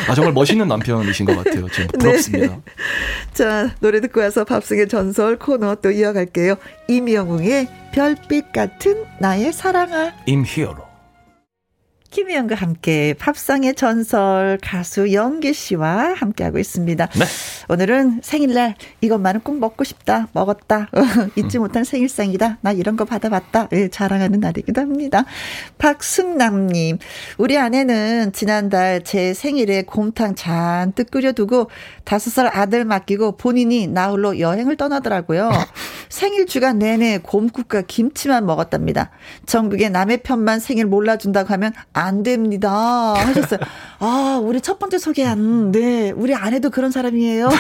[0.10, 1.70] 아, 정말 멋있는 남편이신 것 같아요.
[1.70, 1.98] 지금 네.
[1.98, 2.56] 부럽습니다.
[2.56, 2.62] 네.
[3.34, 6.56] 자, 노래 듣고 와서 밥승의 전설 코너 또 이어갈게요.
[6.90, 10.12] 임영웅의 별빛 같은 나의 사랑아.
[10.26, 10.95] 임히어로.
[12.16, 17.08] 김희영과 함께 팝상의 전설 가수 영기 씨와 함께하고 있습니다.
[17.08, 17.26] 네.
[17.68, 20.30] 오늘은 생일날 이것만은 꼭 먹고 싶다.
[20.32, 20.90] 먹었다.
[21.36, 22.60] 잊지 못한 생일상이다.
[22.62, 23.68] 나 이런 거 받아봤다.
[23.74, 25.26] 예, 자랑하는 날이기도 합니다.
[25.78, 27.00] 박승남님,
[27.38, 31.70] 우리 아내는 지난달 제 생일에 곰탕 잔뜩 끓여두고
[32.06, 35.50] 다섯 살 아들 맡기고 본인이 나홀로 여행을 떠나더라고요.
[36.10, 39.10] 생일 주간 내내 곰국과 김치만 먹었답니다.
[39.46, 43.16] 전국의 남의 편만 생일 몰라준다고 하면 안 됩니다.
[43.16, 43.60] 하셨어요.
[44.00, 47.50] 아, 우리 첫 번째 소개한, 네, 우리 아내도 그런 사람이에요.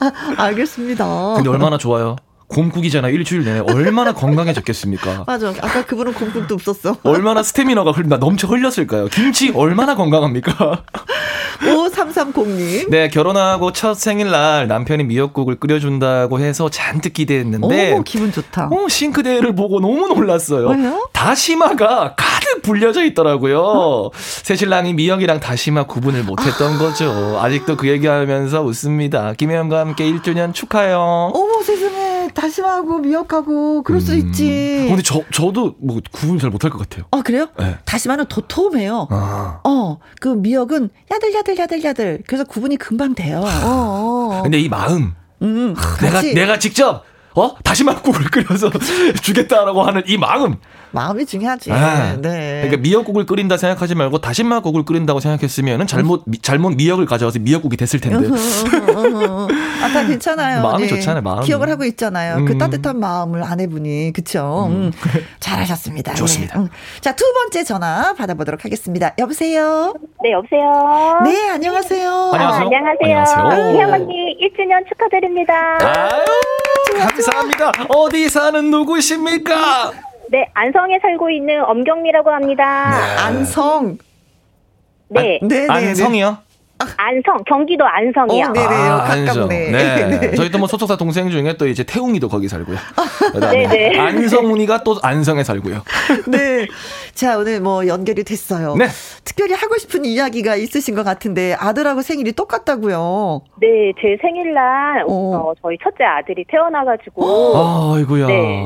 [0.00, 1.34] 아, 알겠습니다.
[1.36, 2.16] 근데 얼마나 좋아요.
[2.48, 5.24] 곰국이잖아 일주일 내내 얼마나 건강해졌겠습니까?
[5.28, 5.48] 맞아.
[5.60, 6.96] 아까 그분은 곰국도 없었어.
[7.02, 9.06] 얼마나 스태미너가 흘, 넘쳐 흘렸을까요?
[9.08, 10.84] 김치 얼마나 건강합니까?
[11.60, 12.88] 5330님.
[12.90, 17.94] 네, 결혼하고 첫 생일날 남편이 미역국을 끓여준다고 해서 잔뜩 기대했는데.
[17.94, 18.68] 오, 기분 좋다.
[18.70, 20.68] 어, 싱크대를 보고 너무 놀랐어요.
[20.68, 21.08] 왜요?
[21.12, 23.60] 다시마가 가득 불려져 있더라고요.
[23.60, 24.10] 어?
[24.14, 26.78] 새신랑이 미역이랑 다시마 구분을 못했던 아.
[26.78, 27.38] 거죠.
[27.40, 29.34] 아직도 그 얘기하면서 웃습니다.
[29.34, 30.98] 김혜영과 함께 1주년 축하해요.
[31.34, 31.77] 어머, 세상에.
[32.38, 34.18] 다시마하고 미역하고 그럴 수 음.
[34.18, 34.84] 있지.
[34.84, 37.04] 어, 근데 저 저도 뭐 구분 잘 못할 것 같아요.
[37.10, 37.48] 아 그래요?
[37.58, 37.76] 네.
[37.84, 39.08] 다시마는 도톰해요.
[39.10, 39.60] 아.
[39.64, 42.22] 어그 미역은 야들야들야들야들.
[42.26, 43.40] 그래서 구분이 금방 돼요.
[43.40, 44.42] 어, 어.
[44.42, 45.14] 근데 이 마음.
[45.42, 47.04] 음, 내가 내가 직접
[47.34, 48.70] 어 다시마 국을 끓여서
[49.22, 50.56] 주겠다라고 하는 이 마음.
[50.92, 51.72] 마음이 중요하지.
[51.72, 52.62] 아, 네.
[52.62, 58.00] 그러니까 미역국을 끓인다 생각하지 말고 다시마국을 끓인다고 생각했으면은 잘못 미, 잘못 미역을 가져와서 미역국이 됐을
[58.00, 58.28] 텐데.
[59.82, 60.62] 아다 괜찮아요.
[60.62, 60.88] 마음이 네.
[60.88, 61.22] 좋잖아요.
[61.22, 61.42] 마음.
[61.42, 62.36] 기억을 하고 있잖아요.
[62.36, 62.44] 그 음.
[62.46, 64.66] 그 따뜻한 마음을 아내분이 그쵸.
[64.70, 64.72] 음.
[64.76, 64.92] 음.
[65.40, 66.14] 잘하셨습니다.
[66.14, 66.58] 좋습니다.
[66.58, 66.68] 네.
[67.00, 69.14] 자두 번째 전화 받아보도록 하겠습니다.
[69.18, 69.94] 여보세요.
[70.22, 71.20] 네 여보세요.
[71.24, 72.30] 네 안녕하세요.
[72.32, 72.70] 안녕하세요.
[72.70, 73.74] 아, 안녕하세요.
[73.76, 75.78] 이현 언니 1주년 축하드립니다.
[75.80, 77.72] 아유 감사합니다.
[77.88, 80.07] 어디 사는 누구십니까?
[80.30, 82.90] 네, 안성에 살고 있는 엄경미라고 합니다.
[82.90, 83.22] 네.
[83.22, 83.98] 안성.
[85.08, 85.38] 네.
[85.40, 85.72] 아, 네, 네, 네.
[85.88, 86.38] 안성이요?
[86.96, 88.46] 안성, 경기도 안성이요.
[88.46, 88.92] 어, 네네요.
[88.92, 89.70] 아, 가깝네.
[89.70, 90.18] 네.
[90.18, 90.34] 네.
[90.34, 92.76] 저희도 뭐 소속사 동생 중에 또 이제 태웅이도 거기 살고요.
[93.40, 93.98] 네네.
[93.98, 95.82] 안성훈이가 또 안성에 살고요.
[96.28, 96.68] 네.
[97.14, 98.76] 자, 오늘 뭐 연결이 됐어요.
[98.76, 98.86] 네.
[99.24, 103.42] 특별히 하고 싶은 이야기가 있으신 것 같은데 아들하고 생일이 똑같다고요.
[103.60, 105.12] 네, 제 생일날 어.
[105.12, 107.56] 어 저희 첫째 아들이 태어나가지고.
[107.56, 108.26] 아, 아이고야.
[108.28, 108.64] 네.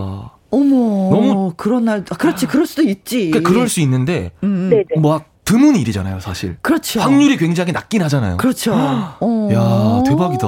[0.52, 1.10] 어머.
[1.10, 3.30] 너무 그런 날 그렇지 그럴 수도 있지.
[3.30, 4.70] 그러니까 그럴 수 있는데 음.
[4.98, 6.56] 뭐 드문 일이잖아요, 사실.
[6.62, 7.00] 그렇죠.
[7.00, 8.36] 확률이 굉장히 낮긴 하잖아요.
[8.36, 8.72] 그렇죠.
[8.74, 9.48] 어.
[9.52, 10.46] 야, 대박이다.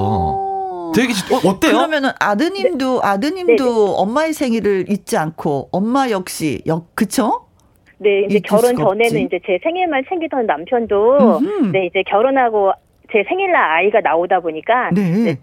[0.95, 1.73] 되게 어, 어때요?
[1.73, 3.09] 그러면은 아드님도 네.
[3.09, 3.95] 아드님도 네.
[3.97, 7.47] 엄마의 생일을 잊지 않고 엄마 역시 역 그쵸?
[7.99, 9.21] 네, 이제 결혼 전에는.
[9.23, 11.73] 이제 제 생일만 챙기던 남편도 음흠.
[11.73, 12.73] 네, 이제 결혼하고
[13.13, 15.39] 제 생일날 아이가 나오다 보니까 네.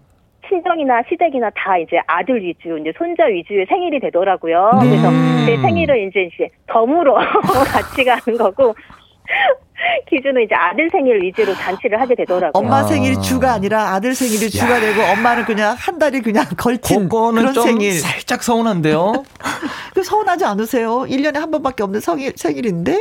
[0.48, 4.70] 친정이나 시댁이나 다 이제 아들 위주, 이제 손자 위주의 생일이 되더라고요.
[4.82, 4.88] 네.
[4.90, 5.10] 그래서
[5.46, 7.14] 제 생일을 이제 이제 덤으로
[7.72, 8.74] 같이 가는 거고
[10.08, 12.50] 기준은 이제 아들 생일 위주로 잔치를 하게 되더라고요.
[12.54, 17.52] 엄마 생일이 주가 아니라 아들 생일이 주가 되고 엄마는 그냥 한 달이 그냥 걸친 그런
[17.52, 17.92] 생일.
[17.92, 19.12] 살짝 서운한데요.
[19.94, 21.00] 그 서운하지 않으세요?
[21.02, 22.92] 1년에 한 번밖에 없는 생일, 생일인데?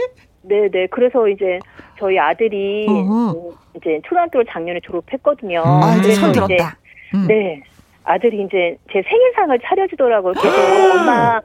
[0.44, 0.88] 네 네.
[0.90, 1.60] 그래서 이제
[2.00, 3.52] 저희 아들이 어허.
[3.78, 5.62] 이제 초등학교를 작년에 졸업했거든요.
[5.64, 6.76] 아, 이제 처음 들었다.
[7.14, 7.26] 음.
[7.28, 7.62] 네.
[8.04, 10.34] 아들이 이제 제 생일상을 차려주더라고요.
[10.34, 11.40] 그래서 엄마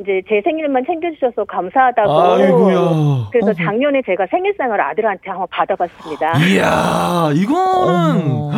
[0.00, 2.10] 이제 제 생일만 챙겨주셔서 감사하다고.
[2.10, 3.28] 아이고야.
[3.30, 6.38] 그래서 작년에 제가 생일상을 아들한테 한번 받아봤습니다.
[6.46, 8.50] 이야, 이거는.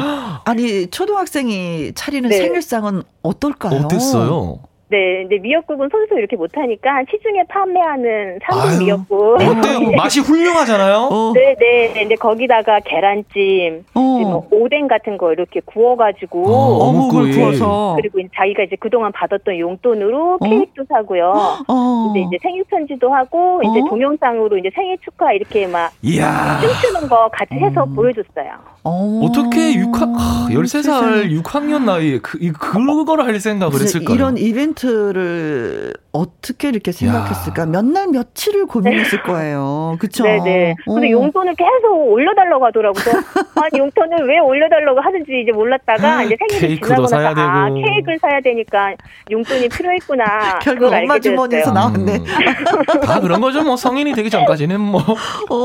[0.46, 2.36] 아니, 초등학생이 차리는 네.
[2.36, 3.80] 생일상은 어떨까요?
[3.80, 4.58] 어땠어요?
[4.88, 9.34] 네, 근데 미역국은 손수 이렇게 못하니까 시중에 판매하는 삼성 미역국.
[9.40, 9.90] 어때요?
[9.96, 11.08] 맛이 훌륭하잖아요?
[11.10, 11.32] 어.
[11.34, 12.00] 네, 네, 네.
[12.00, 14.00] 근데 거기다가 계란찜, 어.
[14.00, 16.46] 뭐 오뎅 같은 거 이렇게 구워가지고.
[16.46, 17.94] 어, 어묵을 구워서.
[17.96, 20.44] 그리고 자기가 이제 그동안 받았던 용돈으로 어?
[20.44, 21.32] 케이크도 사고요.
[21.66, 22.12] 어.
[22.14, 23.88] 이제 이제 생일 편지도 하고, 이제 어?
[23.88, 25.90] 동영상으로 이제 생일 축하 이렇게 막.
[26.02, 26.60] 이야.
[26.60, 27.94] 춤추는 거 같이 해서 음.
[27.94, 28.74] 보여줬어요.
[28.86, 34.14] 어떻게 6학, 13살 6학년 나이에 그, 그걸 할 생각을 했을까요?
[34.14, 37.66] 이런 이벤트 를 어떻게 이렇게 생각했을까?
[37.66, 39.96] 몇날 며칠을 고민했을 거예요.
[39.98, 40.24] 그쵸?
[40.24, 40.74] 네네.
[40.84, 41.10] 근데 어.
[41.10, 43.04] 용돈을 계속 올려달라고 하더라고요.
[43.56, 48.94] 아니, 용돈을 왜 올려달라고 하는지 이제 몰랐다가 이제 생일이 지나고 나서 아, 케이크를 사야 되니까
[49.30, 50.58] 용돈이 필요했구나.
[50.62, 52.16] 결국 엄마 주머니에서 나왔네.
[52.16, 52.24] 음.
[53.02, 53.62] 다 그런 거죠.
[53.62, 55.00] 뭐 성인이 되기 전까지는 뭐.
[55.00, 55.56] 어,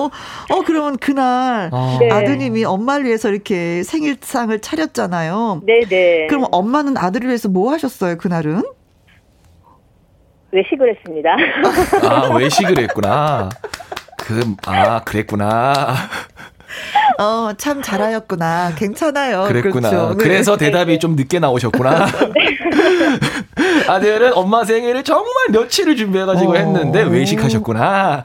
[0.50, 1.98] 어 그러면 그날 아.
[2.00, 2.10] 네.
[2.10, 5.62] 아드님이 엄마를 위해서 이렇게 생일상을 차렸잖아요.
[5.66, 6.28] 네네.
[6.28, 8.64] 그럼 엄마는 아들을 위해서 뭐 하셨어요, 그날은?
[10.51, 11.30] 외식을 했습니다.
[12.07, 13.49] 아, 외식을 했구나.
[14.17, 15.85] 그, 아, 그랬구나.
[17.19, 18.73] 어, 참 잘하였구나.
[18.76, 19.45] 괜찮아요.
[19.47, 19.89] 그랬구나.
[19.89, 20.09] 그렇죠.
[20.17, 20.23] 네.
[20.23, 22.07] 그래서 대답이 좀 늦게 나오셨구나.
[23.89, 26.55] 아들은 엄마 생일을 정말 며칠을 준비해가지고 어.
[26.55, 28.23] 했는데 외식하셨구나.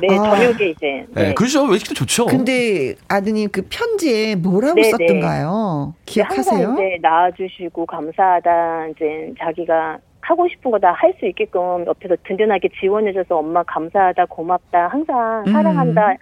[0.00, 0.22] 네, 아.
[0.22, 1.06] 저녁에 이제.
[1.12, 1.22] 네.
[1.28, 1.34] 네.
[1.34, 1.64] 그렇죠.
[1.64, 2.26] 외식도 좋죠.
[2.26, 4.90] 근데 아드님 그 편지에 뭐라고 네, 네.
[4.90, 5.94] 썼던가요?
[6.04, 6.66] 기억하세요?
[6.66, 8.88] 항상 이제 낳아주시고 감사하다.
[8.90, 14.88] 이제 자기가 하고 싶은 거 다 할 수 있게끔 옆에서 든든하게 지원해줘서 엄마 감사하다, 고맙다,
[14.88, 15.52] 항상 음.
[15.52, 16.10] 사랑한다.
[16.12, 16.16] 음.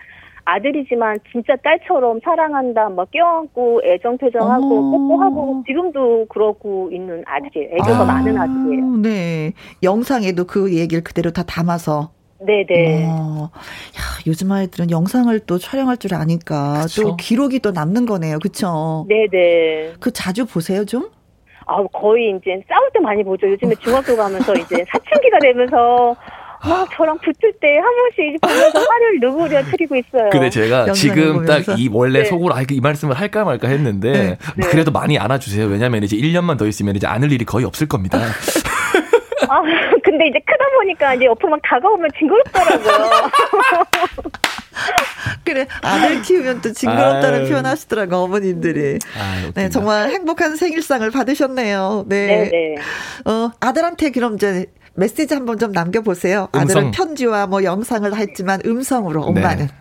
[0.47, 7.71] 아들이지만 진짜 딸처럼 사랑한다, 막 껴안고 애정 표정하고 뽀뽀하고 지금도 그러고 있는 아들이에요.
[7.77, 8.97] 애교가 아, 많은 아들이에요.
[8.99, 9.53] 네.
[9.83, 12.11] 영상에도 그 얘기를 그대로 다 담아서
[12.41, 13.07] 네네.
[13.07, 13.49] 어,
[13.97, 17.03] 야, 요즘 아이들은 영상을 또 촬영할 줄 아니까 그쵸?
[17.03, 18.39] 또 기록이 또 남는 거네요.
[18.39, 19.07] 그쵸?
[19.09, 19.95] 네네.
[19.99, 21.09] 그 자주 보세요, 좀?
[21.67, 23.49] 아, 거의 이제 싸울 때 많이 보죠.
[23.49, 26.15] 요즘에 중학교 가면서 이제 사춘기가 되면서
[26.67, 30.31] 막 저랑 붙을 때 한 번씩 보면서 화를 누구려 트리고 있어요.
[30.31, 32.25] 근데 제가 지금 딱 이 원래 네.
[32.25, 34.39] 속으로 아, 이 말씀을 할까 말까 했는데 네.
[34.57, 34.67] 네.
[34.69, 35.67] 그래도 많이 안아주세요.
[35.67, 38.19] 왜냐면 이제 1년만 더 있으면 이제 안을 일이 거의 없을 겁니다.
[39.49, 39.63] 아,
[40.05, 43.31] 근데 이제 크다 보니까 이제 옆으로 막 다가오면 징그럽더라고요.
[45.45, 47.49] 그래 아들 키우면 또 징그럽다는 아유.
[47.49, 48.99] 표현 하시더라고 어머님들이.
[49.21, 52.05] 아유, 네 정말 행복한 생일상을 받으셨네요.
[52.09, 52.27] 네.
[52.27, 52.51] 네네.
[52.51, 52.75] 네.
[53.31, 56.49] 어 아들한테 그럼 이제 메시지 한번 좀 남겨보세요.
[56.55, 56.63] 음성.
[56.63, 59.67] 아들은 편지와 뭐 영상을 했지만 음성으로 엄마는.
[59.67, 59.73] 네.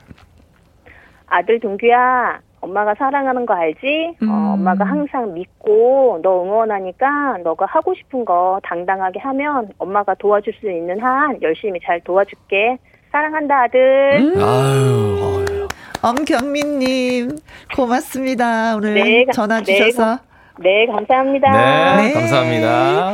[1.27, 4.15] 아들 동규야 엄마가 사랑하는 거 알지?
[4.21, 4.29] 어, 음.
[4.29, 10.71] 어, 엄마가 항상 믿고 너 응원하니까 너가 하고 싶은 거 당당하게 하면 엄마가 도와줄 수
[10.71, 12.77] 있는 한 열심히 잘 도와줄게.
[13.11, 14.17] 사랑한다 아들.
[14.19, 14.41] 음.
[14.41, 15.67] 아유,
[16.01, 17.37] 엄경민님
[17.75, 18.75] 고맙습니다.
[18.77, 20.19] 오늘 네, 전화 네, 주셔서.
[20.59, 21.97] 네, 네 감사합니다.
[21.97, 22.13] 네, 네.
[22.13, 23.13] 감사합니다.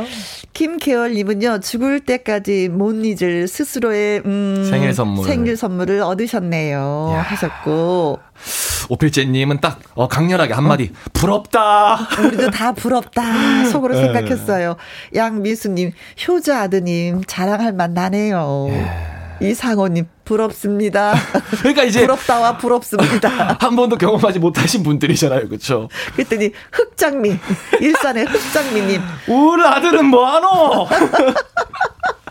[0.52, 7.20] 김계월님은요 죽을 때까지 못 잊을 스스로의 음, 생일 선물 생일 선물을 얻으셨네요 야.
[7.22, 8.18] 하셨고
[8.88, 11.10] 오필재님은 딱 어, 강렬하게 한마디 어?
[11.12, 11.96] 부럽다.
[12.26, 14.02] 우리도 다 부럽다 속으로 네.
[14.02, 14.76] 생각했어요.
[15.14, 15.92] 양미수님
[16.26, 18.66] 효자 아드님 자랑할 만 나네요.
[18.70, 19.19] 예.
[19.40, 21.14] 이상호님 부럽습니다.
[21.60, 23.56] 그러니까 이제 부럽다와 부럽습니다.
[23.60, 25.88] 한 번도 경험하지 못하신 분들이잖아요, 그렇죠?
[26.14, 27.36] 그랬더니 흑장미
[27.80, 30.86] 일산의 흑장미님 우리 아들은 뭐하노?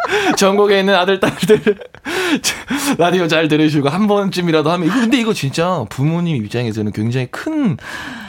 [0.37, 1.61] 전국에 있는 아들 딸들
[2.97, 7.77] 라디오 잘 들으시고 한 번쯤이라도 하면 이거 근데 이거 진짜 부모님 입장에서는 굉장히 큰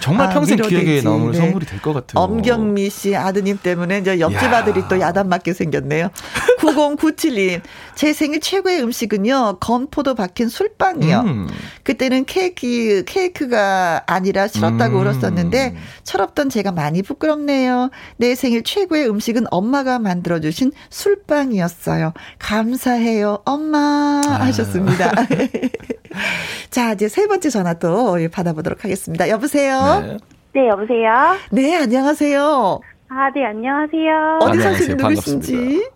[0.01, 1.39] 정말 아, 평생 기억에 남을 네.
[1.39, 2.23] 선물이 될 것 같아요.
[2.25, 4.59] 엄경미 씨 아드님 때문에 이제 옆집 야.
[4.59, 6.09] 아들이 또 야단 맞게 생겼네요.
[6.61, 7.61] 9097님
[7.95, 11.21] 제 생일 최고의 음식은요 건포도 박힌 술빵이요.
[11.21, 11.49] 음.
[11.85, 15.07] 그때는 케이크 케이크가 아니라 싫었다고 음.
[15.07, 17.91] 울었었는데 철없던 제가 많이 부끄럽네요.
[18.17, 21.70] 내 생일 최고의 음식은 엄마가 만들어주신 술빵이었어요.
[22.39, 24.45] 감사해요, 엄마 아.
[24.47, 25.13] 하셨습니다.
[26.71, 29.29] 자 이제 세 번째 전화 또 받아보도록 하겠습니다.
[29.29, 30.03] 여보세요.
[30.07, 30.17] 네.
[30.53, 31.37] 네, 여보세요?
[31.51, 32.81] 네, 안녕하세요.
[33.09, 34.39] 아, 네, 안녕하세요.
[34.43, 35.89] 어디 사시는 누구신지?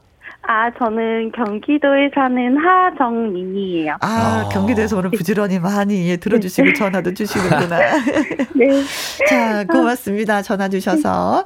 [0.47, 3.97] 아, 저는 경기도에 사는 하정민이에요.
[4.01, 4.49] 아, 아.
[4.51, 6.73] 경기도에서 오늘 부지런히 많이 예, 들어주시고 네.
[6.75, 7.79] 전화도 주시는구나.
[8.55, 8.83] 네.
[9.29, 10.43] 자, 고맙습니다.
[10.43, 11.45] 전화 주셔서.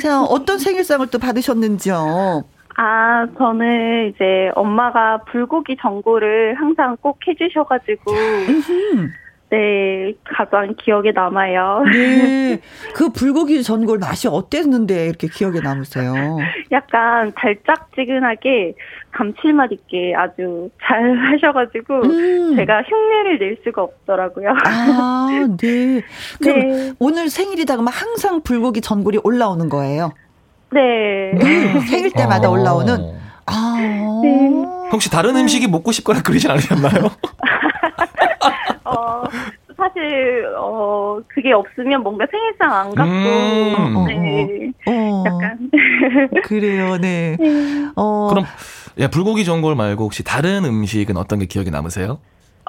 [0.00, 2.44] 자, 어떤 생일상을 또 받으셨는지요?
[2.80, 8.12] 아, 저는 이제 엄마가 불고기 전골을 항상 꼭 해주셔가지고.
[9.50, 11.82] 네, 가장 기억에 남아요.
[11.90, 12.60] 네.
[12.94, 16.12] 그 불고기 전골 맛이 어땠는데 이렇게 기억에 남으세요?
[16.70, 18.74] 약간 달짝지근하게
[19.10, 22.56] 감칠맛 있게 아주 잘 하셔가지고 음.
[22.56, 24.50] 제가 흉내를 낼 수가 없더라고요.
[24.66, 25.28] 아,
[25.60, 26.02] 네.
[26.40, 26.92] 그럼 네.
[27.00, 30.12] 오늘 생일이다 그러면 항상 불고기 전골이 올라오는 거예요?
[30.70, 31.32] 네.
[31.34, 31.80] 네.
[31.86, 32.50] 생일 때마다 아.
[32.50, 33.18] 올라오는.
[33.46, 34.20] 아.
[34.22, 34.88] 네.
[34.92, 37.10] 혹시 다른 음식이 먹고 싶거나 그러진 않으셨나요?
[38.84, 39.22] 어,
[39.76, 44.06] 사실 어 그게 없으면 뭔가 생일상 안 갖고 음.
[44.06, 44.72] 네.
[44.86, 45.24] 어.
[45.26, 45.70] 약간
[46.44, 47.36] 그래요, 네.
[47.38, 47.88] 네.
[47.96, 48.28] 어.
[48.30, 48.44] 그럼
[49.00, 52.18] 야, 불고기 전골 말고 혹시 다른 음식은 어떤 게 기억에 남으세요?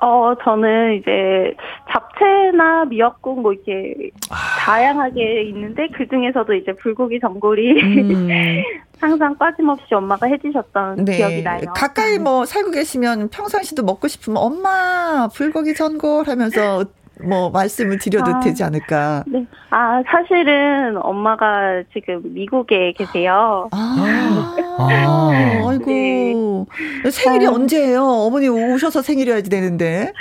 [0.01, 1.53] 어, 저는 이제
[1.91, 4.35] 잡채나 미역국 뭐 이렇게 아.
[4.59, 8.27] 다양하게 있는데 그 중에서도 이제 불고기 전골이 음.
[9.01, 11.17] 항상 빠짐없이 엄마가 해주셨던 네.
[11.17, 11.61] 기억이 나요.
[11.75, 16.83] 가까이 뭐 살고 계시면 평상시도 먹고 싶으면 엄마 불고기 전골 하면서
[17.23, 19.23] 뭐 말씀을 드려도 아, 되지 않을까?
[19.27, 19.45] 네.
[19.69, 23.67] 아 사실은 엄마가 지금 미국에 계세요.
[23.71, 25.31] 아, 아
[25.69, 26.67] 아이고
[27.03, 27.11] 네.
[27.11, 28.03] 생일이 아, 언제예요?
[28.03, 30.13] 어머니 오셔서 생일이어야지 되는데.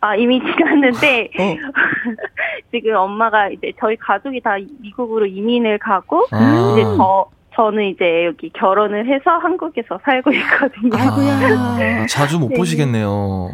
[0.00, 1.56] 아 이미 지났는데 어.
[2.72, 6.72] 지금 엄마가 이제 저희 가족이 다 미국으로 이민을 가고 아.
[6.72, 10.90] 이제 저 저는 이제 여기 결혼을 해서 한국에서 살고 있거든요.
[10.96, 12.06] 아이고야.
[12.06, 12.54] 자주 못 네.
[12.56, 13.50] 보시겠네요.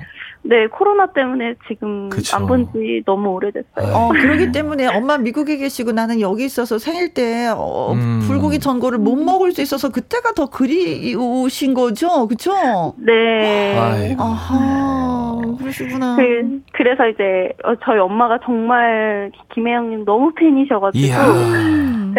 [0.49, 3.95] 네, 코로나 때문에 지금 안 본 지 너무 오래됐어요.
[3.95, 8.21] 어, 그러기 때문에 엄마 미국에 계시고 나는 여기 있어서 생일 때 어, 음.
[8.27, 12.27] 불고기 전골을 못 먹을 수 있어서 그때가 더 그리우신 거죠?
[12.29, 12.95] 그쵸?
[12.97, 13.77] 네.
[13.79, 14.23] 아이고.
[14.23, 16.17] 아하, 그러시구나.
[16.17, 21.19] 그, 그래서 이제 어, 저희 엄마가 정말 김혜영님 너무 팬이셔가지고 이야.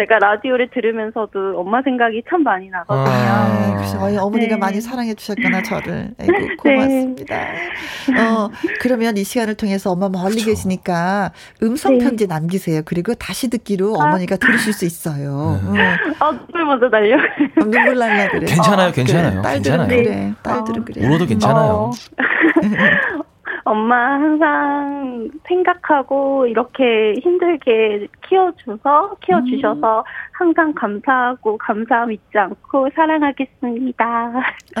[0.00, 3.04] 제가 라디오를 들으면서도 엄마 생각이 참 많이 나거든요.
[3.06, 4.58] 아, 그래서 어머니가 네.
[4.58, 6.12] 많이 사랑해 주셨구나 저를.
[6.18, 6.32] 아이고,
[6.64, 6.74] 네.
[6.74, 7.36] 고맙습니다.
[7.36, 8.20] 네.
[8.20, 8.50] 어,
[8.80, 10.46] 그러면 이 시간을 통해서 엄마 멀리 그렇죠.
[10.46, 11.32] 계시니까
[11.62, 12.04] 음성 네.
[12.04, 12.80] 편지 남기세요.
[12.86, 14.06] 그리고 다시 듣기로 아.
[14.06, 15.60] 어머니가 들으실 수 있어요.
[15.74, 15.80] 네.
[15.80, 16.14] 응.
[16.18, 17.16] 아, 눈물 먼저 날려.
[17.16, 18.46] 어, 눈물 날라 그래.
[18.46, 19.30] 괜찮아요, 어, 괜찮아요.
[19.32, 19.42] 그래.
[19.42, 19.88] 딸들은 괜찮아요.
[19.88, 20.34] 그래.
[20.42, 20.84] 딸들은 어.
[20.86, 21.06] 그래.
[21.06, 21.72] 울어도 괜찮아요.
[21.72, 21.90] 어.
[23.64, 30.04] 엄마 항상 생각하고 이렇게 힘들게 키워줘서 키워주셔서 음.
[30.32, 34.04] 항상 감사하고 감사함 잊지 않고 사랑하겠습니다.
[34.04, 34.80] 아,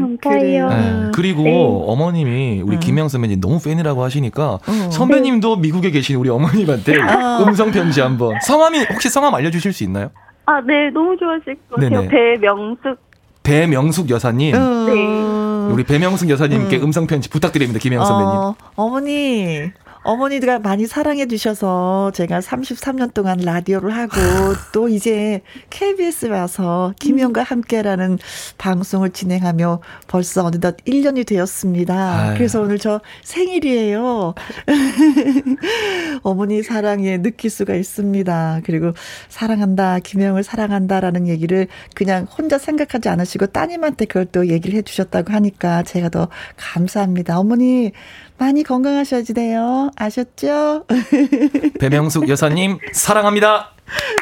[0.00, 0.68] 감사해요.
[0.68, 1.10] 네.
[1.14, 1.84] 그리고 네.
[1.86, 2.80] 어머님이 우리 음.
[2.80, 4.90] 김영 선배님 너무 팬이라고 하시니까 음.
[4.90, 5.60] 선배님도 네.
[5.62, 7.44] 미국에 계신 우리 어머님한테 아.
[7.46, 10.10] 음성 편지 한번 성함이 혹시 성함 알려주실 수 있나요?
[10.46, 12.08] 아, 네, 너무 좋아하실 것 같아요.
[12.08, 13.09] 배명숙.
[13.42, 14.52] 배명숙 여사님.
[14.52, 15.72] 네.
[15.72, 16.92] 우리 배명숙 여사님께 음.
[16.92, 18.34] 성 편지 부탁드립니다, 김영 선배님.
[18.34, 19.70] 어, 어머니.
[20.02, 24.14] 어머니가 많이 사랑해 주셔서 제가 33년 동안 라디오를 하고
[24.72, 28.18] 또 이제 KBS 와서 김영과 함께라는
[28.56, 31.94] 방송을 진행하며 벌써 어느덧 1년이 되었습니다.
[31.94, 32.34] 아유.
[32.34, 34.34] 그래서 오늘 저 생일이에요.
[36.22, 38.60] 어머니 사랑에 느낄 수가 있습니다.
[38.64, 38.92] 그리고
[39.28, 45.82] 사랑한다, 김영을 사랑한다라는 얘기를 그냥 혼자 생각하지 않으시고 따님한테 그걸 또 얘기를 해 주셨다고 하니까
[45.82, 47.38] 제가 더 감사합니다.
[47.38, 47.92] 어머니
[48.40, 49.90] 많이 건강하셔야지 돼요.
[49.96, 50.86] 아셨죠?
[51.78, 53.72] 배명숙 여사님, 사랑합니다.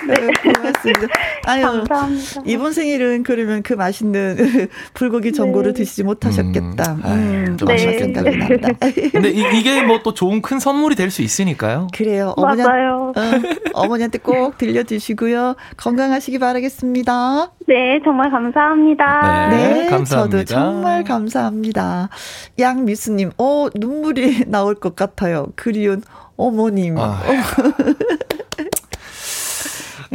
[0.06, 0.14] 네,
[0.52, 1.14] 고맙습니다.
[1.46, 2.42] 아유, 감사합니다.
[2.46, 4.36] 이번 생일은 그러면 그 맛있는
[4.94, 5.78] 불고기 전골을 네.
[5.80, 6.92] 드시지 못하셨겠다.
[6.92, 7.02] 음,
[7.48, 7.98] 음, 좀 네.
[7.98, 8.68] 생각이 난다.
[9.12, 11.88] 근데 이, 게 뭐 또 좋은 큰 선물이 될 수 있으니까요.
[11.94, 12.34] 그래요.
[12.36, 13.12] 어머니, 맞아요.
[13.74, 15.54] 어, 머니한테꼭 들려주시고요.
[15.76, 17.50] 건강하시기 바라겠습니다.
[17.66, 19.48] 네, 정말 감사합니다.
[19.50, 20.38] 네, 네 감사합니다.
[20.38, 22.08] 저도 정말 감사합니다.
[22.58, 25.46] 양미수님, 어, 눈물이 나올 것 같아요.
[25.56, 26.02] 그리운
[26.36, 26.96] 어머님.
[26.98, 27.20] 아.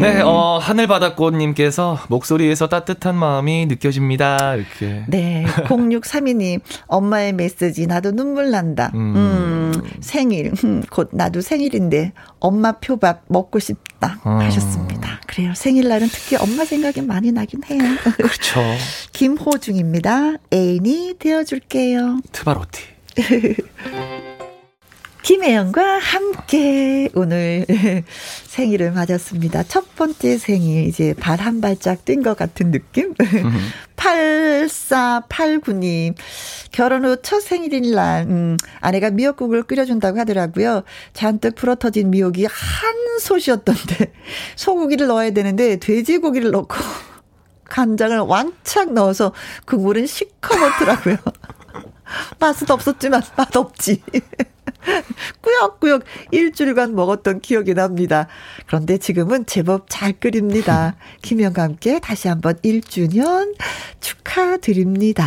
[0.03, 0.27] 네, 음.
[0.27, 4.55] 어, 하늘바다꽃님께서 목소리에서 따뜻한 마음이 느껴집니다.
[4.55, 5.05] 이렇게.
[5.07, 8.91] 네, 0632님, 엄마의 메시지, 나도 눈물 난다.
[8.95, 12.11] 음, 음 생일, 음, 곧 나도 생일인데,
[12.41, 14.19] 엄마 표밥 먹고 싶다.
[14.25, 14.39] 어.
[14.41, 15.21] 하셨습니다.
[15.25, 15.53] 그래요.
[15.55, 17.81] 생일날은 특히 엄마 생각이 많이 나긴 해요.
[18.17, 18.59] 그렇죠.
[19.13, 20.33] 김호중입니다.
[20.51, 22.19] 애인이 되어줄게요.
[22.33, 22.81] 트바로티.
[25.23, 27.65] 김혜영과 함께 오늘
[28.45, 29.63] 생일을 맞았습니다.
[29.63, 33.13] 첫 번째 생일, 이제 발 한 발짝 뛴 것 같은 느낌?
[33.95, 36.15] 8489님,
[36.73, 40.83] 결혼 후 첫 생일인 날, 음, 아내가 미역국을 끓여준다고 하더라고요.
[41.13, 44.11] 잔뜩 불어 터진 미역이 한 솥이었던데,
[44.57, 46.75] 소고기를 넣어야 되는데, 돼지고기를 넣고,
[47.65, 49.33] 간장을 왕창 넣어서
[49.65, 51.15] 국물은 시커멓더라고요.
[52.39, 54.01] 맛은 없었지만 맛없지.
[55.41, 58.27] 꾸역꾸역 일주일간 먹었던 기억이 납니다.
[58.67, 60.95] 그런데 지금은 제법 잘 끓입니다.
[61.21, 63.53] 김영과 함께 다시 한번 1주년
[63.99, 65.23] 축하드립니다.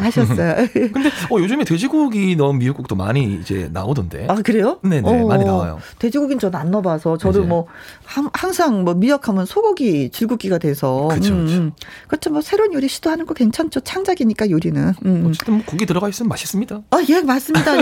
[0.00, 0.66] 하셨어요.
[0.92, 4.26] 근데 어, 요즘에 돼지고기 넣은 미역국도 많이 이제 나오던데.
[4.28, 4.78] 아, 그래요?
[4.82, 5.78] 네네, 어, 많이 나와요.
[5.98, 7.46] 돼지고기는 저는 안 넣어봐서 저도 네.
[7.46, 7.66] 뭐
[8.04, 11.08] 항, 항상 뭐 미역하면 소고기 줄국기가 돼서.
[11.08, 11.34] 그렇죠.
[11.34, 11.72] 음,
[12.08, 12.30] 그렇죠.
[12.30, 13.80] 뭐 새로운 요리 시도하는 거 괜찮죠.
[13.80, 14.94] 창작이니까 요리는.
[15.04, 15.26] 음.
[15.28, 16.82] 어쨌든 뭐 고기 들어가 있으면 맛있습니다.
[16.90, 17.72] 아, 예, 맞습니다.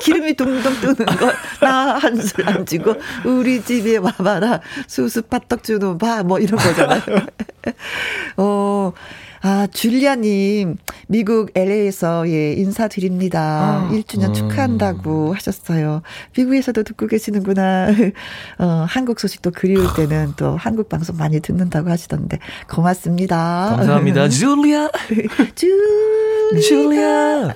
[0.00, 1.06] 기름이 둥둥 뜨는
[1.60, 7.02] 거나 한술 안 주고 우리 집에 와봐라 수수 팥떡 주는 봐뭐 이런 거잖아요.
[8.38, 8.92] 어.
[9.46, 13.40] 아, 줄리아님, 미국 LA에서, 예, 인사드립니다.
[13.42, 14.32] 아, 1주년 음.
[14.32, 16.00] 축하한다고 하셨어요.
[16.34, 17.88] 미국에서도 듣고 계시는구나.
[18.58, 22.38] 어, 한국 소식도 그리울 때는 또 한국 방송 많이 듣는다고 하시던데,
[22.70, 23.74] 고맙습니다.
[23.76, 24.28] 감사합니다.
[24.32, 24.88] 줄리아.
[26.66, 27.54] 줄리아.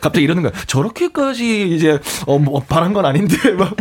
[0.00, 0.52] 갑자기 이러는 거야.
[0.68, 1.98] 저렇게까지 이제,
[2.28, 3.74] 어, 뭐, 바란 건 아닌데, 막.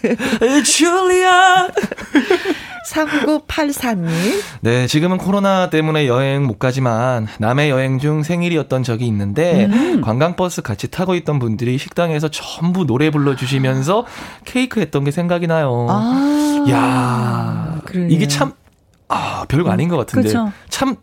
[0.64, 1.68] 줄리아.
[2.92, 4.08] 3984님.
[4.60, 10.00] 네, 지금은 코로나 때문에 여행 못 가지만 남의 여행 중 생일이었던 적이 있는데 음.
[10.00, 14.06] 관광버스 같이 타고 있던 분들이 식당에서 전부 노래 불러주시면서
[14.44, 15.86] 케이크 했던 게 생각이 나요.
[15.88, 16.64] 아.
[16.70, 18.08] 야 그래.
[18.10, 18.52] 이게 참,
[19.08, 20.28] 아, 별거 아닌 것 같은데.
[20.28, 20.52] 그쵸.
[20.68, 20.96] 참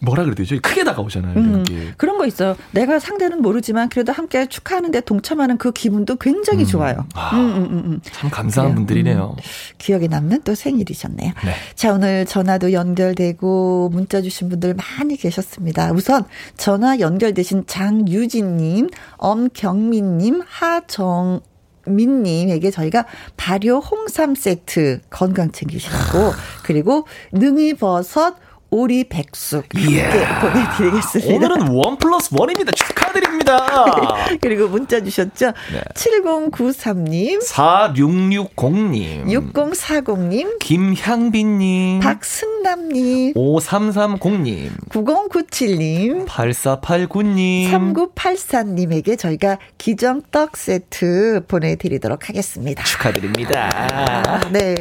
[0.00, 0.58] 뭐라 그래야 되죠?
[0.62, 1.36] 크게 다가오잖아요.
[1.36, 1.64] 음,
[1.96, 2.56] 그런 거 있어요.
[2.72, 6.66] 내가 상대는 모르지만 그래도 함께 축하하는데 동참하는 그 기분도 굉장히 음.
[6.66, 7.06] 좋아요.
[7.14, 8.74] 아, 음, 음, 음, 참 감사한 그래요.
[8.76, 9.36] 분들이네요.
[9.78, 11.32] 기억에 남는 또 생일이셨네요.
[11.44, 11.54] 네.
[11.74, 15.92] 자, 오늘 전화도 연결되고 문자 주신 분들 많이 계셨습니다.
[15.92, 16.24] 우선
[16.56, 21.40] 전화 연결되신 장유진님, 엄경민님, 하정
[21.86, 23.06] 민님에게 저희가
[23.36, 26.32] 발효 홍삼 세트 건강 챙기시라고
[26.62, 28.36] 그리고 능이버섯
[28.70, 31.34] 오리 백숙 이렇게 보내드리겠습니다.
[31.34, 32.70] 오늘은 원 플러스 원입니다.
[33.10, 34.26] 축하드립니다.
[34.40, 35.52] 그리고 문자 주셨죠?
[35.72, 35.80] 네.
[35.94, 52.84] 7093님, 4660님, 6040님, 김향빈님, 박승남님, 5330님, 9097님, 8489님, 3984님에게 저희가 기정떡 세트 보내드리도록 하겠습니다.
[52.84, 53.70] 축하드립니다.
[54.52, 54.76] 네.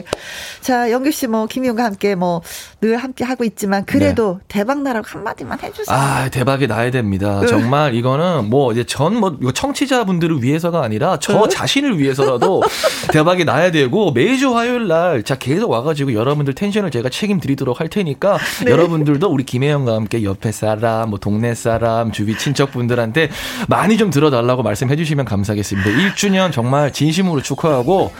[0.61, 2.41] 자, 영규 씨 뭐, 김희용과 함께 뭐,
[2.81, 4.60] 늘 함께 하고 있지만, 그래도 네.
[4.60, 5.95] 대박 나라고 한마디만 해주세요.
[5.95, 7.45] 아, 대박이 나야 됩니다.
[7.47, 12.62] 정말 이 거는 뭐, 이제 전 뭐, 청취자분들을 위해서가 아니라 저 자신을 위해서라도
[13.12, 18.38] 대박이 나야 되고, 매주 화요일 날, 자, 계속 와가지고 여러분들 텐션을 제가 책임드리도록 할 테니까,
[18.66, 18.72] 네.
[18.72, 23.30] 여러분들도 우리 김혜영과 함께 옆에 사람, 뭐, 동네 사람, 주위 친척분들한테
[23.68, 25.90] 많이 좀 들어달라고 말씀해 주시면 감사하겠습니다.
[25.90, 28.12] 1주년 정말 진심으로 축하하고,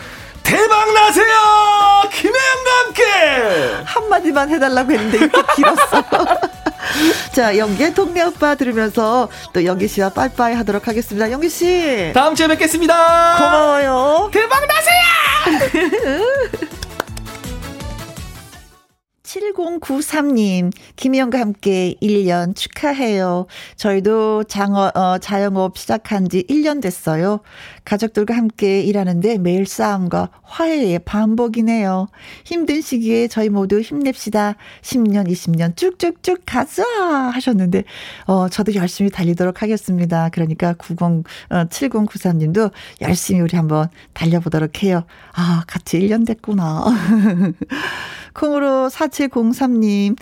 [0.42, 1.26] 대박 나세요!
[2.12, 3.84] 김혜영과 함께!
[3.84, 6.04] 한마디만 해달라고 했는데 이렇게 길었어.
[7.32, 11.30] 자, 영기의 동네 오빠 들으면서 또 영기 씨와 빠이빠이 하도록 하겠습니다.
[11.30, 12.10] 영기 씨.
[12.14, 13.36] 다음 주에 뵙겠습니다.
[13.38, 14.30] 고마워요.
[14.32, 16.20] 대박 나세요!
[19.30, 23.46] 7093님, 김희영과 함께 1년 축하해요.
[23.76, 27.40] 저희도 장어, 어, 자영업 시작한 지 1년 됐어요.
[27.90, 32.06] 가족들과 함께 일하는데 매일 싸움과 화해의 반복이네요.
[32.44, 34.54] 힘든 시기에 저희 모두 힘냅시다.
[34.82, 36.84] 10년, 20년 쭉쭉쭉 가자!
[37.32, 37.82] 하셨는데,
[38.26, 40.28] 어, 저도 열심히 달리도록 하겠습니다.
[40.28, 41.24] 그러니까 90, 어,
[41.64, 45.02] 7093님도 열심히 우리 한번 달려보도록 해요.
[45.32, 46.84] 아, 같이 1년 됐구나.
[48.32, 50.16] 콩으로 4703님,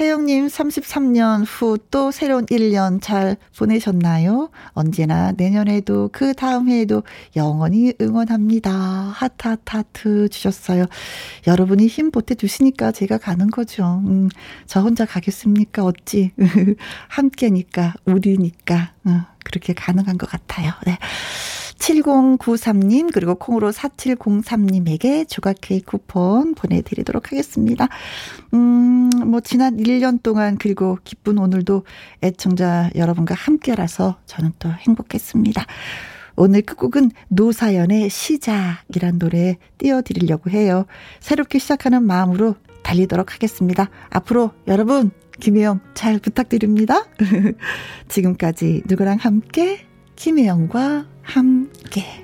[0.00, 4.48] 혜영님 33년 후 또 새로운 1년 잘 보내셨나요?
[4.70, 7.06] 언제나 내년에도 그 다음 해에 도
[7.36, 8.70] 영원히 응원합니다.
[8.70, 10.86] 하트, 하트, 하트 주셨어요.
[11.46, 14.02] 여러분이 힘 보태주시니까 제가 가는 거죠.
[14.06, 14.28] 음,
[14.66, 15.84] 저 혼자 가겠습니까?
[15.84, 16.32] 어찌.
[17.08, 18.92] 함께니까, 우리니까.
[19.04, 20.72] 어, 그렇게 가능한 것 같아요.
[20.86, 20.98] 네.
[21.82, 27.88] 7093님, 그리고 콩으로 4703님에게 조각 케이크 쿠폰 보내드리도록 하겠습니다.
[28.54, 31.84] 음, 뭐, 지난 1년 동안, 그리고 기쁜 오늘도
[32.22, 35.66] 애청자 여러분과 함께라서 저는 또 행복했습니다.
[36.36, 40.86] 오늘 끝곡은 노사연의 시작이란 노래 띄워드리려고 해요.
[41.20, 43.90] 새롭게 시작하는 마음으로 달리도록 하겠습니다.
[44.10, 45.10] 앞으로 여러분,
[45.40, 47.04] 김혜영 잘 부탁드립니다.
[48.08, 49.86] 지금까지 누구랑 함께?
[50.16, 52.21] 김혜영과 함께.